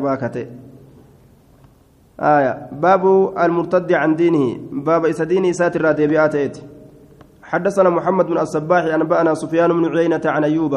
آية 2.20 2.68
باب 2.72 3.04
المرتد 3.40 3.92
عن 3.94 4.16
دينه 4.16 4.58
باب 4.72 5.06
إسديني 5.06 5.54
ساتر 5.54 5.82
راتبيات 5.82 6.58
حدثنا 7.44 7.90
محمد 7.90 8.26
بن 8.26 8.38
الصباح 8.38 8.84
أنبأنا 8.84 9.34
سفيان 9.34 9.74
بن 9.74 9.98
عيينة 9.98 10.22
عن 10.26 10.44
أيوب 10.44 10.76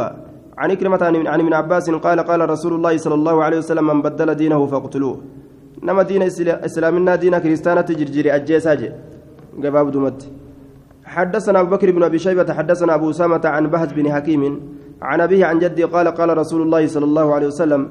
عن 0.58 0.74
كلمة 0.74 1.02
عن 1.02 1.40
ابن 1.40 1.54
عباس 1.54 1.90
قال 1.90 2.20
قال 2.20 2.50
رسول 2.50 2.72
الله 2.74 2.96
صلى 2.96 3.14
الله 3.14 3.44
عليه 3.44 3.58
وسلم 3.58 3.86
من 3.86 4.02
بدل 4.02 4.34
دينه 4.34 4.66
فاقتلوه 4.66 5.20
نما 5.82 6.02
دين 6.02 6.22
إسلامنا 6.48 7.16
دين 7.16 7.38
كريستانة 7.38 7.88
جرجري 7.98 8.34
أجيساجي 8.34 8.90
جباب 9.58 9.90
دمت 9.90 10.20
حدثنا 11.16 11.60
أبو 11.60 11.70
بكر 11.74 11.88
بن 11.96 12.02
أبي 12.08 12.18
شيبة 12.18 12.48
حدثنا 12.58 12.94
أبو 12.98 13.10
أسامة 13.10 13.44
عن 13.54 13.64
بهز 13.72 13.90
بن 13.98 14.06
حكيم 14.14 14.42
عن 15.02 15.20
أبيه 15.26 15.42
عن 15.50 15.58
جدي 15.62 15.84
قال 15.94 16.06
قال 16.18 16.30
رسول 16.42 16.60
الله 16.62 16.82
صلى 16.94 17.06
الله 17.10 17.26
عليه 17.34 17.48
وسلم 17.52 17.82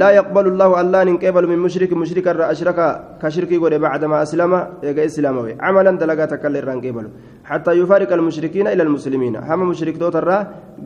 لا 0.00 0.08
يقبل 0.18 0.46
الله 0.52 0.70
الله 0.80 1.00
قبل 1.24 1.44
من 1.52 1.58
مشرك 1.66 1.90
مشرك 2.02 2.26
أشرك 2.52 2.78
كشرك 3.22 3.50
يقول 3.56 3.74
بعدما 3.84 4.16
أسلم 4.24 4.52
يجا 4.88 5.02
إسلام 5.10 5.36
عملا 5.66 5.92
دلقات 6.02 6.32
كل 6.42 6.54
قبل 6.84 7.06
حتى 7.50 7.72
يفارق 7.80 8.10
المشركين 8.18 8.66
إلى 8.74 8.82
المسلمين. 8.88 9.34
هم 9.48 9.60
مشرك 9.70 9.96
توتر 10.02 10.28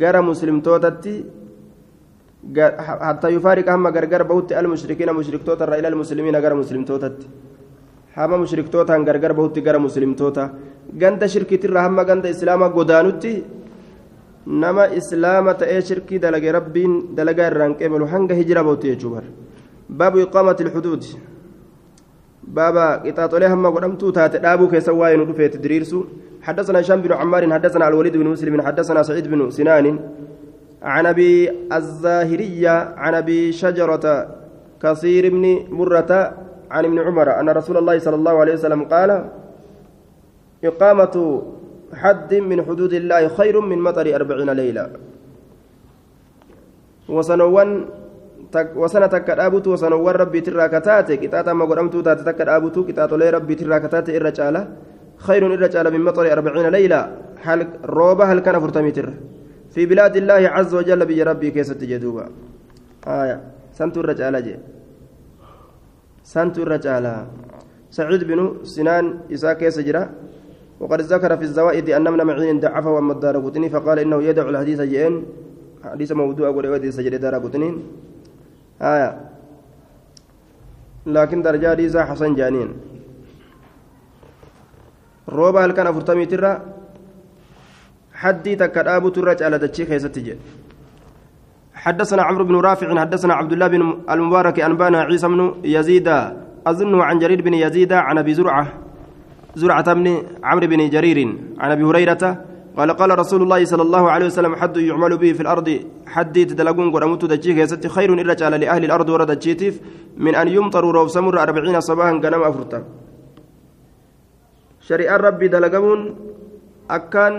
غير 0.01 0.17
مسلم 0.31 0.57
توتتي 0.67 1.15
حتى 3.07 3.29
يفارق 3.37 3.67
هم 3.75 3.87
غرغر 3.95 4.23
بوت 4.31 4.49
المشركين 4.53 5.09
مشرك 5.19 5.43
توتر 5.47 5.71
إلى 5.79 5.89
المسلمين 5.89 6.35
غير 6.37 6.55
مسلم 6.55 6.83
توتتي. 6.91 7.29
hama 8.19 8.37
mushriktootaan 8.43 9.05
gargar 9.07 9.33
bahutti 9.39 9.63
gara 9.63 9.79
muslimtoota 9.79 10.51
ganda 10.97 11.29
shirkiitirraa 11.29 11.83
hamma 11.87 12.05
ganda 12.05 12.29
islaamaa 12.35 12.69
godaanutti 12.69 13.33
nama 14.47 14.87
islaama 15.01 15.55
ta'ee 15.55 15.81
shirkii 15.81 16.19
dalage 16.19 16.53
rabbiin 16.59 16.95
dalagaa 17.17 17.51
irraan 17.51 17.75
qeebalu 17.81 18.07
hanga 18.13 18.35
hijira 18.35 18.65
bahutti 18.65 18.93
jechuu 18.93 19.11
bar 19.17 19.25
baabu 19.89 20.25
iqaamati 20.27 20.65
baaba 22.57 22.85
qixaaxolee 23.05 23.51
hamma 23.55 23.71
godhamtuu 23.71 24.13
taate 24.13 24.39
dhaabuu 24.45 24.69
keessa 24.73 24.93
waa'ee 25.01 25.17
nu 25.21 25.29
dhufeeti 25.31 25.59
diriirsu 25.59 26.01
حدثنا 26.43 26.81
هشام 26.81 27.03
بن 27.03 27.13
عمار 27.13 27.53
حدثنا 27.53 27.89
الوليد 27.89 28.17
بن 28.17 28.27
مسلم 28.27 28.63
حدثنا 28.63 29.03
سعيد 29.03 29.27
بن 29.29 29.51
سنان 29.51 29.87
عن 30.83 31.07
ابي 31.07 31.51
الزاهريه 31.73 32.75
عن 32.97 33.15
ابي 33.15 33.53
شجره 33.53 34.07
كثير 34.83 35.25
بن 35.35 35.45
مره 35.79 36.13
عن 36.71 36.85
ابن 36.85 36.99
عمر 36.99 37.41
أن 37.41 37.49
رسول 37.49 37.77
الله 37.77 37.99
صلى 37.99 38.17
الله 38.21 38.35
عليه 38.41 38.53
وسلم 38.53 38.85
قال 38.85 39.11
إقامة 40.65 41.43
حد 41.95 42.35
من 42.35 42.59
حدود 42.67 42.93
الله 42.93 43.29
خير 43.29 43.61
من 43.61 43.79
مطر 43.79 44.15
أربعين 44.15 44.51
ليلة. 44.51 44.91
وسنوان 47.09 47.71
وسنة 48.77 49.07
تكرابت 49.07 49.67
وسنوان 49.67 50.15
ربي 50.15 50.41
تراكتات 50.41 51.13
كتاتا 51.13 51.53
ما 51.53 51.65
قرمت 51.65 51.97
تتكرابت 51.97 52.79
كتات 52.89 53.13
لي 53.13 53.31
ربي 53.31 53.55
تراكتات 53.55 54.11
إرجالة 54.11 54.69
خير 55.17 55.43
إرجالة 55.55 55.91
من 55.91 56.01
مطر 56.01 56.33
أربعين 56.33 56.67
ليلة. 56.69 57.01
هل 57.43 57.69
روبة 57.85 58.25
هل 58.25 58.39
كان 58.41 58.61
فرتميتر؟ 58.61 59.09
في 59.71 59.87
بلاد 59.87 60.17
الله 60.17 60.49
عز 60.49 60.75
وجل 60.75 61.07
بي 61.07 61.23
ربي 61.23 61.51
كيست 61.51 61.85
جدوبا 61.85 62.25
آية. 63.07 63.41
سنت 63.73 63.97
الرجالة 63.99 64.41
جي. 64.41 64.57
سنت 66.25 66.59
الرجال 66.59 67.27
سعيد 67.91 68.25
بن 68.25 68.39
سنان 68.63 69.33
إساك 69.33 69.69
سجرة 69.69 70.11
وقد 70.81 71.01
ذكر 71.01 71.37
في 71.37 71.43
الزوائد 71.43 71.91
أن 71.91 72.13
من 72.13 72.23
معين 72.27 72.61
ضعفه 72.61 72.91
وأما 72.91 73.13
الدار 73.13 73.37
قطني 73.39 73.69
فقال 73.69 73.99
إنه 73.99 74.23
يدعو 74.23 74.49
الحديث 74.49 74.81
جئين. 74.81 75.15
حديث 75.85 76.13
موضوع 76.13 76.49
أقول 76.49 76.67
ودي 76.67 76.91
سجرة 76.91 77.17
دار 77.17 77.35
قطنين 77.35 77.75
آية. 78.83 79.11
لكن 81.07 81.43
درجة 81.43 81.71
حديثة 81.71 82.05
حسن 82.05 82.35
جانين. 82.35 82.71
روبا 85.29 85.65
هل 85.65 85.73
كان 85.73 85.87
أفرتمي 85.87 86.27
ترى؟ 86.27 86.53
حدي 88.15 88.57
تكرابو 88.57 89.09
ترى 89.09 89.37
على 89.45 89.59
دتشي 89.59 89.87
خيستي 89.87 90.37
حدثنا 91.75 92.23
عمرو 92.23 92.45
بن 92.45 92.57
رافع 92.57 93.01
حدثنا 93.01 93.35
عبد 93.35 93.53
الله 93.53 93.67
بن 93.67 93.81
المبارك 94.11 94.61
أنبانا 94.61 95.01
عيسى 95.01 95.29
بن 95.29 95.55
يزيد 95.65 96.09
أظنه 96.67 97.05
عن 97.05 97.19
جرير 97.19 97.43
بن 97.43 97.55
يزيد 97.55 97.93
عن 97.93 98.19
أبي 98.19 98.35
زرعة. 98.35 98.88
زرعة 99.61 99.89
بن 99.99 100.07
عمرو 100.49 100.67
بن 100.73 100.81
جرير 100.95 101.19
عن 101.63 101.71
أبي 101.75 101.85
هريرة 101.89 102.25
قال 102.79 102.91
قال 103.01 103.11
رسول 103.23 103.41
الله 103.43 103.61
صلى 103.73 103.83
الله 103.87 104.05
عليه 104.15 104.27
وسلم 104.31 104.53
حد 104.61 104.77
يعمل 104.77 105.13
به 105.23 105.31
في 105.37 105.43
الأرض 105.45 105.69
حد 106.15 106.37
تدلقون 106.51 106.89
قرمت 106.95 107.23
دجيك 107.33 107.59
يست 107.65 107.85
خير 107.87 108.11
إرجع 108.23 108.49
لأهل 108.49 108.83
الأرض 108.89 109.09
ورد 109.15 109.31
الجيتف 109.31 109.75
من 110.25 110.35
أن 110.35 110.49
يمطروا 110.57 110.93
روب 110.97 111.09
سمر 111.17 111.35
أربعين 111.43 111.81
صباحا 111.89 112.13
قنم 112.23 112.43
أفرتا 112.51 112.81
شريعة 114.89 115.17
ربي 115.27 115.47
دلقون 115.55 116.01
أكان 116.91 117.35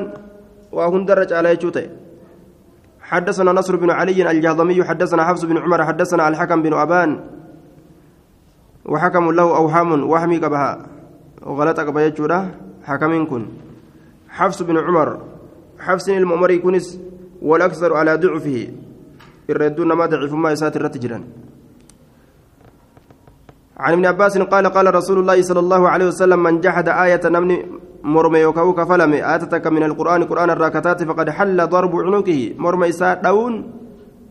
وهندرج 0.75 1.29
على 1.33 1.49
يجوتي 1.55 1.85
حدثنا 3.09 3.51
نصر 3.59 3.75
بن 3.75 3.89
علي 3.99 4.31
الجهضمي 4.31 4.83
حدثنا 4.83 5.21
حفص 5.27 5.43
بن 5.49 5.57
عمر 5.57 5.79
حدثنا 5.89 6.27
الحكم 6.27 6.59
بن 6.61 6.73
أبان 6.73 7.09
وحكم 8.85 9.31
له 9.31 9.47
أوهام 9.57 9.89
وهمي 10.11 10.37
قبها. 10.37 10.71
وغلط 11.45 11.79
قبها 11.79 12.03
يجوره 12.03 12.51
حكم 12.83 13.25
كن. 13.25 13.45
حفص 14.29 14.61
بن 14.61 14.77
عمر 14.77 15.09
حفص 15.79 16.09
المؤمر 16.09 16.55
كنس 16.55 16.99
والأكثر 17.41 17.93
على 17.93 18.15
ضعفه. 18.15 18.67
الردون 19.49 19.93
ما 19.93 20.05
ضعف 20.05 20.33
ما 20.33 20.51
يساتر 20.51 20.87
تجرا 20.87 21.23
عن 23.77 23.93
ابن 23.93 24.05
عباس 24.05 24.37
قال 24.37 24.67
قال 24.67 24.95
رسول 24.95 25.19
الله 25.19 25.41
صلى 25.41 25.59
الله 25.59 25.89
عليه 25.89 26.07
وسلم 26.07 26.43
من 26.43 26.61
جحد 26.61 26.89
آية 26.89 27.21
نمني 27.25 27.65
مرمى 28.03 28.39
يوكاو 28.39 28.73
كفلم 28.73 29.13
آتتك 29.13 29.67
من 29.67 29.83
القرآن 29.83 30.23
قرآن 30.23 30.49
الراكتات 30.49 31.03
فقد 31.03 31.29
حل 31.29 31.67
ضرب 31.67 31.95
عنقه. 31.95 32.53
مرمى 32.57 32.89
إساء 32.89 33.21
دون 33.23 33.53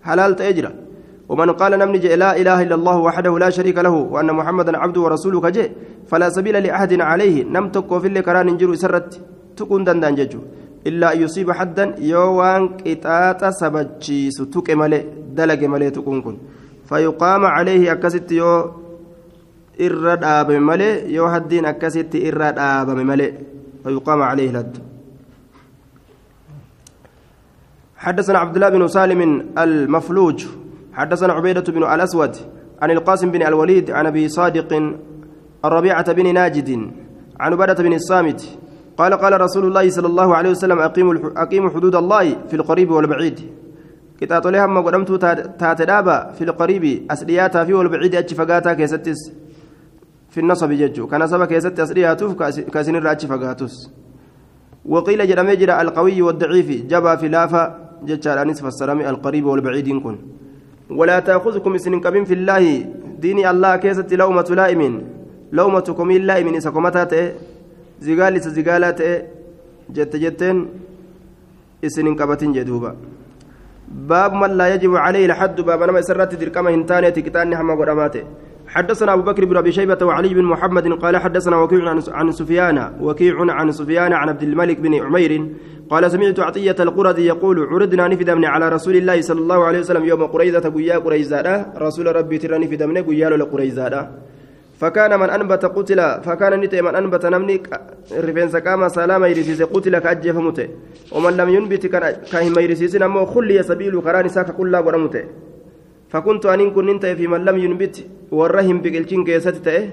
حلال 0.03 0.37
تأجرا. 0.37 0.88
ومن 1.29 1.51
قال 1.61 1.73
نمني 1.79 2.17
لا 2.17 2.31
إله 2.41 2.59
إلا 2.63 2.75
الله 2.81 2.97
وحده 3.07 3.33
لا 3.39 3.51
شريك 3.51 3.79
له 3.87 3.95
وأن 4.15 4.33
محمدا 4.33 4.73
عبده 4.79 5.01
ورسوله 5.01 5.41
كجي 5.41 5.65
فلا 6.09 6.29
سبيل 6.37 6.57
لأحد 6.65 6.93
عليه. 7.01 7.45
نمتك 7.45 7.91
في 8.01 8.07
اللي 8.07 8.23
كران 8.23 8.49
انجروا 8.49 8.81
سرت 8.83 9.21
تكون 9.57 9.85
دندان 9.85 10.15
ججو. 10.15 10.41
إلا 10.87 11.13
أن 11.13 11.19
يصيب 11.23 11.53
حدا 11.53 11.95
يوان 12.01 12.63
قطاطا 12.87 13.51
سبجيس 13.61 14.37
تك 14.53 14.69
ملي 14.81 15.01
دلق 15.37 15.61
ملي 15.73 15.91
تكون 15.91 16.19
كن. 16.25 16.37
فيقام 16.89 17.43
عليه 17.45 17.93
أكست 17.93 18.33
يو 18.33 18.53
irra 19.79 20.17
dhaabame 20.17 20.59
malee 20.59 21.07
yoo 21.17 21.29
haddiin 21.31 21.65
akkasitti 21.71 22.19
irra 22.29 22.51
dhaabame 22.53 23.05
malee 23.11 23.33
فيقام 23.85 24.23
عليه 24.23 24.51
الهد 24.51 24.79
حدثنا 27.97 28.39
عبد 28.39 28.55
الله 28.55 28.69
بن 28.69 28.89
سالم 28.89 29.21
المفلوج. 29.59 30.47
حدثنا 30.99 31.33
عبيدة 31.33 31.73
بن 31.73 31.83
الأسود 31.95 32.37
عن 32.83 32.91
القاسم 32.91 33.31
بن 33.31 33.43
الوليد 33.43 33.91
عن 33.91 34.07
أبي 34.07 34.29
صادق 34.29 34.71
الربيعة 35.65 36.13
بن 36.13 36.35
ناجد 36.35 36.71
عن 37.41 37.53
عبادة 37.53 37.83
بن 37.83 37.93
الصامت 37.93 38.41
قال 38.99 39.15
قال 39.15 39.41
رسول 39.41 39.65
الله 39.67 39.91
صلى 39.91 40.07
الله 40.07 40.37
عليه 40.37 40.51
وسلم 40.51 40.79
أقيموا 40.79 41.15
أقيموا 41.37 41.71
حدود 41.71 41.95
الله 41.95 42.25
في 42.49 42.55
القريب 42.57 42.91
والبعيد. 42.91 43.41
كتاب 44.21 44.47
لها 44.47 44.67
ما 44.67 44.81
قدمت 44.81 45.11
تاتدابا 45.61 46.33
في 46.33 46.45
القريب 46.45 47.07
أسرياتها 47.11 47.65
في 47.65 47.75
والبعيد 47.75 48.15
أتشفقاتها 48.15 48.75
كيستس. 48.75 49.33
في 50.31 50.41
النصب 50.41 50.71
ججو. 50.73 51.07
كان 51.07 51.27
سبا 51.27 51.45
كيست 51.47 51.81
أسرياتوف 51.81 52.33
كاسين 52.75 52.97
الراتش 52.97 53.27
فقاتوس. 53.27 53.91
وقيل 54.85 55.29
جرى 55.29 55.81
القوي 55.83 56.23
والضعيف 56.23 56.87
جبا 56.91 57.17
في 57.17 57.29
لافا 57.29 57.63
جتشار 58.03 58.43
أنس 58.43 58.63
فالسلام 58.63 59.01
القريب 59.01 59.47
والبعيد 59.47 59.89
كن 59.89 60.19
ولا 60.91 61.21
تأخذكم 61.21 61.77
سنين 61.79 62.01
كبين 62.01 62.25
في 62.25 62.35
الله. 62.35 62.65
ديني 63.19 63.51
الله 63.51 63.77
كيست 63.77 64.13
لومة 64.15 64.49
لائم 64.51 64.83
لومتكم 65.53 66.11
اللائم 66.11 66.49
إسكمتات 66.55 67.13
زقالس 68.01 68.49
زقالات 68.49 69.01
جت 69.91 70.17
جتين. 70.17 70.57
سنين 71.87 72.15
كبتين 72.17 72.53
جدوبا. 72.53 72.97
باب 73.89 74.33
من 74.35 74.51
لا 74.59 74.75
يجب 74.75 74.97
عليه 74.97 75.27
الحد. 75.27 75.61
باب 75.61 75.83
نما 75.83 76.01
سرت 76.01 76.35
دركما 76.35 76.71
هنتانية 76.75 77.09
كتاني 77.09 77.57
حما 77.57 77.75
قراماته 77.75 78.23
حدثنا 78.69 79.15
أبو 79.15 79.23
بكر 79.23 79.45
بن 79.45 79.57
أبي 79.57 79.73
شيبة 79.73 80.07
وعلي 80.07 80.35
بن 80.35 80.45
محمد 80.45 80.93
قال 80.93 81.17
حدثنا 81.17 81.57
وكيع 81.57 81.97
عن 82.09 82.33
سفيان 82.33 82.93
وكيع 83.01 83.35
عن 83.53 83.73
سفيان 83.73 84.13
عن 84.13 84.29
عبد 84.29 84.43
الملك 84.43 84.81
بن 84.81 84.95
عمير 84.95 85.33
قال 85.91 86.11
سمعت 86.11 86.41
عطية 86.41 86.77
القرد 86.81 87.19
يقول 87.19 87.67
عرضنا 87.71 88.09
نفدمن 88.09 88.45
على 88.45 88.69
رسول 88.69 88.97
الله 88.97 89.21
صلى 89.21 89.41
الله 89.41 89.65
عليه 89.65 89.79
وسلم 89.79 90.05
يوم 90.05 90.23
قريزة 90.27 90.69
قيا 90.69 90.99
قريزة 90.99 91.67
رسول 91.77 92.17
ربي 92.17 92.39
ترى 92.39 92.59
نفدمن 92.59 92.99
قيا 93.09 93.31
لقريزة 93.31 94.09
فكان 94.81 95.21
من 95.21 95.31
أنبت 95.31 95.65
قتل 95.65 96.01
فكان 96.23 96.61
نتي 96.61 96.83
من 96.83 96.95
أنبت 96.95 97.27
نمني 97.27 97.63
رفين 98.13 98.49
سكاما 98.49 98.89
سلاما 98.89 99.27
يرسيس 99.29 99.63
قتل 99.63 99.99
كأجف 99.99 100.37
مته 100.37 100.69
ومن 101.13 101.33
لم 101.37 101.49
ينبت 101.49 101.87
كاهم 102.33 102.59
يرسيس 102.59 102.97
نمو 102.97 103.25
خلي 103.33 103.63
سبيل 103.63 104.01
كراني 104.01 104.29
ساك 104.29 104.51
كل 104.59 104.77
قرمته 104.77 105.25
فكنت 106.13 106.47
أن 106.47 106.71
كن 106.71 106.89
إنت 106.89 107.07
في 107.19 107.27
من 107.27 107.45
لم 107.45 107.57
ينبت 107.65 107.97
والرهم 108.33 108.81
بقلتين 108.83 109.25
كيست 109.25 109.57
تأه 109.67 109.85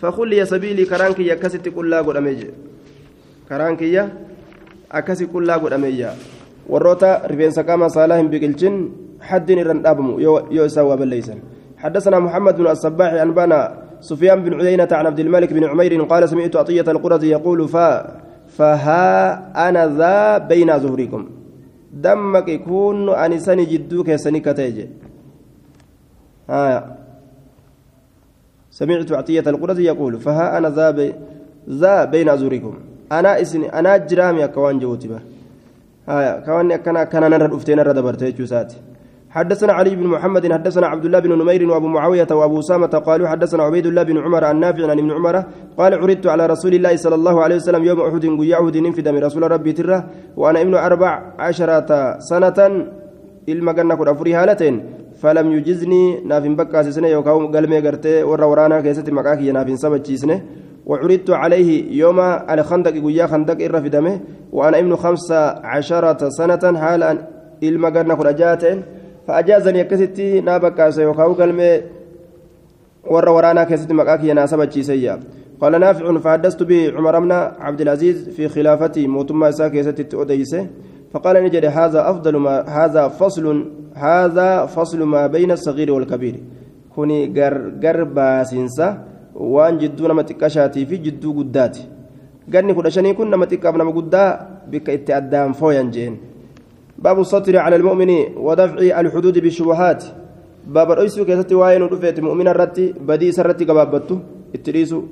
فخلي 0.00 0.44
سبيلي 0.44 0.84
كرانك 0.84 1.18
يكست 1.20 1.68
كل 1.68 1.92
قرمج 1.94 2.40
كرانك 3.48 3.82
يا 3.82 4.04
akkasi 4.92 5.24
qullaa 5.32 5.56
godhameyya 5.56 6.10
warroota 6.68 7.24
rifeensa 7.30 7.64
qaama 7.64 7.88
saalaa 7.88 8.20
hin 8.20 8.28
biqilchin 8.28 8.76
حد 9.22 9.50
إرن 9.50 9.86
أبمو 9.86 10.18
يو 10.18 10.50
يو 10.50 10.66
سوى 10.68 10.96
بالليسن 10.96 11.38
حدثنا 11.78 12.18
محمد 12.18 12.54
بن 12.58 12.66
الصباح 12.74 13.10
أنبانا 13.22 13.58
سفيان 14.00 14.42
بن 14.42 14.52
عيينة 14.60 14.88
عن 14.90 15.06
عبد 15.06 15.20
الملك 15.20 15.52
بن 15.52 15.64
عمير 15.64 15.92
قال 16.10 16.28
سمعت 16.28 16.56
عطية 16.56 16.86
القرظ 16.94 17.24
يقول 17.24 17.68
فا 17.68 17.88
فها 18.48 19.06
أنا 19.68 19.82
ذا 19.98 20.38
بين 20.50 20.78
ظهركم 20.78 21.22
دمك 21.92 22.48
يكون 22.48 23.08
أنساني 23.14 23.64
جدوك 23.64 24.08
يسني 24.08 24.40
كتيج 24.40 24.76
آه. 26.50 26.84
سمعت 28.70 29.12
عطية 29.12 29.44
القرظ 29.46 29.78
يقول 29.80 30.20
فها 30.20 30.58
أنا 30.58 30.70
ذا 30.70 30.90
بي 30.90 31.14
ذا 31.68 32.04
بين 32.04 32.36
ظهركم 32.36 32.74
أنا 33.12 33.40
إسني 33.40 33.78
أنا 33.78 33.96
جرامي 33.96 34.44
أكوان 34.44 34.78
جوتي 34.78 35.08
به 35.08 35.20
آه. 36.08 36.40
كوان 36.40 36.76
كان 36.76 37.22
نرى 37.30 37.44
الأفتين 37.44 37.76
نرى 37.76 37.92
دبرتي 37.92 38.32
جوساتي 38.32 38.76
حدثنا 39.36 39.72
علي 39.72 39.96
بن 39.96 40.06
محمد 40.06 40.52
حدثنا 40.52 40.86
عبد 40.86 41.04
الله 41.04 41.18
بن 41.18 41.32
نمير 41.38 41.70
وأبو 41.70 41.86
معاوية 41.86 42.26
وأبو 42.30 42.60
سامه 42.60 42.86
قالوا 42.86 43.28
حدثنا 43.28 43.62
عبيد 43.62 43.86
الله 43.86 44.02
بن 44.02 44.18
عمر 44.18 44.44
عن 44.44 44.60
نافع 44.60 44.90
عن 44.90 44.98
ابن 44.98 45.10
عمر 45.10 45.44
قال 45.78 45.94
عرضت 45.94 46.26
على 46.26 46.46
رسول 46.46 46.74
الله 46.74 46.96
صلى 46.96 47.14
الله 47.14 47.42
عليه 47.42 47.56
وسلم 47.56 47.84
يوم 47.84 48.00
أحد 48.00 48.24
أحد 48.24 48.94
في 48.94 49.02
دم 49.02 49.16
رسول 49.16 49.50
ربي 49.50 49.72
تره 49.72 50.04
وأنا 50.36 50.60
ابن 50.60 50.74
أربع 50.74 51.22
عشرة 51.38 52.18
سنة 52.18 52.58
المجنة 53.48 53.94
كن 53.94 54.08
أفري 54.08 54.34
هالتين 54.34 55.01
فلم 55.22 55.52
يجزني 55.52 56.02
نافن 56.30 56.56
بكا 56.56 56.90
سنه 56.96 57.08
يوكاو 57.08 57.46
قلمي 57.54 57.78
غرتي 57.78 58.22
ورا 58.22 58.44
ورانا 58.50 58.80
كيست 58.80 59.10
مكاكي 59.10 59.52
نافن 59.52 59.76
سبتشيسنه 59.76 60.36
وعرضت 60.86 61.30
عليه 61.30 61.70
يوم 62.02 62.18
الخندق 62.54 62.94
قيا 63.04 63.26
خندق 63.26 63.58
الرفدمه 63.64 64.20
وأنا 64.52 64.78
ابن 64.78 64.92
خمسة 64.96 65.40
عشرة 65.72 66.28
سنة 66.28 66.64
حال 66.82 67.02
المجنة 67.62 68.14
كن 68.14 68.26
اجاتين 68.26 68.78
فأجازني 69.26 69.80
أكستي 69.80 70.40
نابا 70.40 70.68
كاسا 70.68 71.02
يوكاو 71.02 71.34
كلمة 71.34 71.80
ور 73.12 73.28
ورانا 73.28 73.64
كيست 73.64 73.92
مقاكي 73.92 74.32
ناسبة 74.32 74.64
جيسيا 74.64 75.20
قال 75.60 75.80
نافع 75.80 76.18
فحدثت 76.18 76.62
به 76.62 76.92
عمر 76.96 77.20
بن 77.20 77.32
عبد 77.66 77.80
العزيز 77.80 78.28
في 78.28 78.48
خلافتي 78.48 79.06
موتما 79.06 79.48
إسا 79.48 79.68
كيست 79.68 80.00
تؤديسه. 80.00 80.66
فقال 81.12 81.44
نجد 81.44 81.64
هذا 81.64 82.10
أفضل 82.10 82.36
ما 82.36 82.64
هذا 82.64 83.08
فصل 83.08 83.44
هذا 83.94 84.66
فصل 84.66 85.00
ما 85.02 85.26
بين 85.26 85.50
الصغير 85.50 85.92
والكبير. 85.92 86.34
كوني 86.94 87.32
غر 87.36 87.72
غر 87.84 88.04
باسنسا 88.04 88.88
وان 89.34 89.78
جدو 89.78 90.08
نما 90.08 90.22
في 90.88 90.96
جدو 90.96 91.32
قداتي. 91.38 91.84
غني 92.52 92.74
كل 92.74 92.92
شني 92.92 93.14
كن 93.14 93.30
نما 93.30 93.44
تكاب 93.44 93.76
بك 94.72 94.90
اتأدام 94.90 95.52
فويا 95.52 95.82
جين. 95.82 96.16
باب 96.98 97.20
السطر 97.20 97.56
على 97.56 97.76
المؤمن 97.76 98.10
ودفع 98.36 99.00
الحدود 99.00 99.38
بالشبهات. 99.38 100.04
باب 100.66 100.90
الرئيس 100.90 101.20
كيست 101.20 101.52
واين 101.52 101.82
ودفعت 101.82 102.20
مؤمن 102.20 102.48
الرتي 102.48 102.94
بديس 103.00 103.40
الرتي 103.40 103.64
قبابته 103.64 104.18
اتريسو. 104.54 105.02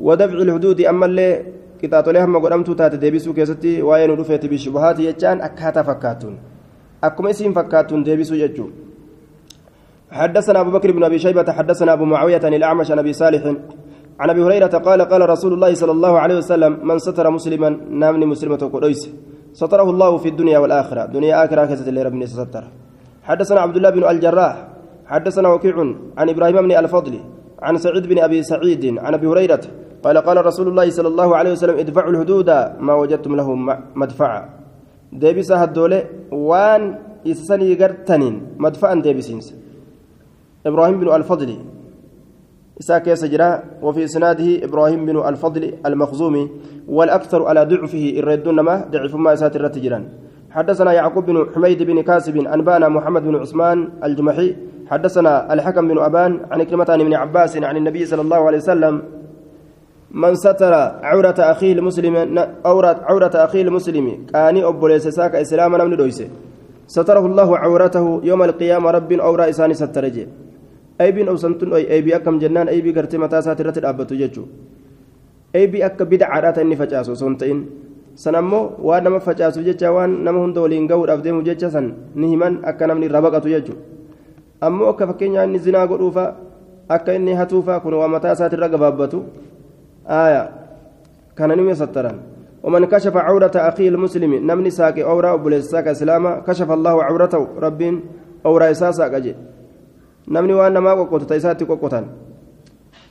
ودفع 0.00 0.38
الحدود 0.46 0.80
أما 0.80 1.06
اللي 1.06 1.44
قطاطولي 1.82 2.24
هم 2.24 2.36
قدمتو 2.44 2.72
تات 2.72 2.94
ديبسو 2.94 3.32
كيستي 3.32 3.82
واين 3.82 4.10
ودفعت 4.10 4.46
بالشبهات 4.46 4.98
يجان 4.98 5.40
أكاتا 5.40 5.82
فكاتون 5.82 6.34
أكما 7.04 7.30
اسم 7.30 7.52
فكاتون 7.52 8.02
ديبسو 8.02 8.34
يجو 8.34 8.66
حدثنا 10.10 10.60
أبو 10.60 10.70
بكر 10.70 10.92
بن 10.92 11.04
أبي 11.04 11.18
شيبة 11.18 11.52
حدثنا 11.52 11.92
أبو 11.92 12.04
معاوية 12.04 12.40
عن 12.44 12.54
الأعمش 12.54 12.90
عن 12.90 12.98
أبي 12.98 13.12
صالح 13.12 13.42
عن 14.20 14.30
أبي 14.30 14.42
هريرة 14.42 14.74
قال 14.86 15.02
قال 15.02 15.30
رسول 15.30 15.52
الله 15.52 15.74
صلى 15.74 15.92
الله 15.92 16.18
عليه 16.18 16.36
وسلم 16.36 16.72
من 16.88 16.98
ستر 16.98 17.30
مسلما 17.30 17.68
نامني 17.90 18.26
مسلمة 18.26 18.56
قديس. 18.56 19.10
ستره 19.52 19.90
الله 19.90 20.16
في 20.16 20.28
الدنيا 20.28 20.58
والآخرة. 20.58 21.06
دنيا 21.06 21.44
آخرة 21.44 21.64
كذا 21.66 21.88
اللي 21.88 22.02
ربنا 22.02 22.26
ستر. 22.26 22.64
حدثنا 23.22 23.60
عبد 23.60 23.76
الله 23.76 23.90
بن 23.90 24.02
الجراح 24.08 24.68
حدثنا 25.06 25.48
وكيع 25.48 25.76
عن 26.18 26.28
إبراهيم 26.28 26.56
بن 26.62 26.72
الفضل 26.72 27.14
عن 27.62 27.78
سعيد 27.78 28.06
بن 28.06 28.18
أبي 28.18 28.42
سعيد 28.42 28.98
عن 28.98 29.14
أبي 29.14 29.26
هريرة 29.26 29.60
قال 30.04 30.18
قال 30.18 30.46
رسول 30.46 30.68
الله 30.68 30.90
صلى 30.90 31.08
الله 31.08 31.36
عليه 31.36 31.52
وسلم 31.52 31.76
ادفعوا 31.78 32.10
الحدود 32.10 32.50
ما 32.80 32.94
وجدتم 32.94 33.36
له 33.36 33.48
مدفعا. 33.94 34.40
ديبسا 35.12 35.64
هدولة 35.64 36.04
وان 36.32 36.82
إسسني 37.26 37.74
قرتنين 37.74 38.34
مدفعا 38.58 38.94
ديبسينس. 38.94 39.54
إبراهيم 40.66 41.00
بن 41.00 41.08
الفضل. 41.14 41.50
إساك 42.80 43.14
سجرا 43.14 43.82
وفي 43.82 44.04
إسناده 44.04 44.64
إبراهيم 44.64 45.06
بن 45.06 45.18
الفضل 45.18 45.74
المخزومي 45.86 46.50
والأكثر 46.88 47.40
على 47.46 47.64
ضعفه 47.64 48.04
الردون 48.22 48.60
ما 48.60 48.86
ضعف 48.90 49.14
ما 49.14 49.32
إسات 49.32 49.56
الرتجران 49.56 50.04
حدثنا 50.50 50.92
يعقوب 50.92 51.26
بن 51.26 51.46
حميد 51.54 51.82
بن 51.82 52.00
كاسب 52.02 52.36
أنبانا 52.36 52.88
محمد 52.88 53.22
بن 53.22 53.34
عثمان 53.36 53.88
الجمحي. 54.04 54.56
حدثنا 54.86 55.52
الحكم 55.52 55.88
بن 55.88 55.98
أبان 55.98 56.40
عن 56.50 56.62
كلمة 56.62 56.96
بن 56.96 57.14
عباس 57.14 57.56
عن 57.56 57.76
النبي 57.76 58.06
صلى 58.06 58.22
الله 58.22 58.40
عليه 58.46 58.58
وسلم 58.58 59.02
من 60.12 60.34
ستر 60.34 60.72
عورة 61.02 61.38
أخيه 61.38 61.72
المسلم 61.72 62.14
عورة 62.64 62.98
عورة 63.08 63.34
أخيه 63.34 63.62
المسلم 63.62 64.06
كاني 64.32 64.64
أبو 64.64 64.98
ساك 64.98 65.34
إسلاما 65.44 65.84
من 65.84 65.96
دويسه 65.96 66.28
ستره 66.86 67.26
الله 67.26 67.58
عورته 67.58 68.20
يوم 68.24 68.42
القيامة 68.42 68.90
رب 68.90 69.12
أورا 69.12 69.44
إساني 69.52 69.74
سترجي 69.74 70.48
aybiin 70.98 71.28
obsamtuun 71.30 71.72
aybii 71.78 72.14
akkam 72.14 72.40
jennaan 72.42 72.68
aybii 72.68 72.92
gartee 72.92 73.18
mataa 73.22 73.38
isaati 73.38 73.62
irratti 73.62 73.82
dhaabbatu 73.82 74.16
jechuudha 74.18 74.50
aybii 75.54 75.82
akka 75.88 76.04
bidcaadhaa 76.04 76.52
ta'e 76.52 76.64
inni 76.66 76.78
facaasu 76.80 77.12
osoo 77.12 77.28
hin 77.28 77.36
ta'in 77.42 77.60
san 78.22 78.34
ammoo 78.34 78.62
waan 78.88 79.04
nama 79.06 79.20
facaasuuf 79.26 79.64
jecha 79.68 79.92
waan 79.96 80.16
nama 80.26 80.42
hunda 80.42 80.60
waliin 80.64 80.88
gahuudhaaf 80.90 81.22
deemu 81.26 81.42
jecha 81.48 81.70
san 81.70 81.92
ni 82.14 82.32
himan 82.32 82.58
akka 82.72 82.90
namni 82.90 83.06
irraa 83.10 83.22
baqatu 83.26 83.54
jechuudha 83.54 83.82
ammoo 84.70 84.90
akka 84.94 85.06
fakkeenyaa 85.12 85.46
inni 85.50 85.62
zinaa 85.66 85.86
godhuufa 85.92 86.24
akka 86.96 87.14
inni 87.20 87.38
hatuufa 87.42 87.80
kun 87.80 87.94
waa 87.94 88.08
mataa 88.08 88.34
aayaa 90.08 90.48
kana 91.34 91.56
nime 91.56 91.74
sattaran 91.74 92.18
ومن 92.62 92.84
كشف 92.90 93.16
عورة 93.16 93.54
أخيه 93.54 93.88
المسلم 93.88 94.34
نمني 94.50 94.70
ساكي 94.70 95.04
أورا 95.06 95.32
وبلساك 95.38 95.94
إسلاما 95.94 96.42
كشف 96.42 96.66
الله 96.66 96.94
عورته 97.04 97.42
رب 97.54 97.80
أورا 98.46 98.70
إساسا 98.74 99.06
أجي 99.16 99.34
namni 100.28 100.52
waan 100.52 100.74
namaa 100.76 100.96
qoqqootota 101.00 101.36
isaatti 101.40 101.64
qoqqotan 101.64 102.04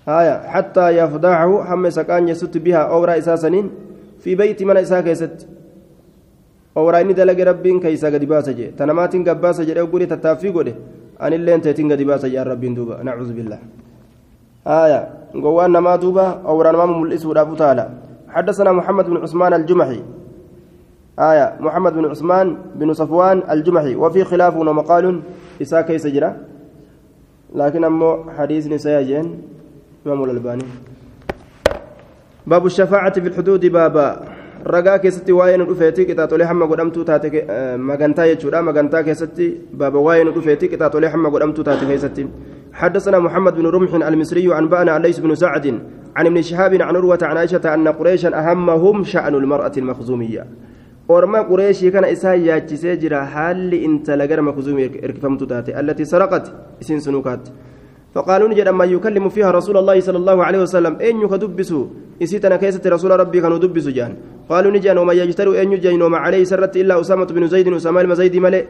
haya 0.05 0.35
hattaa 0.53 0.91
yafdacahu 0.93 1.55
hamma 1.69 1.87
isa 1.93 2.03
qaanjessutti 2.09 2.59
bihaa 2.65 2.93
owraa 2.97 3.17
isaa 3.21 3.37
saniin 3.43 3.71
fi 4.21 4.35
beyti 4.35 4.65
mana 4.69 4.85
isaa 4.85 5.01
keessatti 5.07 5.47
owraa 6.75 7.01
inni 7.05 7.17
dalage 7.17 7.43
rabbiin 7.49 7.81
keeysaa 7.85 8.11
gadi 8.15 8.29
baasa 8.33 8.53
jee 8.59 8.69
tanamaatiin 8.81 9.25
gabbaasa 9.29 9.65
jedhe 9.69 9.81
oggurii 9.87 10.09
tattaaffii 10.13 10.53
godhe 10.59 10.75
anilleen 11.19 11.61
teetiin 11.65 11.89
gadi 11.93 12.05
baasa 12.11 12.29
jedhan 12.29 12.47
rabbiin 12.53 12.75
duuba 12.77 13.01
nacuudu 13.03 13.33
billah 14.67 14.83
haya 14.83 14.99
gowwaan 15.33 15.71
namaa 15.71 15.97
duuba 15.97 16.41
owraa 16.43 16.71
namaa 16.75 16.87
mul'isuudhaaf 16.87 17.51
utaala 17.51 17.85
حدثنا 18.27 18.71
محمد 18.71 19.05
بن 19.07 19.17
عثمان 19.17 19.53
الجمحي 19.53 20.01
آية 21.19 21.63
محمد 21.63 21.93
بن 21.93 22.05
عثمان 22.05 22.57
بن 22.75 22.93
صفوان 22.93 23.43
الجمحي 23.51 23.95
وفي 23.95 24.23
خلاف 24.23 24.55
ومقال 24.55 25.21
إساء 25.61 25.81
كيس 25.81 26.07
جرى 26.07 26.35
لكن 27.55 27.83
أمو 27.83 28.35
حديث 28.37 28.67
نسايجين 28.67 29.41
إمام 30.05 30.23
الألباني 30.23 30.65
باب 32.47 32.65
الشفاعة 32.65 33.15
في 33.15 33.27
الحدود 33.27 33.65
بابا 33.65 34.07
ragaa 34.67 34.99
keessatti 34.99 35.31
waa'ee 35.31 35.57
nu 35.57 35.65
dhufeeti 35.69 36.05
qixaaxolee 36.05 36.47
hamma 36.49 36.67
godhamtuu 36.67 37.03
taate 37.07 37.29
magantaa 37.77 38.25
jechuudha 38.27 38.61
magantaa 38.61 39.03
keessatti 39.03 39.47
baaba 39.79 39.99
waa'ee 39.99 40.23
nu 40.27 40.33
dhufeeti 40.35 40.67
qixaaxolee 40.71 41.11
hamma 41.13 41.29
godhamtuu 41.29 41.63
taate 41.63 41.85
keessatti 41.85 42.27
حدثنا 42.77 43.19
محمد 43.19 43.53
بن 43.55 43.65
رمح 43.67 43.91
المصري 44.09 44.57
أنبأنا 44.57 44.99
ليس 44.99 45.19
بن 45.19 45.35
سعد 45.35 45.65
عن 46.15 46.25
ابن 46.25 46.41
شهاب 46.41 46.73
عن 46.73 46.95
عروة 46.95 47.21
عن 47.21 47.37
عائشة 47.37 47.73
أن 47.73 47.87
قريشا 47.87 48.29
أهمهم 48.39 49.03
شأن 49.03 49.35
المرأة 49.35 49.71
المخزومية. 49.77 50.45
orma 51.09 51.43
qureeshii 51.47 51.91
kana 51.91 52.09
isaan 52.11 52.41
yaachisee 52.43 52.97
jira 52.99 53.25
haalli 53.33 53.77
intala 53.87 54.27
gara 54.27 54.41
makzuumii 54.41 54.89
erkifamtu 55.07 55.47
taate 55.47 55.71
allatii 55.79 56.05
saraqat 56.05 56.51
isin 56.81 56.99
فقالوا 58.15 58.49
نجد 58.49 58.69
ما 58.69 58.85
يكلم 58.85 59.29
فيها 59.29 59.51
رسول 59.51 59.77
الله 59.77 59.99
صلى 59.99 60.17
الله 60.17 60.37
عليه 60.43 60.59
وسلم 60.65 60.97
أين 61.01 61.21
يكدبسوا 61.21 61.85
إسيتنا 62.23 62.55
كيسة 62.57 62.81
رسول 62.89 63.11
ربي 63.19 63.41
كانوا 63.41 63.57
دبسوا 63.57 63.91
جان. 63.91 64.13
قالوا 64.49 64.71
نجان 64.71 64.97
وما 64.97 65.13
يجتروا 65.13 65.61
أن 65.61 65.71
يجين 65.73 66.01
وما 66.01 66.17
عليه 66.17 66.43
سرت 66.43 66.77
إلا 66.77 67.01
أسامة 67.01 67.25
بن 67.25 67.47
زيد 67.47 67.67
أسامة 67.73 68.01
المزيد 68.01 68.35
ملئ. 68.35 68.63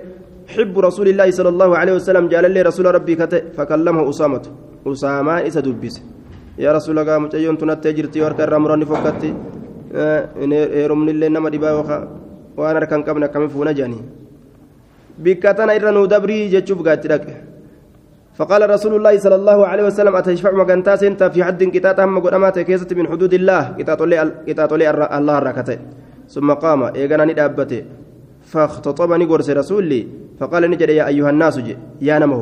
حب 0.48 0.74
رسول 0.88 1.08
الله 1.12 1.28
صلى 1.32 1.50
الله 1.50 1.70
عليه 1.78 1.94
وسلم 2.00 2.28
جال 2.32 2.46
لي 2.52 2.62
رسول 2.62 2.86
ربي 2.98 3.16
كتئ 3.16 3.44
فكلمه 3.58 4.10
أسامة. 4.10 4.46
أسامة 4.88 5.34
إسا 5.48 5.60
دبس. 5.60 5.96
يا 6.60 6.72
رسول 6.78 6.96
الله 7.00 7.18
مجيون 7.24 7.58
تنتجرتي 7.58 8.20
ورك 8.24 8.40
الرمران 8.42 8.82
فكتي. 8.86 9.32
هرمني 9.88 11.12
اللي 11.12 11.28
نما 11.30 11.50
دبا 11.50 11.70
harkaan 12.58 13.04
qabne 13.06 13.26
akkamiin 13.30 13.50
fuuna 13.50 13.72
jedhanii 13.74 14.02
bikka 15.24 15.54
tana 15.54 15.76
irra 15.78 15.92
nuu 15.92 16.08
dabrii 16.10 16.50
jechuuf 16.50 16.82
gaatti 16.84 17.08
dhaqe 17.08 17.36
فقال 18.38 18.70
رسول 18.70 18.94
الله 19.02 19.18
صلى 19.18 19.36
الله 19.36 19.60
عليه 19.66 19.84
وسلم 19.90 20.14
أتشفع 20.16 20.52
مكانتا 20.54 20.96
سنتا 20.96 21.30
في 21.34 21.42
حد 21.42 21.64
قطاط 21.74 22.00
هم 22.00 22.22
قدامات 22.22 22.60
كيسة 22.70 22.86
من 22.94 23.10
حدود 23.10 23.34
الله. 23.34 23.82
قطاط 23.82 24.02
لي 24.78 24.90
الله 25.18 25.40
ركته 25.40 25.78
ثم 26.30 26.54
قام 26.54 26.94
إيغانا 26.94 27.26
ندابته 27.26 27.82
فاختطبني 28.46 29.26
قرس 29.26 29.50
رسولي. 29.50 30.02
فقال 30.40 30.64
نجد 30.72 30.90
يا 30.90 31.08
أيها 31.08 31.30
الناس 31.30 31.56
يا 32.02 32.20
نمه 32.20 32.42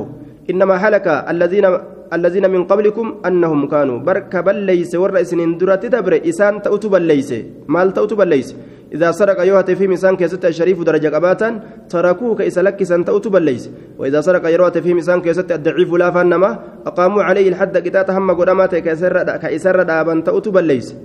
إنما 0.50 0.76
هلك 0.76 1.08
الذين 1.08 1.66
الذين 2.14 2.46
من 2.52 2.64
قبلكم 2.72 3.16
أنهم 3.28 3.68
كانوا 3.68 3.98
بركب 4.08 4.48
ليس 4.50 4.96
ورئيس 4.96 5.34
اندرت 5.34 5.86
دبر 5.86 6.14
إسان 6.30 6.62
تأتب 6.62 6.96
ليس 6.96 7.32
مال 7.68 7.93
تأتب 7.93 8.22
ليس. 8.22 8.50
إذا 8.93 9.12
سرق 9.12 9.39
يوهت 9.41 9.72
في 9.72 9.88
مسان 9.88 10.16
كيست 10.16 10.46
الشريف 10.46 10.84
درجة 10.84 11.10
قباتا 11.16 11.50
تركوه 11.89 12.36
كيس 12.36 12.58
لك 12.60 12.84
سنتأت 12.84 13.28
بليس 13.28 13.70
وإذا 14.00 14.22
سرق 14.22 14.48
يروت 14.50 14.78
في 14.78 14.93
مسان 14.93 15.22
كيست 15.22 15.52
الضعيف 15.52 15.93
لا 15.93 16.12
فنما 16.12 16.60
أقاموا 16.86 17.24
عليه 17.24 17.50
الحد 17.50 17.78
قتات 17.78 18.10
هم 18.12 18.32
قدامات 18.32 18.76
كيسر 18.76 19.84
دابا 19.84 20.22
تأت 20.22 20.48
بليس 20.48 20.96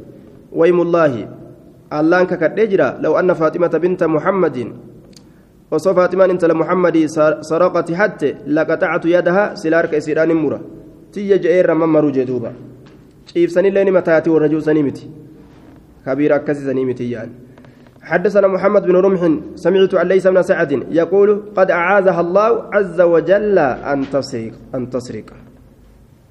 ويم 0.52 0.80
الله 0.80 1.12
الله 1.92 2.24
ككدجرا 2.24 2.98
لو 3.00 3.18
أن 3.18 3.32
فاطمة 3.32 3.72
بنت 3.82 4.04
محمد 4.04 4.56
وصف 5.70 5.96
فاطمة 5.96 6.24
انت 6.24 6.44
لمحمد 6.44 7.06
سرقت 7.40 7.92
حتى 7.92 8.34
لقطعت 8.46 9.04
يدها 9.04 9.54
سلارك 9.54 9.94
إسيران 9.94 10.32
مرة. 10.32 10.60
تيجي 11.12 11.38
جئير 11.38 11.74
ممرو 11.74 12.10
جدوبا 12.10 12.52
شيف 13.26 13.50
سنين 13.50 13.74
لين 13.74 13.92
متاتي 13.92 14.30
والرجو 14.30 14.60
سنيمتي 14.60 15.10
كبير 16.06 16.34
أكسي 16.34 16.64
سنيمتي 16.64 17.10
يعني. 17.10 17.32
حدثنا 18.02 18.46
محمد 18.48 18.82
بن 18.82 18.96
رمح 18.96 19.20
سمعت 19.54 19.94
عن 19.94 20.06
ليس 20.06 20.26
بن 20.26 20.42
سعد 20.42 20.72
يقول 20.90 21.42
قد 21.56 21.70
أعاذها 21.70 22.20
الله 22.20 22.50
عز 22.72 23.00
وجل 23.00 23.58
أن 23.58 24.10
تسرق 24.12 24.52
أن 24.74 24.90
تسرق 24.90 25.24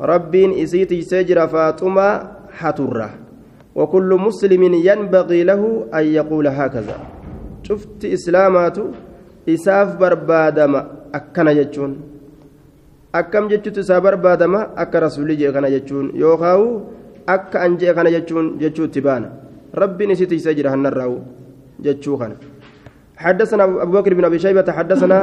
رب 0.02 0.36
إسيتي 0.36 1.02
سجر 1.02 1.48
فاطمة 1.48 2.08
حترة 2.52 3.10
وكل 3.76 4.18
مسلم 4.20 4.64
ينبغي 4.64 5.44
له 5.44 5.86
أن 5.94 6.06
يقول 6.06 6.48
هكذا. 6.48 6.98
شفت 7.64 8.06
إسلامات 9.56 9.60
إساف 9.60 9.90
بربادم 10.02 10.74
أكنا 11.18 11.52
جتشون 11.58 11.92
أكم 13.20 13.46
جتشت 13.52 13.78
إساف 13.78 14.02
بربادم 14.04 14.54
أك 14.82 14.94
رسولي 15.04 15.36
جيكنا 15.42 15.70
جتشون 15.76 16.06
يوخاو 16.22 16.62
أك 17.34 17.54
أنجي 17.66 17.94
كنا 17.96 18.10
جتشون 18.16 18.46
جتشو 18.62 18.86
تبانا 18.94 19.30
ربي 19.80 20.04
نسيتي 20.10 20.38
سجر 20.46 20.66
هنراو 20.74 21.14
جتشوخنا 21.86 22.36
حدثنا 23.24 23.64
أبو 23.84 23.92
بكر 23.98 24.14
بن 24.18 24.26
أبي 24.30 24.40
شيبة 24.44 24.68
حدثنا 24.78 25.18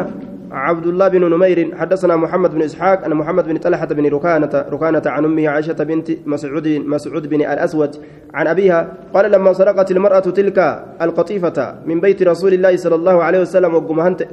عبد 0.50 0.86
الله 0.86 1.08
بن 1.08 1.30
نمير 1.30 1.76
حدثنا 1.76 2.16
محمد 2.16 2.50
بن 2.54 2.62
إسحاق 2.62 3.04
أن 3.04 3.14
محمد 3.14 3.44
بن 3.48 3.56
طلحة 3.56 3.86
بن 3.86 4.06
ركانة 4.06 4.64
ركانة 4.70 5.02
عن 5.06 5.24
أمه 5.24 5.48
عائشة 5.48 5.72
بنت 5.72 6.10
مسعود 6.26 6.68
مسعود 6.68 7.26
بن 7.26 7.40
الأسود 7.40 7.96
عن 8.34 8.46
أبيها 8.46 8.92
قال 9.14 9.30
لما 9.30 9.52
سرقت 9.52 9.90
المرأة 9.90 10.20
تلك 10.20 10.84
القطيفة 11.02 11.74
من 11.86 12.00
بيت 12.00 12.22
رسول 12.22 12.52
الله 12.54 12.76
صلى 12.76 12.94
الله 12.94 13.22
عليه 13.22 13.40
وسلم 13.40 13.74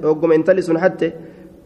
وقم 0.04 0.32
انتلس 0.32 0.72
حتى 0.72 1.12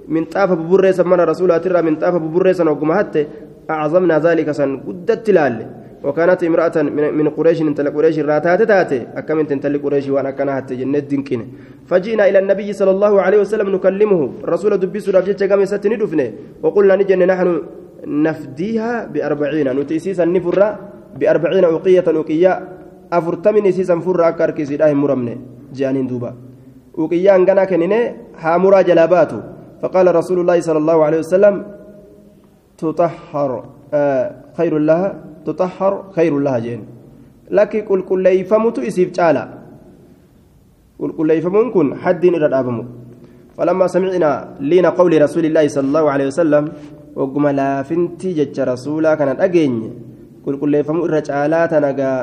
من 0.07 0.25
طاف 0.25 0.51
ببريسا 0.51 1.03
من 1.03 1.19
رسولها 1.21 1.57
ترى 1.57 1.81
من 1.81 1.95
طاف 1.95 2.15
ببريسا 2.15 2.69
وقم 2.69 2.93
حتى 2.93 3.27
أعظمنا 3.69 4.19
ذلك 4.19 4.51
سن 4.51 4.77
قدت 4.87 5.29
لال. 5.29 5.86
وكانت 6.07 6.39
امرأة 6.49 6.75
من 7.19 7.27
قريش 7.35 7.59
انتل 7.61 7.87
قريش 7.95 8.15
راتات 8.19 8.61
تاتي 8.71 8.99
أكم 9.19 9.39
انتل 9.39 9.75
قريش 9.83 10.05
وأنا 10.13 10.31
كانت 10.37 10.73
جنة 10.79 10.99
دنكين 11.11 11.41
فجئنا 11.89 12.23
إلى 12.29 12.39
النبي 12.39 12.69
صلى 12.79 12.91
الله 12.95 13.13
عليه 13.25 13.39
وسلم 13.43 13.67
نكلمه. 13.75 14.21
الرسول 14.43 14.71
دبيس 14.79 15.05
رابجة 15.09 15.43
قام 15.51 15.65
ستني 15.65 15.95
دفنه 16.01 16.27
وقلنا 16.63 16.95
نجن 16.95 17.21
نحن 17.27 17.49
نفديها 18.07 19.05
بأربعين. 19.13 19.67
نتيسيس 19.79 20.19
النفرة 20.19 20.67
بأربعين 21.19 21.63
أوقية 21.63 22.07
أوقية. 22.07 22.51
أفرتمن 23.11 23.65
سيسا 23.71 23.99
فرة 23.99 24.27
أكاركي 24.27 24.65
سيداه 24.65 24.93
مرمنه. 24.93 25.35
جانين 25.75 26.07
دوبا. 26.07 26.31
أوقية 26.99 27.35
أنقنا 27.35 27.63
كنينه. 27.65 28.01
هامورا 28.39 28.81
جلاباتو. 28.87 29.39
فقال 29.81 30.15
رسول 30.15 30.37
الله 30.39 30.57
صلى 30.67 30.79
الله 30.83 30.97
عليه 31.05 31.19
وسلم 31.23 31.55
تطهر 32.77 33.51
آه 33.93 34.25
خير 34.57 34.73
لها. 34.77 35.09
تطهر 35.47 35.93
خير 36.15 36.33
لها 36.45 36.59
جين 36.59 36.81
لكن 37.51 37.81
قل 37.89 37.99
قل 38.09 38.19
ليفمت 38.27 38.75
إسيف 38.79 39.09
تعالى 39.17 39.43
قل 40.99 41.11
قل 41.17 41.25
ليفمون 41.27 41.67
كن 41.71 41.87
حد 42.03 42.23
إلى 42.25 42.45
الأبم 42.51 42.77
فلما 43.57 43.85
سمعنا 43.87 44.31
لين 44.59 44.85
قول 44.85 45.11
رسول 45.21 45.45
الله 45.49 45.65
صلى 45.67 45.87
الله 45.87 46.05
عليه 46.13 46.27
وسلم 46.27 46.63
وقم 47.15 47.45
لا 47.47 47.71
فنتي 47.87 48.29
جج 48.37 48.57
رسولا 48.59 49.15
كانت 49.15 49.39
أجين 49.41 49.73
قل 50.45 50.53
قل 50.61 50.69
ليفمو 50.69 51.05
الرجالة 51.05 51.65
تنقى 51.65 52.13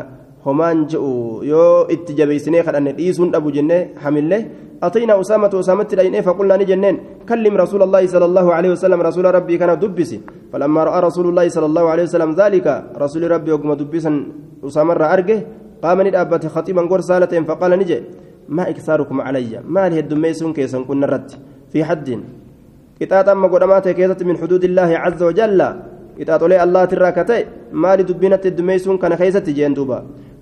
همان 0.47 0.77
جئوا 0.87 1.45
يو 1.45 1.83
اتجابيسني 1.95 2.63
خد 2.63 2.75
أن 2.75 2.87
الإيسون 2.95 3.35
أبو 3.35 3.49
جنة 3.51 3.89
حمله 4.03 4.41
أتينا 4.87 5.15
أسامة 5.21 5.53
أسامة 5.63 5.91
لين 5.99 6.17
فقلنا 6.27 6.57
نجنين 6.61 6.97
كلم 7.29 7.55
رسول 7.57 7.83
الله 7.87 8.03
صلى 8.15 8.27
الله 8.31 8.47
عليه 8.57 8.71
وسلم 8.75 9.01
رسول 9.09 9.25
ربي 9.37 9.55
كان 9.61 9.73
دبسي 9.83 10.19
فلما 10.53 10.81
رأى 10.89 10.99
رسول 11.09 11.27
الله 11.31 11.47
صلى 11.49 11.67
الله 11.71 11.85
عليه 11.93 12.05
وسلم 12.09 12.31
ذلك 12.41 12.67
رسول 13.05 13.23
ربي 13.31 13.51
وقم 13.53 13.71
دبسا 13.81 14.13
أسامة 14.67 14.95
أرجه 15.15 15.39
قام 15.83 15.99
ندأبت 16.07 16.47
خطيبا 16.47 16.83
قر 16.91 17.01
سالة 17.01 17.33
فقال 17.49 17.73
نجي 17.81 17.99
ما 18.49 18.69
إكثاركم 18.71 19.21
علي؟ 19.21 19.61
ما 19.65 19.89
لي 19.89 19.99
الدميسون 20.05 20.53
كيسا 20.53 20.79
كنا 20.89 21.07
رد 21.07 21.31
في 21.73 21.85
حد. 21.85 22.09
قطعة 23.01 23.33
أما 23.33 23.49
قدمات 23.49 23.89
كيسة 23.89 24.21
من 24.29 24.37
حدود 24.37 24.65
الله 24.65 24.91
عز 25.05 25.23
وجل. 25.23 25.61
قطعة 26.21 26.43
لي 26.49 26.57
الله 26.65 26.83
تراكتي. 26.85 27.41
ما 27.73 27.97
لي 27.97 28.03
دبينة 28.03 28.41
الدميسون 28.45 28.97
كان 28.99 29.17
خيسة 29.17 29.47
جين 29.57 29.75
دوبا 29.75 29.99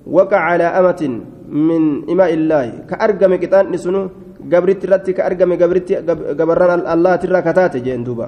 وقع 0.07 0.41
على 0.51 0.65
أمة 0.65 1.03
من 1.49 1.83
إماء 2.11 2.31
الله. 2.35 2.67
كأرقم 2.91 3.33
قطعة 3.43 3.63
نسنو 3.71 4.03
قبرت 4.53 4.83
رتي 4.91 5.13
كأرقم 5.13 5.51
قبرت 5.63 5.89
قبران 6.39 6.81
الله 6.95 7.13
تراكتات 7.23 7.75
جين 7.87 8.03
دوبا 8.05 8.27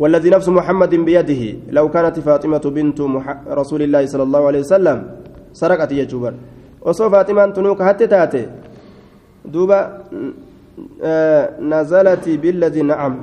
والذي 0.00 0.28
نفس 0.30 0.48
محمد 0.48 0.92
بيده 1.04 1.42
لو 1.76 1.86
كانت 1.94 2.16
فاطمة 2.20 2.64
بنت 2.76 2.98
رسول 3.60 3.80
الله 3.82 4.02
صلى 4.12 4.24
الله 4.28 4.42
عليه 4.48 4.60
وسلم 4.64 4.98
سرقت 5.52 5.92
يجوبا 5.92 6.32
osoo 6.82 7.10
faaximaan 7.10 7.52
tunuu 7.54 7.74
ka 7.78 7.84
hatte 7.84 8.08
taate 8.10 8.48
duuba 9.46 9.78
nazalati 11.60 12.38
billadii 12.38 12.82
nacam 12.82 13.14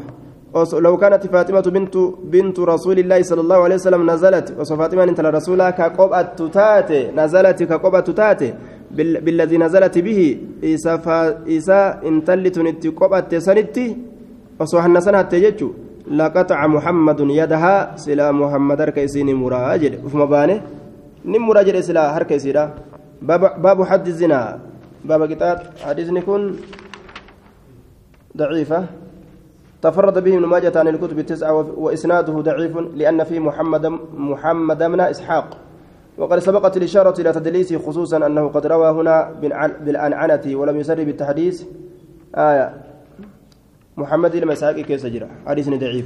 لو 0.74 0.98
كانت 0.98 1.28
فاطمة 1.28 1.62
بنت 1.62 1.96
بنت 2.34 2.60
رسول 2.60 3.00
الله 3.00 3.22
صلى 3.22 3.42
الله 3.42 3.60
عليه 3.64 3.76
وسلم 3.76 4.02
نزلت. 4.12 4.58
وصو 4.60 4.76
فاطمة 4.78 5.04
انت 5.04 5.20
رسولها 5.22 5.70
كقبة 5.70 6.22
تاتي 6.50 7.12
نزلت 7.14 7.64
كقبة 7.64 8.00
تاتي 8.00 8.54
بالذي 8.92 9.58
نزلت 9.58 9.98
به 9.98 10.20
إسا 10.64 10.98
فا 10.98 11.46
إسا 11.48 11.80
انتلت 12.10 12.60
نتي 12.60 12.90
قبة 12.90 13.32
سنتي 13.40 13.98
وصو 14.60 14.82
حنسنها 14.82 15.22
تججو 15.22 15.70
لقطع 16.12 16.68
محمد 16.68 17.20
يدها 17.20 17.96
سلا 17.96 18.32
محمد 18.32 18.82
ركيسين 18.82 19.30
مراجل 19.36 19.94
وفما 20.06 20.26
بانه 20.26 20.62
نم 21.26 21.48
مراجل 21.48 21.84
سلا 21.84 22.18
هركيسيرا 22.18 22.64
باب 23.22 23.62
باب 23.62 23.84
حد 23.84 24.08
الزنا. 24.08 24.60
باب 25.06 25.26
كتاب 25.32 25.58
حديث 25.84 26.08
يكون 26.12 26.56
ضعيفة. 28.38 28.86
تفرد 29.82 30.24
به 30.24 30.34
ابن 30.38 30.46
ماجة 30.46 30.76
عن 30.76 30.88
الكتب 30.88 31.20
التسعة 31.20 31.80
وإسناده 31.80 32.34
ضعيف 32.34 32.78
لأن 32.96 33.24
فيه 33.24 33.40
محمد 33.40 33.86
محمد 34.14 34.84
بن 34.84 35.00
إسحاق. 35.00 35.58
وقد 36.20 36.40
سبقت 36.40 36.78
الإشارة 36.78 37.22
إلى 37.22 37.32
تدليسه 37.34 37.78
خصوصا 37.78 38.26
أنه 38.26 38.48
قد 38.48 38.68
روى 38.68 38.90
هنا 38.92 39.32
بالعنعنة 39.86 40.42
ولم 40.46 40.78
يصرح 40.78 41.04
بالتحديث 41.04 41.64
آية. 42.36 42.74
محمد 43.98 44.36
المساكي 44.36 44.84
كيس 44.84 45.06
جرى. 45.06 45.28
حديث 45.48 45.70
ضعيف. 45.70 46.06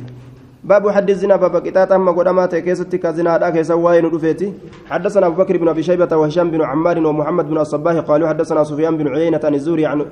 باب 0.64 0.90
حد 0.90 1.10
الزنا 1.10 1.36
باب 1.36 1.62
كتاب 1.62 1.92
أما 1.92 2.12
قدما 2.12 2.46
تكيست 2.46 2.96
كزنا 2.96 3.38
لا 3.38 3.50
كيس 3.50 3.72
رفيتي 3.72 4.54
حدثنا 4.86 5.28
أبو 5.28 5.44
بكر 5.44 5.58
بن 5.58 5.68
أبي 5.68 5.84
شيبة 5.84 6.18
وهشام 6.18 6.52
بن 6.52 6.62
عمار 6.62 7.08
ومحمد 7.08 7.50
بن 7.50 7.58
الصباح 7.58 7.96
قالوا 7.96 8.28
حدثنا 8.28 8.64
سفيان 8.64 8.98
بن 8.98 9.08
عيينة 9.08 9.40
عن 9.44 9.56
الزهري 9.56 9.86
عن 9.86 10.06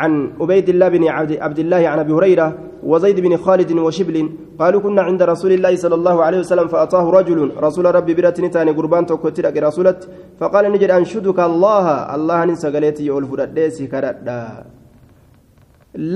عن 0.00 0.12
عبيد 0.40 0.68
الله 0.68 0.88
بن 0.88 1.02
عبد 1.46 1.58
الله 1.64 1.82
عن 1.92 1.98
أبي 2.04 2.12
هريرة 2.12 2.48
وزيد 2.90 3.20
بن 3.20 3.32
خالد 3.44 3.70
وشبل 3.86 4.16
قالوا 4.60 4.80
كنا 4.84 5.02
عند 5.08 5.20
رسول 5.32 5.52
الله 5.56 5.72
صلى 5.82 5.94
الله 6.00 6.16
عليه 6.26 6.38
وسلم 6.42 6.66
فأتاه 6.72 7.04
رجل 7.18 7.38
رسول 7.66 7.84
ربي 7.94 8.12
برتني 8.18 8.48
تاني 8.54 8.70
قربان 8.78 9.06
توكتلك 9.10 9.56
رسولت 9.66 10.00
فقال 10.40 10.64
نجد 10.74 10.90
أنشدك 10.98 11.38
الله 11.50 11.86
الله 12.16 12.38
ننسى 12.48 12.68
قليتي 12.74 13.02
يقول 13.06 13.24
فرد 13.30 13.58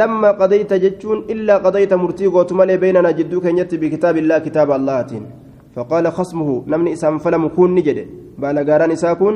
لما 0.01 0.31
قضيت 0.41 0.73
جتون 0.85 1.19
إلا 1.33 1.55
قضيت 1.65 1.93
مرتي 2.03 2.27
قوتمالي 2.35 2.77
بيننا 2.83 3.11
جدو 3.19 3.39
كنيت 3.45 3.73
بكتاب 3.83 4.17
الله 4.23 4.39
كتاب 4.47 4.69
الله 4.79 5.11
فقال 5.77 6.05
خصمه 6.19 6.49
نمني 6.73 6.93
إسام 6.97 7.15
فلم 7.25 7.49
كون 7.57 7.71
نجد. 7.77 7.99
بالغاران 8.41 8.91
إساكون 8.97 9.35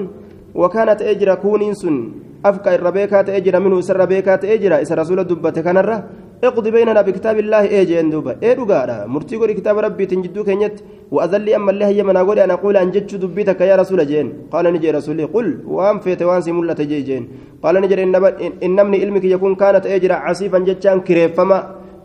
وكانت 0.55 1.03
أجر 1.03 1.35
كون 1.35 1.75
سن. 1.75 1.97
أفكا 2.45 2.75
الربيكات 2.75 3.29
أجر 3.29 3.61
منه 3.61 3.81
سر 3.81 3.97
ربيكات 4.01 4.45
أجر 4.45 4.83
إس 4.83 4.93
رسول 4.93 5.19
الدبة 5.21 5.51
كنرة. 5.51 6.05
اقضي 6.45 6.71
بيننا 6.71 7.03
بكتاب 7.03 7.39
الله 7.39 7.63
ايجين 7.69 8.11
دوبا 8.11 8.37
إيه 8.43 8.53
دوغادا 8.57 9.07
مرتي 9.07 9.37
غوري 9.37 9.55
كتاب 9.55 9.79
ربي 9.79 10.07
تنجدو 10.07 10.45
كنيت. 10.45 10.81
واذل 11.11 11.49
أما 11.55 11.71
الله 11.71 11.89
يمنا 11.89 12.21
غوري 12.21 12.45
أنا 12.45 12.55
أقول 12.55 12.77
أن 12.77 12.91
جتش 12.91 13.15
دبيتك 13.15 13.61
يا 13.61 13.77
رسول 13.77 14.07
جين. 14.07 14.49
قال 14.53 14.65
نجي 14.73 14.91
رسولي 14.91 15.25
قل 15.25 15.49
وأم 15.69 15.99
فيت 16.01 16.23
وان 16.23 16.41
سيملا 16.41 16.73
تجي 16.73 17.01
جين. 17.09 17.29
قال 17.63 17.75
نجي 17.83 18.03
ان 18.03 18.15
إن 18.63 18.79
من 18.87 18.97
علمك 19.01 19.25
يكون 19.25 19.55
كانت 19.55 19.87
أجرا 19.87 20.15
عصيفا 20.15 20.59
جتان 20.59 21.01
كريفما 21.01 21.59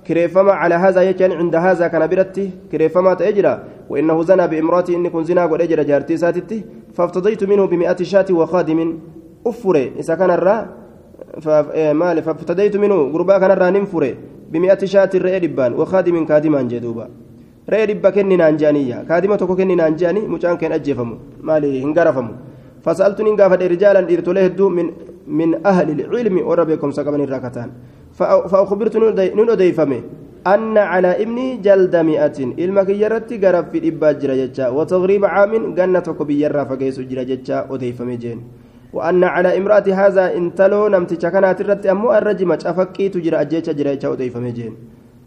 كريفما 0.08 0.52
على 0.52 0.76
هذا 0.76 1.02
يجان 1.02 1.32
عند 1.32 1.56
هذا 1.56 1.88
كان 1.88 2.08
برتي 2.08 2.50
كريفما 2.72 3.14
تأجرا 3.14 3.64
وإنه 3.90 4.24
زنى 4.24 4.48
بإمرأتي 4.48 4.96
إني 4.96 5.10
كن 5.10 5.24
زنا 5.24 5.46
قد 5.46 5.62
أجرا 5.62 5.84
جارتي 5.84 6.18
ساتتي. 6.18 6.64
فافتضيت 6.96 7.44
منه 7.44 7.66
بمئة 7.66 8.00
شاة 8.04 8.26
وخادم 8.32 8.80
أفري 9.48 10.00
إذا 10.00 10.16
كان 10.16 10.32
الرّ 10.32 10.50
maali 11.94 12.22
faftadaytu 12.22 12.80
minhu 12.80 13.12
gurbaa 13.12 13.40
kanarraa 13.40 13.72
nin 13.72 13.86
fure 13.86 14.16
bimi'ati 14.52 14.88
shaati 14.88 15.20
re'ee 15.20 15.40
dhibbaan 15.44 15.76
wakaadimin 15.76 16.26
kaadimaan 16.26 16.70
jee 16.72 16.80
duuba 16.80 17.08
re'ee 17.68 17.88
dhibba 17.92 18.12
kenninaan 18.12 18.58
jeaniyya 18.58 19.04
kaadima 19.08 19.38
tokko 19.38 19.56
kenninaan 19.56 19.98
jeani 20.00 20.22
mucaan 20.34 20.58
keen 20.58 20.72
ajjeefamu 20.72 21.16
maali 21.42 21.80
hin 21.80 21.94
garafamu 21.94 22.36
فسألت 22.86 23.18
إن 23.20 23.34
قافت 23.34 23.62
رجالا 23.66 24.06
إرتوليه 24.14 24.48
دو 24.54 24.70
من 24.70 24.94
من 25.26 25.66
أهل 25.66 25.90
العلم 25.90 26.36
وربكم 26.46 26.92
سكبن 26.94 27.22
الركتان 27.26 27.70
فأخبرت 28.50 28.96
نون 29.34 29.50
أديفمي 29.50 30.00
أن 30.54 30.78
على 30.78 31.12
ابني 31.24 31.58
جلد 31.66 31.96
مئة. 31.96 32.38
إلمك 32.64 32.90
يرتي 32.90 33.36
قرب 33.44 33.66
في 33.72 33.78
الإباج 33.82 34.16
جرى 34.22 34.68
وتغريب 34.78 35.26
عام 35.26 35.54
جنة 35.78 36.08
كبيرة 36.20 36.64
فقيس 36.70 36.98
جرى 37.10 37.24
جتشا 37.30 37.58
أديفمي 37.74 38.16
جين 38.24 38.40
وأن 38.94 39.24
على 39.24 39.58
امرأة 39.58 39.88
هذا 40.02 40.26
انتلو 40.38 40.82
نمتش 40.94 41.26
كانت 41.34 41.58
الرت 41.62 41.86
أمو 41.94 42.14
الرجم 42.14 42.52
أفكي 42.72 43.06
تجرى 43.14 43.36
أجيتش 43.42 43.70
جرى 43.80 43.98
أوديف 44.06 44.38
مجين. 44.38 44.74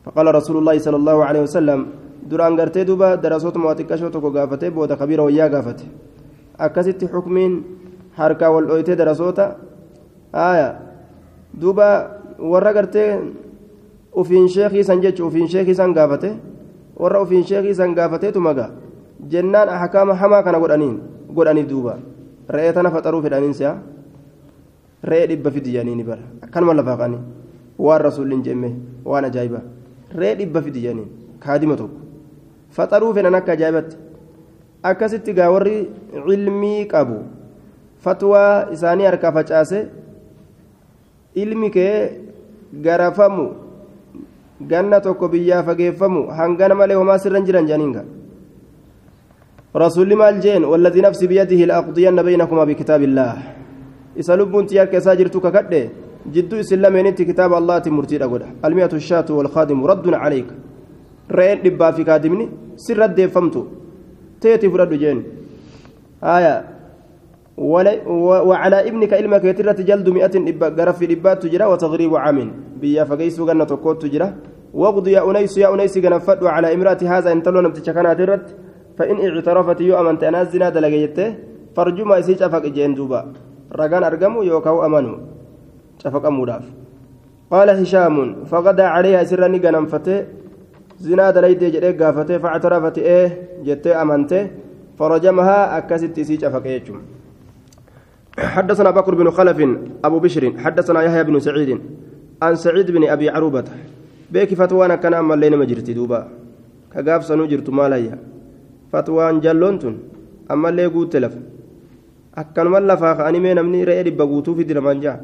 فقال 0.05 0.27
رسول 0.35 0.57
الله 0.57 0.77
صلى 0.79 0.97
الله 0.97 1.16
عليه 1.25 1.43
وسلم 1.43 1.81
duraan 2.29 2.57
gartee 2.57 2.85
duuba 2.85 3.16
darasoota 3.16 3.59
mooxiqqashoo 3.59 4.11
tokko 4.11 4.31
gaafatee 4.31 4.71
booda 4.71 4.97
kabiira 5.01 5.25
wayyaa 5.25 5.49
gaafate 5.49 5.85
akkasitti 6.59 7.09
xukmiin 7.09 7.55
harkaa 8.19 8.51
wal 8.55 8.66
dhoytee 8.71 8.97
darasoota 9.01 9.57
aya 10.33 10.69
duuba 11.61 11.89
warra 12.53 12.73
gartee 12.73 13.09
ufiin 14.13 14.49
sheekii 14.49 14.85
san 14.85 15.01
jechu 15.01 15.27
ufiin 15.27 15.49
sheekii 15.49 15.75
san 15.75 15.93
gaafate 15.95 16.31
warra 16.97 17.21
ufiin 17.23 17.45
sheekii 17.45 17.75
san 17.75 17.95
gaafateetu 17.95 18.41
maga 18.41 18.71
jennaan 19.29 19.69
ahkaama 19.69 20.15
hamaa 20.15 20.43
kana 20.43 20.59
godhaniin 20.61 20.97
godhaniif 21.35 21.69
duuba 21.69 21.99
re'ee 22.57 22.73
tana 22.73 22.91
faxaruu 22.91 23.23
fedhaniin 23.23 23.55
si'a 23.61 23.73
re'ee 25.11 25.27
dhibba 25.31 25.51
fidi 25.51 25.73
jedhanii 25.77 26.05
bara 26.11 26.23
akkanuma 26.47 26.75
lafaa 26.81 26.97
qanii 27.03 27.21
waan 27.87 28.01
rasuulliin 28.09 28.43
jemme 28.49 28.71
waan 29.05 29.25
ajaa'ibaa 29.31 29.63
re'ee 30.21 30.35
dhibba 30.43 30.63
fidi 30.67 30.81
jedhaniin 30.85 31.09
kaadima 31.47 31.77
tokko 31.77 32.01
faxaruu 32.79 33.13
fedhan 33.19 33.35
akka 33.41 33.53
ajaa'ibatti 33.59 33.97
akkasitti 34.91 35.33
gaa 35.39 35.51
warri 35.55 35.77
cilmii 36.27 36.87
qabu 36.95 37.19
fatwaa 38.05 38.71
isaanii 38.77 39.07
harkaa 39.11 39.33
facaase 39.39 39.81
ilmi 41.43 41.71
kee 41.71 41.95
garafamu 42.87 43.47
ganna 44.61 45.01
tokko 45.01 45.29
biyyaa 45.29 45.63
fageeffamu 45.63 46.29
hangana 46.39 46.75
malee 46.75 46.95
homaa 46.95 47.19
sirran 47.19 47.45
jiran 47.45 47.67
gaa. 47.67 48.05
رسول 49.77 50.15
مال 50.17 50.41
جين 50.41 50.65
والذي 50.65 51.01
نفسي 51.01 51.27
بيده 51.27 51.61
لأقضين 51.69 52.23
بينكما 52.23 52.65
بكتاب 52.65 53.03
الله 53.03 53.33
إذا 54.21 54.37
لبون 54.37 54.67
تيارك 54.67 54.99
ساجرتك 54.99 55.47
كده 55.55 55.89
جدو 56.35 56.61
إسلامين 56.61 57.07
انت 57.07 57.21
كتاب 57.23 57.53
الله 57.61 57.79
تمرتي 57.79 58.25
أقول 58.25 58.43
المئة 58.65 58.93
الشاة 59.01 59.29
والخادم 59.31 59.79
رد 59.91 60.07
عليك 60.15 60.49
رأيت 61.31 61.61
لبا 61.67 61.91
في 61.91 62.03
كادمني 62.09 62.47
سر 62.85 62.99
رد 62.99 63.19
فهمتو 63.35 63.63
تيتي 64.41 64.69
فرد 64.73 64.93
جين 65.03 65.19
آية 66.37 66.55
وعلى 68.49 68.79
ابنك 68.89 69.13
علمك 69.19 69.45
يترى 69.45 69.73
جلد 69.89 70.09
مئة 70.09 70.35
غرف 70.79 71.03
لبات 71.03 71.43
تجرى 71.43 71.65
وتغريب 71.65 72.17
عام. 72.17 72.39
بيا 72.81 73.05
فقيس 73.05 73.41
غنى 73.41 73.65
تقوت 73.65 74.03
تجرى. 74.03 74.29
وقضي 74.75 75.13
يا 75.13 75.31
أنيس 75.31 75.59
يا 75.59 75.75
أنيس 75.75 75.99
غنفت 75.99 76.43
على 76.43 76.75
امرأة 76.75 77.01
هذا 77.03 77.33
انتلون 77.33 77.69
بتشكنا 77.69 78.15
ترت. 78.15 78.47
فإن 78.99 79.17
اعترفت 79.27 79.81
يو 79.81 80.01
أمنت 80.01 80.23
أنا 80.25 80.43
الزنا 80.43 80.69
دلقيته 80.69 81.35
فرجما 81.77 82.17
يسي 82.19 82.35
شفق 82.35 82.65
جين 82.67 82.95
دوبا. 82.95 83.21
رقان 83.73 84.05
أرقموا 84.05 84.45
يوكاو 84.45 84.87
أمنوا 84.87 85.17
شفق 85.99 86.27
أموداف 86.27 86.65
قال 87.51 87.71
هشام 87.71 88.45
فغدا 88.45 88.87
عليها 88.95 89.25
سرني 89.25 89.59
غنمفته 89.59 90.27
زنا 90.99 91.31
دليت 91.31 91.65
جدي 91.65 92.05
غافته 92.05 92.39
فاعترفت 92.39 92.99
إيه 92.99 93.29
جت 93.65 93.87
أمنته 93.87 94.51
فرجمها 94.99 95.79
أكست 95.79 96.19
يسي 96.19 96.37
شفق 96.37 96.67
حدثنا 98.39 98.91
بكر 98.91 99.14
بن 99.14 99.30
خلف 99.30 99.59
أبو 100.05 100.18
بشر 100.18 100.53
حدثنا 100.59 101.03
يحيى 101.03 101.24
بن 101.24 101.41
سعيد 101.41 101.80
عن 102.43 102.55
سعيد 102.57 102.91
بن 102.91 103.03
أبي 103.09 103.30
عروبة 103.30 103.64
بيك 104.30 104.55
فتوانا 104.55 104.97
كان 104.97 105.14
أما 105.14 105.34
اللين 105.34 105.59
مجرتي 105.59 105.93
دوبا 105.93 106.28
كقاف 106.95 107.24
سنوجرت 107.24 107.70
ماليا 107.70 108.18
fatwaan 108.93 109.41
jalloon 109.45 109.76
tun 109.82 109.95
ammallee 110.49 110.89
guutte 110.95 111.18
lafa 111.24 111.41
akkanuma 112.41 112.80
lafaa 112.91 113.14
ka'anii 113.18 113.43
mee 113.45 113.55
namni 113.59 113.84
re'ee 113.89 114.05
dhibba 114.07 114.24
guutuu 114.30 114.55
fidi 114.59 114.74
namaan 114.78 115.03
jaa 115.05 115.16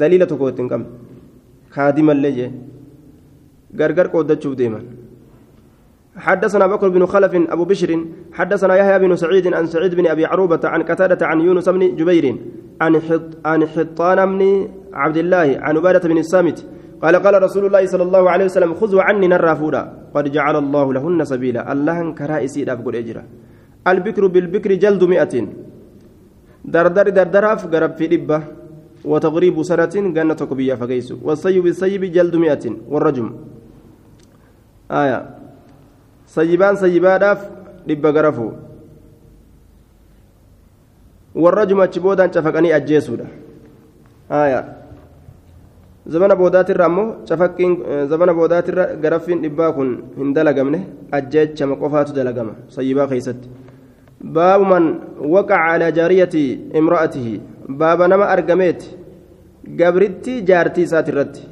daliila 0.00 0.26
tokko 0.30 0.48
ittiin 0.52 0.70
qabne 0.72 0.88
kaadimallee 1.74 2.32
jee 2.38 2.50
gargar 3.80 4.08
qooddachuuf 4.14 4.54
deeman 4.60 4.84
حدثنا 6.16 6.66
بكر 6.66 6.88
بن 6.88 7.06
خلف 7.06 7.34
أبو 7.34 7.64
بشر. 7.64 8.04
حدثنا 8.32 8.76
يحيى 8.76 8.98
بن 8.98 9.16
سعيد 9.16 9.54
عن 9.54 9.66
سعيد 9.66 9.94
بن 9.94 10.06
أبي 10.06 10.24
عروبة 10.26 10.60
عن 10.64 10.82
قتادة 10.82 11.26
عن 11.26 11.40
يونس 11.40 11.68
بن 11.68 11.96
جبير 11.96 12.36
عن 12.80 13.00
حط 13.00 13.30
عن 13.44 13.66
حطان 13.66 14.38
بن 14.38 14.68
عبد 14.92 15.16
الله 15.16 15.58
عن 15.60 15.76
عبادة 15.76 16.08
بن 16.08 16.18
الصامت. 16.18 16.66
قال 17.02 17.16
قال 17.16 17.42
رسول 17.42 17.66
الله 17.66 17.86
صلى 17.86 18.02
الله 18.02 18.30
عليه 18.30 18.44
وسلم 18.44 18.74
خذوا 18.74 19.02
عني 19.02 19.26
نرافودا 19.28 19.82
قد 20.14 20.32
جعل 20.32 20.56
الله 20.56 20.92
لهن 20.92 21.24
سبيلا. 21.24 21.72
الله 21.72 22.14
كرائسي 22.14 22.64
دافقود 22.64 22.94
إجرا. 22.96 23.22
البكر 23.88 24.26
بالبكر 24.26 24.72
جلد 24.74 25.04
مئة. 25.04 25.48
دردر 26.64 27.08
دردراف 27.08 27.66
قرب 27.66 27.92
في 27.98 28.06
دبة. 28.06 28.42
وتغريب 29.04 29.62
سنة 29.62 29.94
جنة 30.16 30.34
كبية 30.34 30.74
فقيس 30.74 31.12
والسيب 31.22 31.62
بالسيب 31.62 32.04
جلد 32.04 32.36
مئة. 32.36 32.76
والرجم. 32.88 33.26
آية. 34.90 35.43
sayyibaan 36.26 36.76
sayyibaadhaaf 36.76 37.40
dhibba 37.86 38.12
garafu 38.12 38.52
warra 41.34 41.66
jumachi 41.66 42.00
boodaan 42.00 42.30
cafaqanii 42.30 42.72
ajjeesuudha. 42.72 43.26
Aayaa 44.30 44.64
zabana 46.08 46.36
boodaatirra 46.36 46.84
ammoo 46.86 47.24
cafaqqiin 47.28 47.72
eh, 47.90 48.06
zabana 48.08 48.34
boodaatirra 48.34 48.84
garaffiin 49.02 49.42
dhibbaa 49.42 49.72
kun 49.72 49.90
hin 50.18 50.34
dalagamne 50.34 50.80
ajjeechama 51.12 51.76
qofaatu 51.76 52.12
dalagama 52.14 52.52
sayyibaa 52.68 53.06
keessatti. 53.06 53.48
Baabu 54.24 54.64
man 54.64 54.84
waqaca 55.34 55.66
calaa 55.66 55.90
jaariyati 55.90 56.44
imra'atihi. 56.80 57.40
Baaba 57.68 58.08
nama 58.08 58.24
argameeti. 58.36 58.96
Gabritti 59.76 60.42
jaartii 60.42 60.84
isaati 60.88 61.10
irratti. 61.12 61.42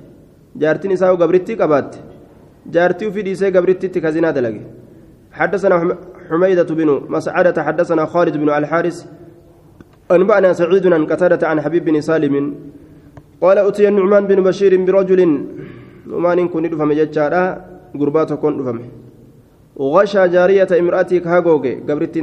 Jaartiin 0.58 0.92
isaa 0.92 1.16
gabrittii 1.16 1.56
qabaatte. 1.56 1.98
Jaartii 2.70 3.06
ufii 3.06 3.22
dhiisee 3.22 3.50
gabrittitti 3.50 4.00
kazinaa 4.00 4.32
dalage. 4.32 4.62
حدثنا 5.32 5.96
حميدة 6.28 6.70
بن 6.74 6.88
مسعدة 7.08 7.62
حدثنا 7.62 8.04
خالد 8.06 8.36
بن 8.36 8.48
الحارث 8.50 9.06
أنبأنا 10.10 10.52
سعيد 10.52 10.86
عن 10.92 11.06
قتادة 11.06 11.48
عن 11.48 11.60
حبيب 11.60 11.84
بن 11.84 12.00
سالم 12.00 12.54
قال 13.40 13.58
أتي 13.58 13.88
النعمان 13.88 14.26
بن 14.26 14.42
بشير 14.42 14.72
برجل 14.84 15.20
نعمان 16.06 16.48
كن 16.48 16.64
دفم 16.70 16.92
ججارا 16.92 17.42
غربات 18.00 18.32
كن 18.32 18.56
دفم 18.58 18.78
وغشى 19.76 20.28
جارية 20.28 20.70
امرأتي 20.80 21.20
كهاغوغي 21.24 21.72
قبرت 21.88 22.16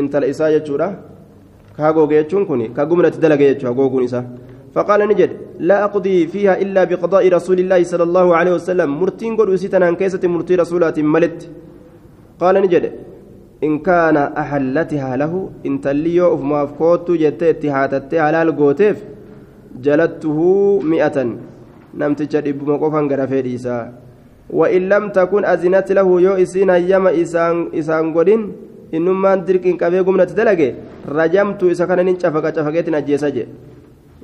انتل 0.00 0.24
إساء 0.24 0.58
ججورا 0.58 0.88
كهاغوغي 1.76 2.16
يجون 2.16 2.44
كوني 2.48 2.68
كهاغومنة 2.76 3.08
دلغي 3.08 3.44
يجو 3.50 3.66
هاغوغون 3.68 4.04
إساء 4.04 4.24
فقال 4.76 5.00
نجد 5.08 5.30
لا 5.68 5.88
أقضي 5.88 6.26
فيها 6.32 6.60
إلا 6.60 6.84
بقضاء 6.84 7.24
رسول 7.36 7.58
الله 7.64 7.80
صلى 7.92 8.04
الله 8.08 8.26
عليه 8.36 8.52
وسلم. 8.60 8.88
مرتين 9.00 9.32
قد 9.40 9.48
وسيتنا 9.48 9.88
كيسة 9.96 10.20
مرتي 10.28 10.54
رسولات 10.60 11.00
ملت. 11.00 11.40
قال 12.40 12.54
نجد 12.64 12.84
إن 13.64 13.72
كان 13.88 14.16
أحلتها 14.42 15.16
له 15.16 15.32
إن 15.66 15.80
تليو 15.80 16.34
أف 16.34 16.40
مافكوت 16.52 17.08
جتت 17.22 17.64
هاتت 17.64 18.12
حلال 18.24 18.48
قوتيف 18.58 18.96
جلدته 19.84 20.38
مئة. 20.92 21.16
نمت 22.00 22.20
جدب 22.32 22.58
مقفا 22.68 23.00
غرفي 23.10 23.40
إيسا. 23.48 23.78
وإن 24.50 24.82
لم 24.92 25.04
تكن 25.16 25.42
أزنت 25.44 25.88
له 25.98 26.08
يو 26.26 26.32
إسين 26.44 26.70
أيام 26.70 27.06
إسان 27.22 27.56
إسان 27.78 28.04
قدين 28.14 28.42
إنما 28.94 29.34
درك 29.48 29.64
إن 29.66 29.76
كبير 29.80 30.02
قمنا 30.06 30.24
تدلقي 30.30 30.68
رجمت 31.08 31.60
إسا 31.72 31.84
كان 31.88 32.00
ننشفق 32.06 32.44
شفقيت 32.56 32.86
نجيسا 32.94 33.28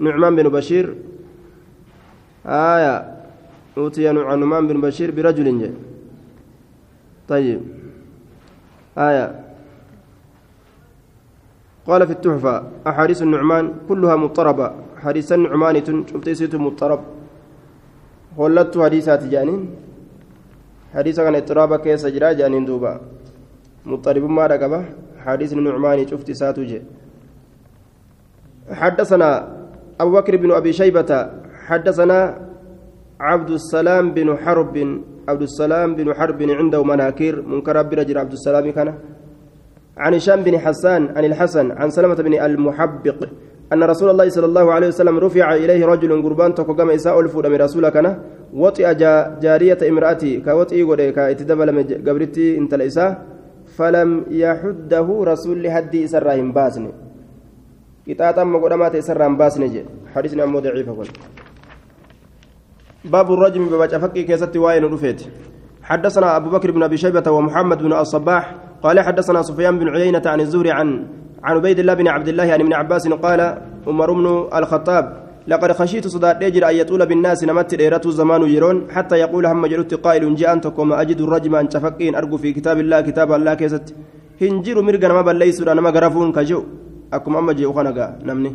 نعمان 0.03 0.37
بن 0.37 0.49
بشير 0.49 0.87
آية 2.47 2.97
أوتي 3.79 4.13
نعمان 4.13 4.67
بن 4.69 4.81
بشير 4.81 5.11
برجل 5.11 5.49
جي. 5.61 5.71
طيب 7.29 7.61
آية 8.99 9.27
قال 11.87 12.07
في 12.07 12.13
التحفة 12.13 12.55
أحاديث 12.87 13.23
النعمان 13.23 13.65
كلها 13.89 14.17
مضطربة 14.17 14.73
حديث 15.03 15.33
النعمان 15.33 15.75
شفت 15.87 16.55
مضطرب 16.55 17.01
ولدت 18.37 18.79
حديثات 18.79 19.23
جانين 19.25 19.61
حديث 20.95 21.17
كان 21.21 21.35
اضطرابا 21.35 21.77
كيس 21.77 22.07
جرا 22.07 22.33
جانين 22.33 22.65
دوبا 22.65 23.01
مضطرب 23.87 24.25
ما 24.31 24.47
رقبه 24.47 24.85
حديث 25.27 25.53
النعمان 25.53 26.07
شفت 26.07 26.31
ساتو 26.31 26.63
جي 26.63 26.83
حدثنا 28.71 29.62
أبو 30.03 30.11
بكر 30.17 30.37
بن 30.37 30.51
أبي 30.53 30.73
شيبة 30.73 31.11
حدثنا 31.67 32.19
عبد 33.21 33.51
السلام 33.51 34.05
بن 34.15 34.37
حرب 34.37 34.77
عبد 35.29 35.43
السلام 35.43 35.95
بن 35.95 36.15
حرب 36.15 36.43
عنده 36.43 36.85
مناكير 36.85 37.35
منكر 37.43 37.83
برجل 37.83 38.19
عبد 38.19 38.33
السلام 38.33 38.71
كان. 38.71 38.95
عن 39.97 40.15
هشام 40.15 40.43
بن 40.43 40.59
حسان 40.59 41.03
عن 41.17 41.25
الحسن 41.25 41.71
عن 41.71 41.91
سلمة 41.91 42.15
بن 42.15 42.35
المحبق 42.35 43.19
أن 43.73 43.83
رسول 43.83 44.11
الله 44.11 44.29
صلى 44.29 44.47
الله 44.47 44.73
عليه 44.73 44.89
وسلم 44.89 45.19
رفع 45.19 45.55
إليه 45.55 45.87
رجل 45.87 46.23
قربان 46.23 46.55
تقوم 46.55 46.91
إساء 46.91 47.21
الفود 47.21 47.47
من 47.47 47.57
رسولك 47.57 47.97
وطئ 48.55 48.95
جارية 49.43 49.79
امرأتي 49.89 50.41
كوطئ 50.41 50.83
قد 50.83 51.01
كاتدبل 51.01 51.69
قبرتي 52.09 52.59
انت 52.59 52.75
الإساء 52.75 53.11
فلم 53.77 54.25
يحده 54.31 55.09
رسول 55.25 55.63
لهدي 55.63 56.05
إسراهم 56.05 56.53
قطاطا 58.09 58.45
مقدمات 58.45 58.95
إسراهم 58.95 59.37
باسني 59.37 59.85
حديثنا 60.15 60.45
أمو 60.45 60.59
ضعيف 60.59 60.89
باب 63.05 63.33
الرجم 63.33 63.67
ببجافكي 63.67 64.23
كيست 64.23 64.57
واين 64.57 64.85
رفيت 64.85 65.21
حدثنا 65.83 66.37
أبو 66.37 66.51
بكر 66.51 66.71
بن 66.71 66.83
أبي 66.83 66.97
شيبة 66.97 67.31
ومحمد 67.31 67.79
بن 67.83 67.93
الصباح 67.93 68.55
قال 68.83 69.01
حدثنا 69.01 69.43
سفيان 69.43 69.79
بن 69.79 69.89
عيينة 69.89 70.23
عن 70.27 70.41
الزهري 70.41 70.71
عن 70.71 71.07
عن 71.43 71.57
عبيد 71.57 71.79
الله 71.79 71.95
بن 71.95 72.09
عبد 72.09 72.29
الله 72.29 72.53
عن 72.53 72.61
ابن 72.61 72.73
عباس 72.73 73.09
قال 73.09 73.41
عمر 73.87 74.13
بن 74.13 74.27
الخطاب 74.55 75.05
لقد 75.47 75.73
خشيت 75.73 76.07
صداد 76.07 76.43
يجري 76.43 76.71
أن 76.71 76.77
يطول 76.77 77.07
بالناس 77.07 77.45
نمت 77.45 77.75
ديرته 77.75 78.09
الزمان 78.09 78.43
يرون 78.43 78.91
حتى 78.91 79.17
يقول 79.17 79.47
هم 79.47 79.67
جلت 79.67 79.95
قائل 79.95 80.35
جاء 80.35 80.53
أنتكم 80.53 80.93
أجد 80.93 81.21
الرجم 81.21 81.55
أن 81.55 81.71
شفقين 81.71 82.15
أرجو 82.15 82.37
في 82.37 82.53
كتاب 82.53 82.79
الله 82.79 83.01
كتاب 83.01 83.33
الله 83.33 83.55
كيست. 83.55 83.95
هنجر 84.43 84.83
مرقنا 84.83 85.15
ما 85.15 85.23
بليسوا 85.23 85.73
أنا 85.73 85.81
ما 85.81 85.91
كجو. 86.37 86.65
أكم 87.13 87.37
أما 87.37 87.53
جي 87.53 87.67
أخنقا 87.67 88.07
نمني. 88.25 88.53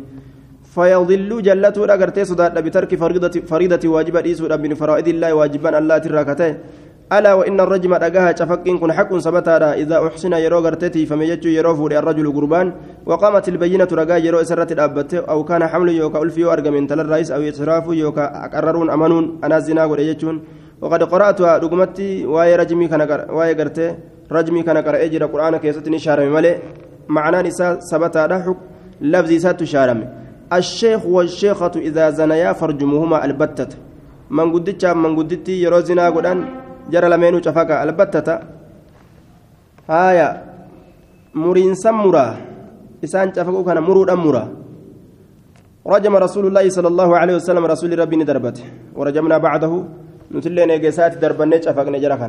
فيضل 0.74 1.42
جلته 1.42 1.84
أغرتي 1.84 2.24
صداد 2.24 2.58
بترك 2.64 2.94
فريضة 2.94 3.34
فريضة 3.50 3.88
واجبة 3.88 4.20
إيسو 4.20 4.44
من 4.48 4.74
فرائض 4.74 5.08
الله 5.08 5.30
واجبا 5.34 5.78
الله 5.78 5.98
تراكتين 5.98 6.54
ألا 7.08 7.32
وإن 7.34 7.60
الرجم 7.60 7.94
أجاها 7.94 8.36
شفقين 8.36 8.78
كن 8.78 8.92
حق 8.92 9.16
سبتا 9.16 9.72
إذا 9.80 9.96
أحسن 10.06 10.32
يرو 10.32 10.58
غرتتي 10.58 11.06
فميجو 11.06 11.48
يرو 11.48 11.74
فوري 11.74 11.98
الرجل 11.98 12.26
قربان. 12.36 12.66
وقامت 13.06 13.48
البينة 13.48 13.88
رجا 13.92 14.16
يرو 14.16 14.42
سرت 14.44 14.72
الأبت 14.76 15.14
أو 15.14 15.44
كان 15.44 15.66
حمل 15.66 15.88
يوكا 15.88 16.22
ألفيو 16.22 16.52
أرجع 16.52 16.70
من 16.70 16.86
تل 16.86 17.00
الرئيس 17.00 17.30
أو 17.32 17.40
إسراف 17.40 17.86
يوكا 17.88 18.24
أقررون 18.44 18.90
أمنون 18.90 19.24
أنا 19.44 19.58
زنا 19.58 19.84
وريجون 19.84 20.36
وقد 20.80 21.02
قرأتها 21.02 21.58
رقمتي 21.58 22.26
واي 22.26 22.56
رجمي 22.56 22.88
كان 22.88 23.00
واي 23.30 23.52
غرتي 23.58 23.94
رجمي 24.32 24.62
كان 24.62 24.78
قرأ 24.86 25.04
أجر 25.04 25.22
القرآن 25.24 25.56
كيستني 25.56 25.98
شارم 25.98 26.32
ملئ 26.32 26.56
معنى 27.08 27.38
نساء 27.48 27.80
سبتا 27.90 28.24
لفظي 29.00 29.38
سات 29.44 29.60
شارم 29.64 30.00
الشيخ 30.52 31.06
والشيخة 31.06 31.74
إذا 31.88 32.04
زنيا 32.18 32.52
فرجمهما 32.52 33.24
البتة. 33.24 33.70
من 34.30 34.46
قدتش 34.52 34.84
من 35.02 35.12
قدتي 35.18 35.54
يرو 35.64 35.80
زنا 35.88 36.06
قدان 36.16 36.38
jara 36.92 37.08
lameenuu 37.08 37.40
cafaka 37.44 37.80
albattata 37.84 38.34
haaya 39.88 40.28
muriinsan 41.34 41.94
muraa 41.94 42.32
isaan 43.04 43.28
cafaquu 43.36 43.64
kana 43.64 43.80
muruudhaan 43.80 44.20
muraa 44.26 44.48
رجم 45.88 46.16
رسول 46.16 46.44
الله 46.52 46.68
صلى 46.76 46.88
الله 46.92 47.10
عليه 47.16 47.34
وسلم 47.40 47.64
رسول 47.64 47.90
ربي 47.98 48.16
ندربته 48.20 48.64
ورجمنا 48.96 49.36
بعده. 49.38 49.72
نتلين 50.34 50.70
إجسات 50.70 51.12
دربنا 51.16 51.56
شفقنا 51.64 51.98
جرخا 52.04 52.28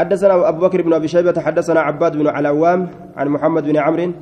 حدثنا 0.00 0.48
أبو 0.48 0.58
بكر 0.66 0.82
بن 0.82 0.92
أبي 0.92 1.08
شيبة 1.08 1.40
حدثنا 1.40 1.80
عباد 1.80 2.12
بن 2.16 2.26
علوام 2.26 2.80
عن 3.16 3.28
محمد 3.28 3.64
بن 3.64 3.76
عمرو 3.76 4.12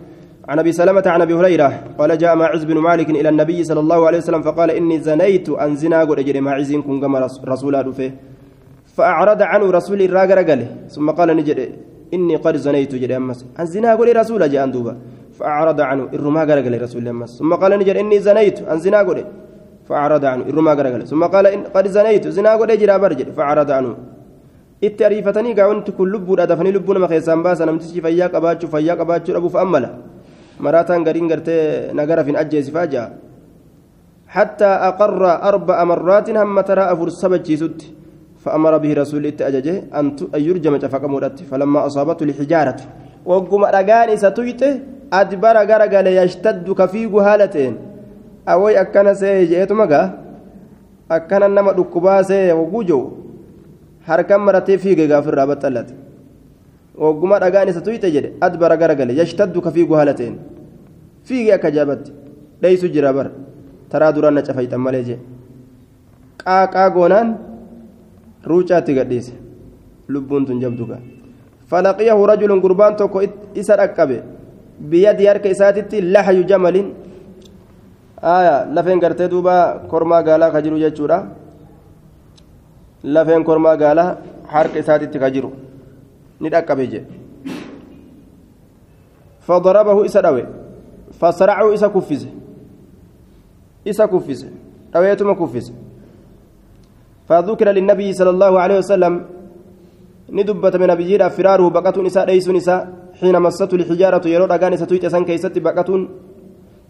عن 0.48 0.58
أبي 0.58 0.72
سلمة 0.72 1.02
عن 1.06 1.20
أبي 1.22 1.34
هريرة 1.34 1.68
قال 1.98 2.18
جاء 2.18 2.36
معز 2.36 2.64
بن 2.64 2.78
مالك 2.78 3.10
إلى 3.10 3.28
النبي 3.28 3.64
صلى 3.64 3.80
الله 3.80 4.06
عليه 4.06 4.18
وسلم 4.18 4.42
فقال 4.42 4.70
إني 4.70 4.98
زنيت 5.08 5.48
أن 5.48 5.76
زنا 5.76 6.00
قد 6.00 6.18
أجري 6.18 6.40
معز 6.40 6.70
كن 6.86 7.00
كما 7.00 7.18
رسول 7.52 7.74
الله 7.74 8.12
فأعرض 8.96 9.42
عنه 9.42 9.66
رسول 9.78 10.00
الراجل 10.02 10.38
قال 10.48 10.60
ثم 10.94 11.10
قال 11.10 11.28
نجد 11.36 11.58
إني 12.14 12.36
قد 12.44 12.56
زنيت 12.56 12.92
جد 13.02 13.12
أمس 13.20 13.40
الزنا 13.60 13.90
قولي 13.98 14.12
رسول 14.12 14.50
جاء 14.52 14.66
دوبا 14.74 14.94
فأعرض 15.38 15.80
عنه 15.80 16.04
الرما 16.16 16.40
قال 16.48 16.82
رسول 16.82 17.08
أمس 17.08 17.30
ثم 17.38 17.54
قال 17.54 17.72
نجد 17.80 17.96
إني 18.02 18.18
زنيت 18.26 18.58
الزنا 18.74 18.98
قولي 19.06 19.24
فأعرض 19.88 20.24
عنه 20.32 20.42
الرما 20.50 20.72
قال 20.78 21.06
ثم 21.06 21.22
قال 21.34 21.46
إن 21.54 21.60
قد 21.74 21.86
زنيت 21.96 22.24
زنا 22.36 22.50
جرا 22.80 22.96
برجل 23.02 23.28
فأعرض 23.36 23.70
عنه. 23.78 23.92
Itti 24.80 25.04
ariifatanii 25.04 25.54
gaawwanti 25.54 25.92
kun 25.92 26.10
lubbuudha 26.10 26.46
dafanii 26.46 26.72
lubbuu 26.72 26.94
nama 26.94 27.08
keessaan 27.08 27.42
baasan 27.42 27.66
namtichi 27.66 28.00
fayyaa 28.00 28.28
qabaachuu 28.34 28.68
fayyaa 28.74 28.96
qabaachuu 28.96 29.34
dhabuuf 29.34 29.56
ammala 29.56 29.90
maraataan 30.58 31.04
gariin 31.04 31.28
gartee 31.28 31.92
nagara 31.94 32.24
fin 32.24 32.36
ajjeesifaa 32.36 32.86
ja'a 32.86 33.08
حتى 34.28 34.64
أقر 34.64 35.22
أربع 35.48 35.84
مرات 35.84 36.30
هم 36.30 36.60
ترى 36.60 36.84
أفر 36.92 37.08
سبجيسوت 37.08 37.80
فأمر 38.44 38.78
به 38.78 38.92
رسول 38.92 39.26
التأججه 39.26 39.76
أن 39.98 40.06
يرجم 40.34 40.78
فقمرت 40.78 41.38
فلما 41.50 41.86
أصابته 41.86 42.24
الحجارة 42.24 42.76
وقم 43.26 43.64
رقاني 43.64 44.16
ستويته 44.16 44.72
أدبر 45.12 45.56
غرقل 45.70 46.06
يشتد 46.06 46.66
كفيق 46.80 47.14
هالتين 47.26 47.74
أوي 48.48 48.80
أكنا 48.80 49.12
سيجيت 49.20 49.72
مقا 49.72 50.02
أكنا 51.10 51.48
نما 51.48 51.72
دكبا 51.72 52.22
سي 52.28 52.52
وقوجو 52.52 53.00
harkan 54.08 54.40
maratee 54.46 54.78
fiige 54.78 55.06
gaafirraa 55.12 55.46
baxxallate. 55.50 55.94
Ogguma 57.06 57.38
dhagaan 57.42 57.68
isa 57.68 57.80
tuyxe 57.80 58.08
jedhe 58.14 58.32
adbara 58.46 58.76
garagale 58.76 59.12
yashtaddu 59.20 59.60
ka 59.62 59.70
fiigu 59.70 59.94
haala 59.94 60.14
ta'een. 60.14 60.36
Akka 61.56 61.70
jaabatti 61.76 62.10
dheeysu 62.62 62.88
jira 62.94 63.12
bar 63.12 63.30
taraa 63.90 64.12
duraan 64.12 64.34
na 64.34 64.42
cafayxan 64.42 64.80
malee 64.86 65.04
jee. 65.08 65.18
Qaaqaa 66.42 66.88
goonaan 66.96 67.28
ruucaatti 68.50 68.94
gadhiise. 68.98 69.32
Lubbuun 70.08 70.46
tun 70.46 70.60
jabduga 70.60 70.98
falaqiyahu 71.70 72.26
rajulun 72.30 72.60
gurbaan 72.64 72.96
tokko 72.96 73.22
isa 73.54 73.76
dhaqqabe. 73.76 74.22
Biyyadii 74.90 75.26
harka 75.26 75.48
isaatitti 75.54 76.00
lahayu 76.14 76.44
jamalin 76.50 76.94
lafeen 78.74 79.00
gartee 79.00 79.28
duuba 79.28 79.82
kormaa 79.90 80.22
gaalaa 80.22 80.50
ka 80.50 80.62
jiru 80.62 80.78
jechuudha 80.78 81.18
lafeen 83.04 83.44
kormaa 83.44 83.76
gaalaa 83.76 84.16
harka 84.46 84.78
isaatitti 84.78 85.18
ka 85.18 85.30
jiru. 85.30 85.52
Ni 86.40 86.48
dhaqqabe 86.50 86.86
jedhe 86.86 87.18
فضربه 89.48 89.98
إسا 90.06 90.20
دوي 90.20 90.44
فصرعه 91.20 91.66
إسا 91.74 91.88
كفز 91.94 92.22
إسا 93.90 94.04
كفز 94.12 94.40
دويتما 94.94 95.34
كفز 95.40 95.66
فذكر 97.28 97.68
للنبي 97.76 98.08
صلى 98.18 98.30
الله 98.34 98.52
عليه 98.62 98.78
وسلم 98.82 99.14
ندبت 100.36 100.74
من 100.80 100.88
نبيجير 100.92 101.22
فراره 101.36 101.66
بقة 101.76 101.96
نساء 102.06 102.24
ليس 102.28 102.48
نساء 102.56 102.80
حين 103.20 103.36
مسته 103.44 103.72
الحجارة 103.80 104.24
يرو 104.34 104.46
دغان 104.52 104.76
ستويت 104.80 105.04
سن 105.14 105.24
كيست 105.28 105.56
بقة 105.66 105.88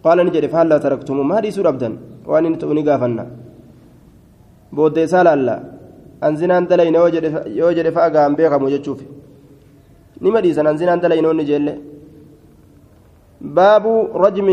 قال 0.05 0.19
نجد 0.27 0.45
فهل 0.53 0.67
لا 0.71 0.79
تركتم 0.85 1.19
ما 1.31 1.39
دي 1.43 1.51
سور 1.57 1.69
ابدا 1.71 1.89
وان 2.31 2.45
نتوني 2.53 2.83
غافنا 2.89 3.25
بود 4.77 4.97
سال 5.13 5.27
الله 5.35 5.57
انزنان 6.25 6.67
دلين 6.67 6.97
وجد 6.97 7.25
يوجد 7.47 7.87
فاغام 7.97 8.35
بيغم 8.39 8.63
وجچوف 8.65 8.99
نما 10.23 10.41
دي 10.41 10.53
سن 10.53 10.67
انزنان 10.67 11.01
دلين 11.01 11.27
ونجل 11.27 11.67
باب 13.41 13.85
رجم 14.15 14.49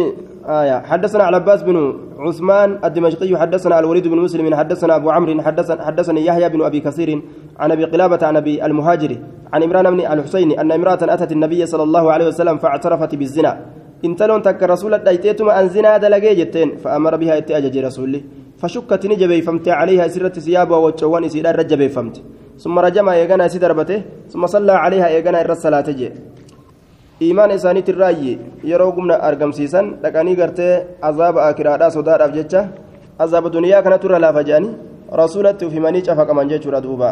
آية 0.46 0.80
حدثنا 0.92 1.24
على 1.24 1.36
عباس 1.36 1.64
بن 1.64 1.94
عثمان 2.20 2.80
الدمشقي 2.84 3.38
حدثنا 3.38 3.80
الوليد 3.80 4.08
بن 4.08 4.18
مسلم 4.18 4.56
حدثنا 4.56 4.96
أبو 4.96 5.10
عمرو 5.10 5.42
حدثنا 5.42 5.86
حدثني 5.86 6.26
يحيى 6.26 6.50
بن 6.50 6.62
أبي 6.62 6.80
كثير 6.80 7.22
عن 7.60 7.72
أبي 7.72 7.84
قلابة 7.86 8.22
عن 8.28 8.38
أبي 8.38 8.66
المهاجر 8.66 9.18
عن 9.54 9.64
عمران 9.64 9.86
بن 9.92 10.00
الحسين 10.00 10.60
أن 10.60 10.72
امرأة 10.72 11.02
أتت 11.02 11.32
النبي 11.32 11.66
صلى 11.66 11.84
الله 11.84 12.12
عليه 12.12 12.28
وسلم 12.28 12.58
فاعترفت 12.58 13.16
بالزنا 13.16 13.52
انتلون 14.06 14.42
تك 14.42 14.64
رسول 14.64 14.98
دايتيتما 14.98 15.60
أن 15.62 15.70
زنا 15.70 15.98
دلقي 15.98 16.36
جتين 16.36 16.70
فأمر 16.78 17.16
بها 17.16 17.38
اتأجج 17.38 17.78
رسولي 17.78 18.22
فشكت 18.62 19.04
نجبي 19.12 19.42
فمت 19.48 19.68
عليها 19.80 20.08
سرة 20.08 20.36
ثيابها 20.46 20.78
وتشوان 20.86 21.24
سيدار 21.34 21.56
رجبي 21.62 21.90
فمت 21.96 22.16
ثم 22.64 22.76
رجم 22.86 23.08
يغنى 23.22 23.46
سدربته 23.54 24.00
ثم 24.32 24.44
صلى 24.54 24.74
عليها 24.84 25.08
يغنى 25.18 25.40
الرسالة 25.46 25.90
جي 26.00 26.10
iimaan 27.24 27.52
isaaniitti 27.56 27.92
irraayyi 27.96 28.34
yeroo 28.70 28.92
gumna 28.92 29.16
argamsiisan 29.28 29.86
dhaqanii 30.04 30.36
gartee 30.36 30.74
azaaba 31.10 31.46
akiraadhaa 31.50 31.92
sodaadhaaf 31.96 32.34
jecha 32.38 32.62
azaaba 33.26 33.50
duniyaa 33.54 33.80
kanatu 33.86 34.10
irra 34.10 34.20
laafa 34.20 34.44
jedhanii 34.50 34.74
rasuulatti 35.22 35.66
uf 35.68 35.74
himanii 35.78 36.04
cafaqaman 36.08 36.52
jechuudha 36.52 36.82
duuba 36.86 37.10